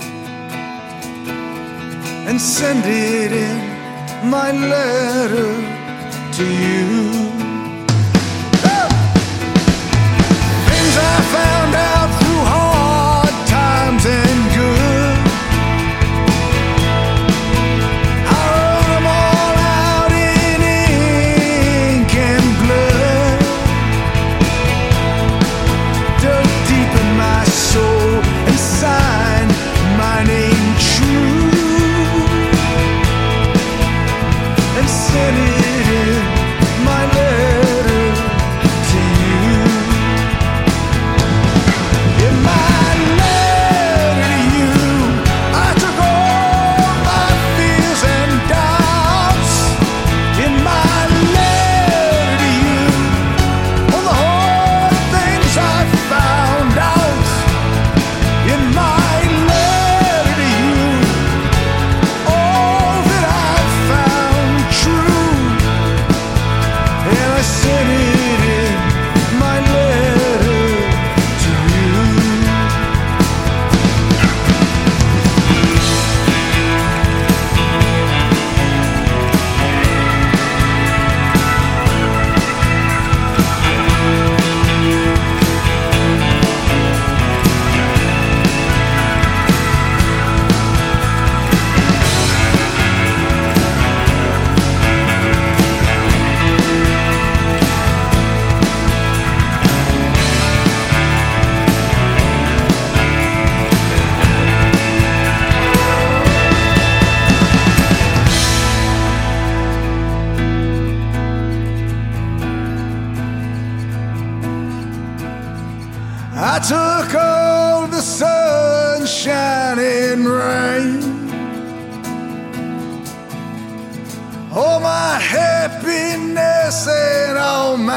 [2.27, 3.57] and send it in
[4.35, 5.51] my letter
[6.37, 7.28] to you.
[10.97, 12.28] I found out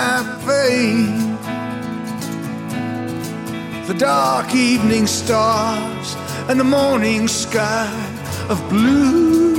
[0.03, 1.07] my pain,
[3.87, 6.09] the dark evening stars
[6.49, 7.91] and the morning sky
[8.53, 9.55] of blue,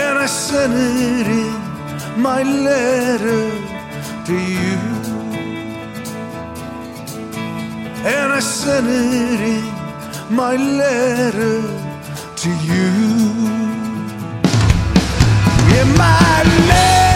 [0.00, 3.46] and I sent it in my letter
[4.28, 4.78] to you.
[8.16, 9.64] and I sent it in
[10.42, 11.58] my letter
[12.42, 12.90] to you.
[15.78, 16.36] In my
[16.70, 17.09] letter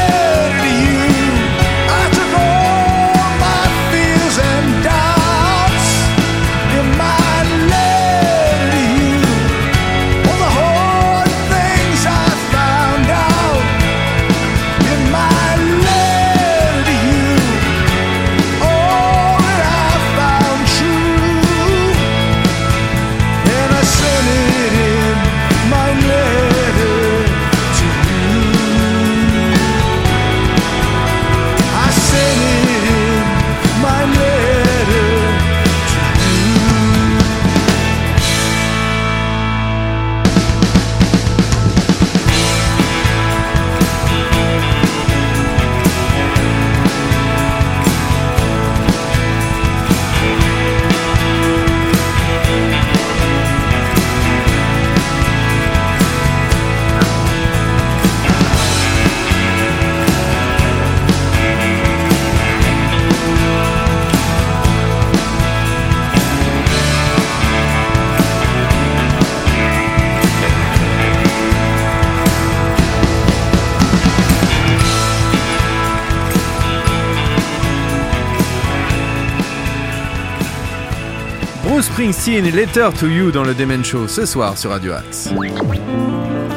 [82.04, 85.30] Springsteen, Letter to You dans le Demen Show ce soir sur Radio Axe.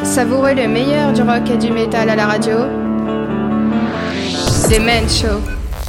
[0.03, 2.57] Savourez le meilleur du rock et du métal à la radio.
[4.69, 5.39] Demen Show.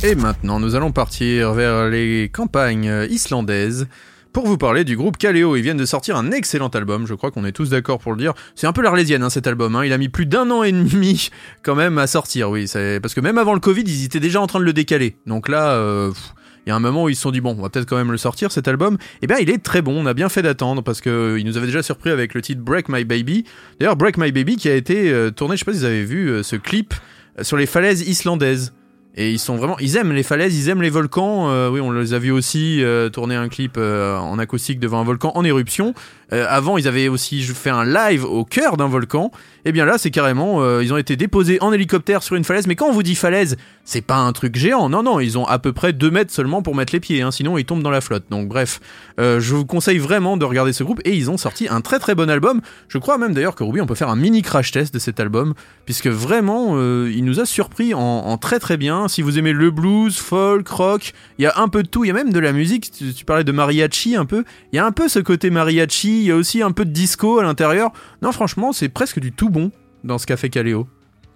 [0.04, 3.88] Et maintenant, nous allons partir vers les campagnes islandaises
[4.32, 5.56] pour vous parler du groupe Kaleo.
[5.56, 8.18] Ils viennent de sortir un excellent album, je crois qu'on est tous d'accord pour le
[8.18, 8.34] dire.
[8.54, 9.84] C'est un peu l'arlésienne hein, cet album, hein.
[9.84, 11.30] il a mis plus d'un an et demi
[11.64, 12.70] quand même à sortir, oui.
[13.02, 15.16] Parce que même avant le Covid, ils étaient déjà en train de le décaler.
[15.26, 16.34] Donc là, euh, pff,
[16.68, 17.96] il y a un moment où ils se sont dit, bon, on va peut-être quand
[17.96, 18.98] même le sortir cet album.
[19.22, 21.66] Et bien, il est très bon, on a bien fait d'attendre parce qu'ils nous avaient
[21.66, 23.44] déjà surpris avec le titre Break My Baby.
[23.80, 26.04] D'ailleurs, Break My Baby qui a été euh, tourné, je sais pas si vous avez
[26.04, 26.92] vu euh, ce clip
[27.38, 28.74] euh, sur les falaises islandaises.
[29.16, 31.50] Et ils sont vraiment, ils aiment les falaises, ils aiment les volcans.
[31.50, 35.00] Euh, oui, on les a vus aussi euh, tourner un clip euh, en acoustique devant
[35.00, 35.92] un volcan en éruption.
[36.32, 39.30] Euh, avant, ils avaient aussi fait un live au cœur d'un volcan.
[39.64, 42.66] Et bien là, c'est carrément, euh, ils ont été déposés en hélicoptère sur une falaise.
[42.66, 44.88] Mais quand on vous dit falaise, c'est pas un truc géant.
[44.88, 47.22] Non, non, ils ont à peu près 2 mètres seulement pour mettre les pieds.
[47.22, 48.24] Hein, sinon, ils tombent dans la flotte.
[48.30, 48.80] Donc bref,
[49.18, 51.00] euh, je vous conseille vraiment de regarder ce groupe.
[51.04, 52.60] Et ils ont sorti un très très bon album.
[52.88, 55.20] Je crois même d'ailleurs que Ruby, on peut faire un mini crash test de cet
[55.20, 55.54] album.
[55.86, 59.08] Puisque vraiment, il nous a surpris en, très très bien.
[59.08, 62.04] Si vous aimez le blues, folk, rock, il y a un peu de tout.
[62.04, 62.90] Il y a même de la musique.
[62.90, 64.44] Tu parlais de mariachi un peu.
[64.72, 66.17] Il y a un peu ce côté mariachi.
[66.20, 67.90] Il y a aussi un peu de disco à l'intérieur.
[68.22, 69.70] Non, franchement, c'est presque du tout bon
[70.04, 70.86] dans ce qu'a fait Kaleo.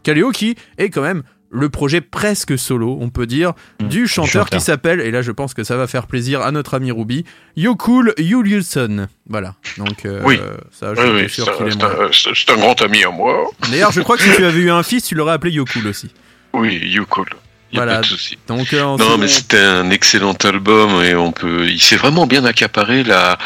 [0.02, 1.22] Kaleo qui est quand même
[1.54, 4.58] le projet presque solo, on peut dire, du chanteur chanteur.
[4.58, 7.24] qui s'appelle, et là je pense que ça va faire plaisir à notre ami Ruby,
[7.56, 9.06] Yokul Juliusson.
[9.28, 10.38] Voilà, donc euh, Oui.
[10.70, 12.04] ça je Oui, suis oui, sûr c'est qu'il un, est c'est moi.
[12.06, 13.50] un- c'est- c'est un grand ami à moi.
[13.70, 16.10] D'ailleurs, je crois que si tu avais eu un fils, tu l'aurais appelé Yokul aussi.
[16.54, 17.26] Oui, cool.
[17.72, 17.94] Y a Voilà.
[17.96, 18.36] pas de souci.
[18.48, 21.66] Donc, euh, Non, mais c'était un excellent album et on peut.
[21.68, 23.38] Il s'est vraiment bien accaparé la,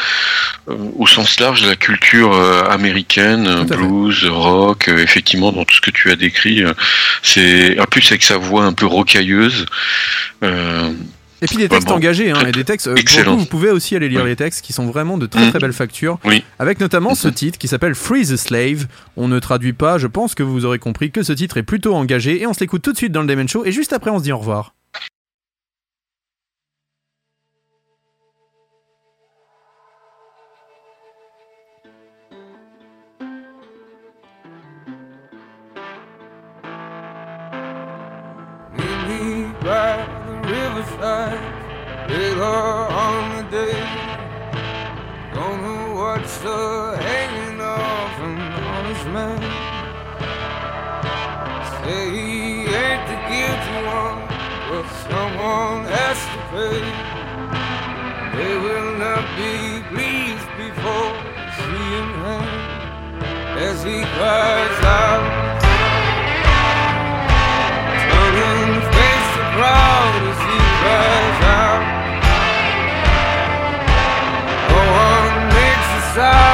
[0.69, 3.75] euh, au sens large la culture euh, américaine, fait.
[3.77, 4.89] blues, rock.
[4.89, 6.63] effectivement, dans tout ce que tu as décrit,
[7.23, 9.65] c'est en plus avec sa voix un peu rocailleuse.
[11.41, 11.97] Et puis des textes Vraiment.
[11.97, 12.87] engagés, hein, et des textes.
[12.87, 13.33] euh, pour le Excellent.
[13.33, 14.29] coup, vous pouvez aussi aller lire Oui.
[14.29, 15.49] les textes qui sont vraiment de très Mhm.
[15.51, 16.17] très belle facture.
[16.25, 16.43] Oui.
[16.59, 17.33] Avec notamment ce Mhm.
[17.33, 18.87] titre qui s'appelle Free the Slave.
[19.17, 21.93] On ne traduit pas, je pense que vous aurez compris que ce titre est plutôt
[21.95, 22.41] engagé.
[22.41, 23.65] Et on se l'écoute tout de suite dans le Demon Show.
[23.65, 24.73] Et juste après, on se dit au revoir.
[40.77, 41.57] The
[42.07, 44.17] later on the day.
[45.33, 48.37] Know what's uh, hanging off an
[48.73, 49.41] honest man.
[51.81, 54.21] Say he ain't the guilty one,
[54.69, 56.83] but someone has to pay.
[58.37, 61.13] They will not be pleased before
[61.57, 62.45] seeing him
[63.67, 65.25] as he cries out.
[68.09, 70.36] Turning face the crowd
[70.87, 71.83] as out.
[74.71, 76.46] No one makes a sound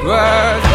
[0.00, 0.67] As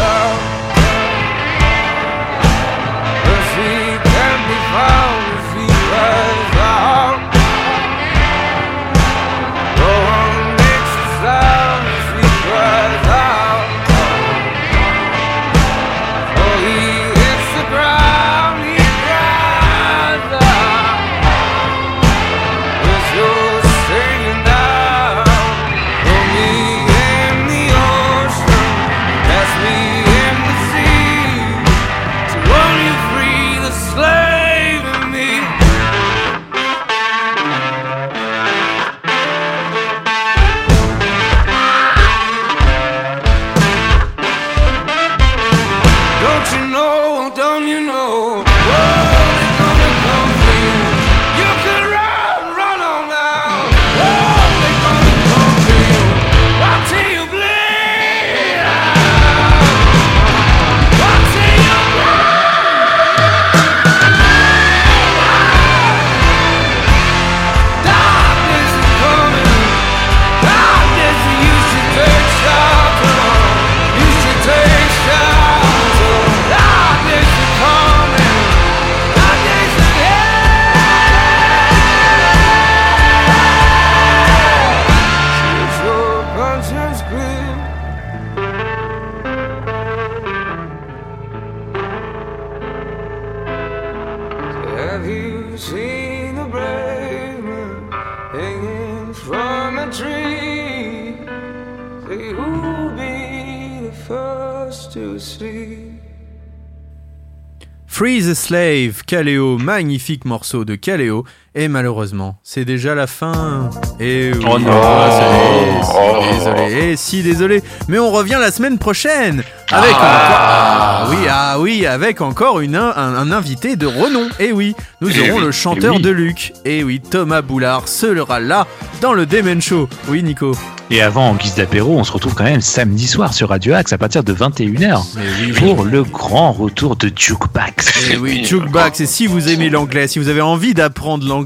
[108.44, 111.24] Slave, Kaleo, magnifique morceau de Kaleo.
[111.56, 113.70] Et malheureusement, c'est déjà la fin.
[114.00, 114.64] Et oui, Oh non.
[114.64, 116.22] désolé, Oh.
[116.32, 117.62] désolé, et si désolé.
[117.86, 122.74] Mais on revient la semaine prochaine avec encore, ah oui, ah oui, avec encore une
[122.74, 124.28] un, un invité de renom.
[124.40, 126.02] Et oui, nous Eh aurons oui, le chanteur eh oui.
[126.02, 126.52] de Luc.
[126.64, 128.66] Et oui, Thomas Boulard sera là
[129.00, 129.88] dans le Demen Show.
[130.08, 130.56] Oui, Nico.
[130.90, 133.92] Et avant, en guise d'apéro, on se retrouve quand même samedi soir sur Radio Axe
[133.94, 138.10] à partir de 21h Mais oui, pour le grand retour de Jukebox.
[138.12, 141.43] Et oui, Oui, Jukebox, et si vous aimez l'anglais, si vous avez envie d'apprendre l'anglais,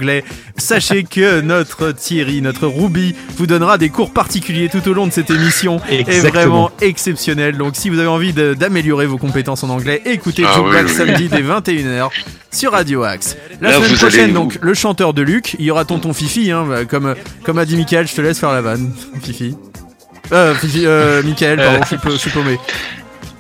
[0.57, 5.13] sachez que notre Thierry, notre Ruby, vous donnera des cours particuliers tout au long de
[5.13, 5.81] cette émission.
[5.91, 6.31] Et Exactement.
[6.33, 7.57] vraiment exceptionnel.
[7.57, 11.29] Donc si vous avez envie d'améliorer vos compétences en anglais, écoutez Ah oui, oui, samedi
[11.29, 12.09] dès 21h
[12.51, 13.37] sur Radio Axe.
[13.61, 16.13] La Là, semaine vous prochaine, allez- donc, le chanteur de Luc, il y aura tonton
[16.13, 17.15] Fifi, hein, bah, comme,
[17.45, 18.93] comme a dit Michael, je te laisse faire la vanne,
[19.23, 19.55] Fifi.
[20.33, 21.81] Euh, Fifi, euh, Michael, pardon,
[22.13, 22.59] je suis paumé.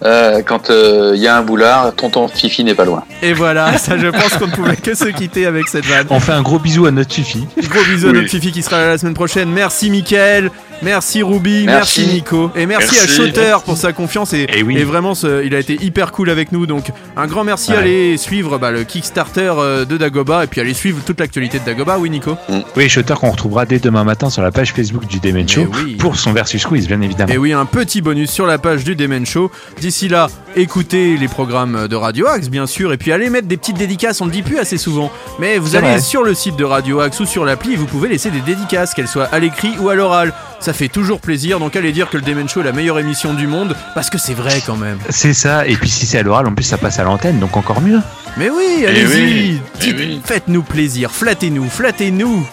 [0.04, 3.04] Euh, quand il y a un boulard, tonton Fifi n'est pas loin.
[3.22, 6.06] Et voilà, ça je pense qu'on ne pouvait que se quitter avec cette vanne.
[6.10, 7.46] On fait un gros bisou à notre Fifi.
[7.68, 9.50] Gros bisous à notre Fifi qui sera là la semaine prochaine.
[9.50, 10.50] Merci Mickaël,
[10.82, 12.14] merci Ruby, merci, Merci.
[12.14, 12.50] Nico.
[12.56, 13.16] Et merci, à Merci.
[13.16, 14.32] Shooter pour sa confiance.
[14.32, 14.76] Et, Eh oui.
[14.76, 16.66] et vraiment, ce- il a été hyper cool avec nous.
[16.66, 17.72] Donc un grand merci.
[17.72, 17.78] Ouais.
[17.78, 20.44] Allez suivre bah, le Kickstarter euh, de Dagoba.
[20.44, 21.98] Et puis allez suivre toute l'actualité de Dagoba.
[21.98, 22.36] Oui, Nico.
[22.76, 25.96] Oui, Shutter qu'on retrouvera dès demain matin sur la page Facebook du Demen Show oui.
[25.96, 27.32] pour son versus quiz, bien évidemment.
[27.32, 29.50] Et oui, un petit bonus sur la page du Demen Show.
[29.80, 33.56] D'ici là, écoutez les programmes de Radio Axe, bien sûr, et puis allez mettre des
[33.56, 34.20] petites dédicaces.
[34.20, 36.00] On le dit plus assez souvent, mais vous allez vrai.
[36.00, 38.94] sur le site de Radio Axe ou sur l'appli, et vous pouvez laisser des dédicaces,
[38.94, 40.32] qu'elles soient à l'écrit ou à l'oral.
[40.60, 41.60] Ça fait toujours plaisir.
[41.60, 44.18] Donc allez dire que le Demen Show est la meilleure émission du monde, parce que
[44.18, 44.98] c'est vrai quand même.
[45.08, 47.56] C'est ça, et puis si c'est à l'oral, en plus ça passe à l'antenne, donc
[47.56, 48.00] encore mieux.
[48.36, 50.20] Mais oui, Eh allez-y, oui, eh oui.
[50.24, 52.44] faites-nous plaisir, flattez-nous, flattez-nous.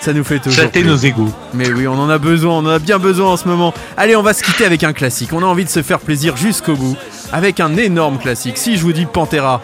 [0.00, 0.90] Ça nous fait toujours plaisir.
[0.90, 1.30] nos égaux.
[1.52, 3.74] Mais oui, on en a besoin, on en a bien besoin en ce moment.
[3.98, 5.30] Allez, on va se quitter avec un classique.
[5.34, 6.96] On a envie de se faire plaisir jusqu'au bout.
[7.34, 8.56] Avec un énorme classique.
[8.56, 9.60] Si je vous dis Pantera,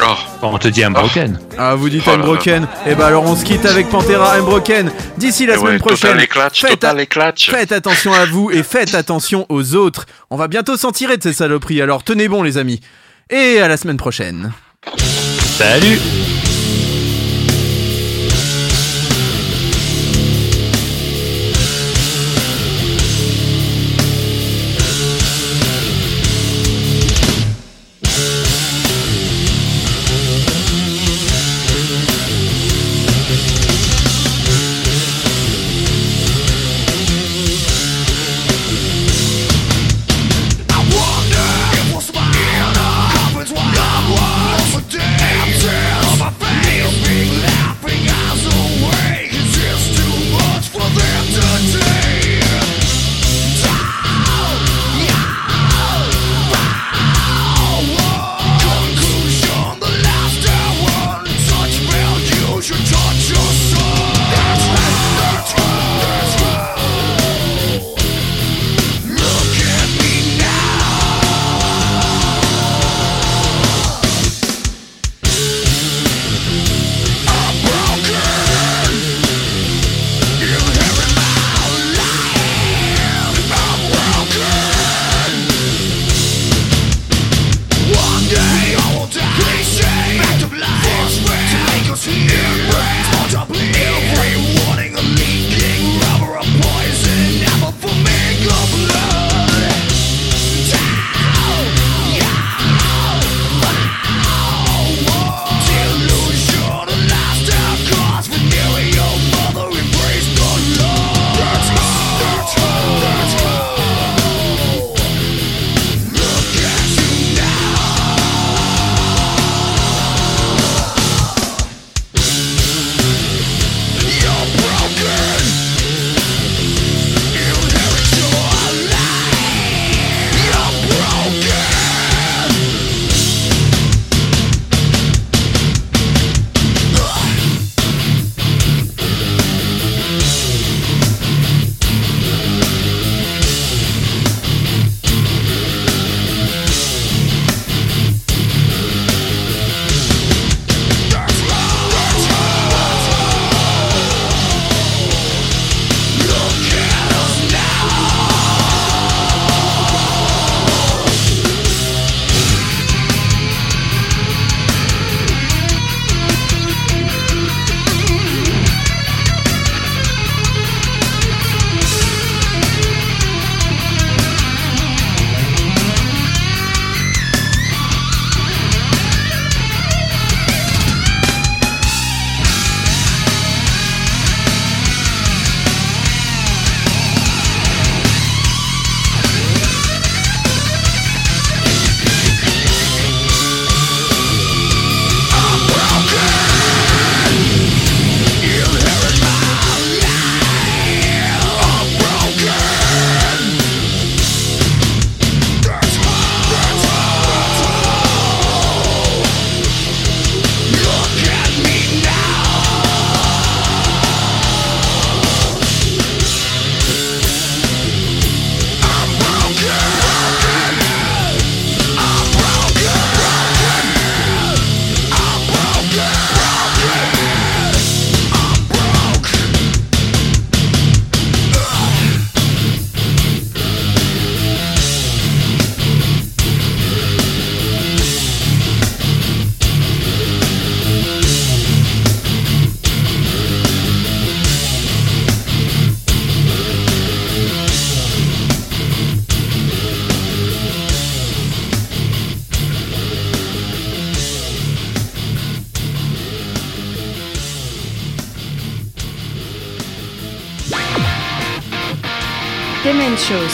[0.00, 1.38] Oh, on te dit Unbroken.
[1.58, 2.10] ah, vous dites Oh.
[2.10, 4.90] Unbroken, et bah alors on se quitte avec Pantera Unbroken.
[5.16, 9.74] D'ici la eh semaine ouais, prochaine, faites, faites attention à vous et faites attention aux
[9.74, 10.06] autres.
[10.30, 12.80] On va bientôt s'en tirer de ces saloperies, alors tenez bon les amis.
[13.30, 14.52] Et à la semaine prochaine.
[15.58, 15.98] Salut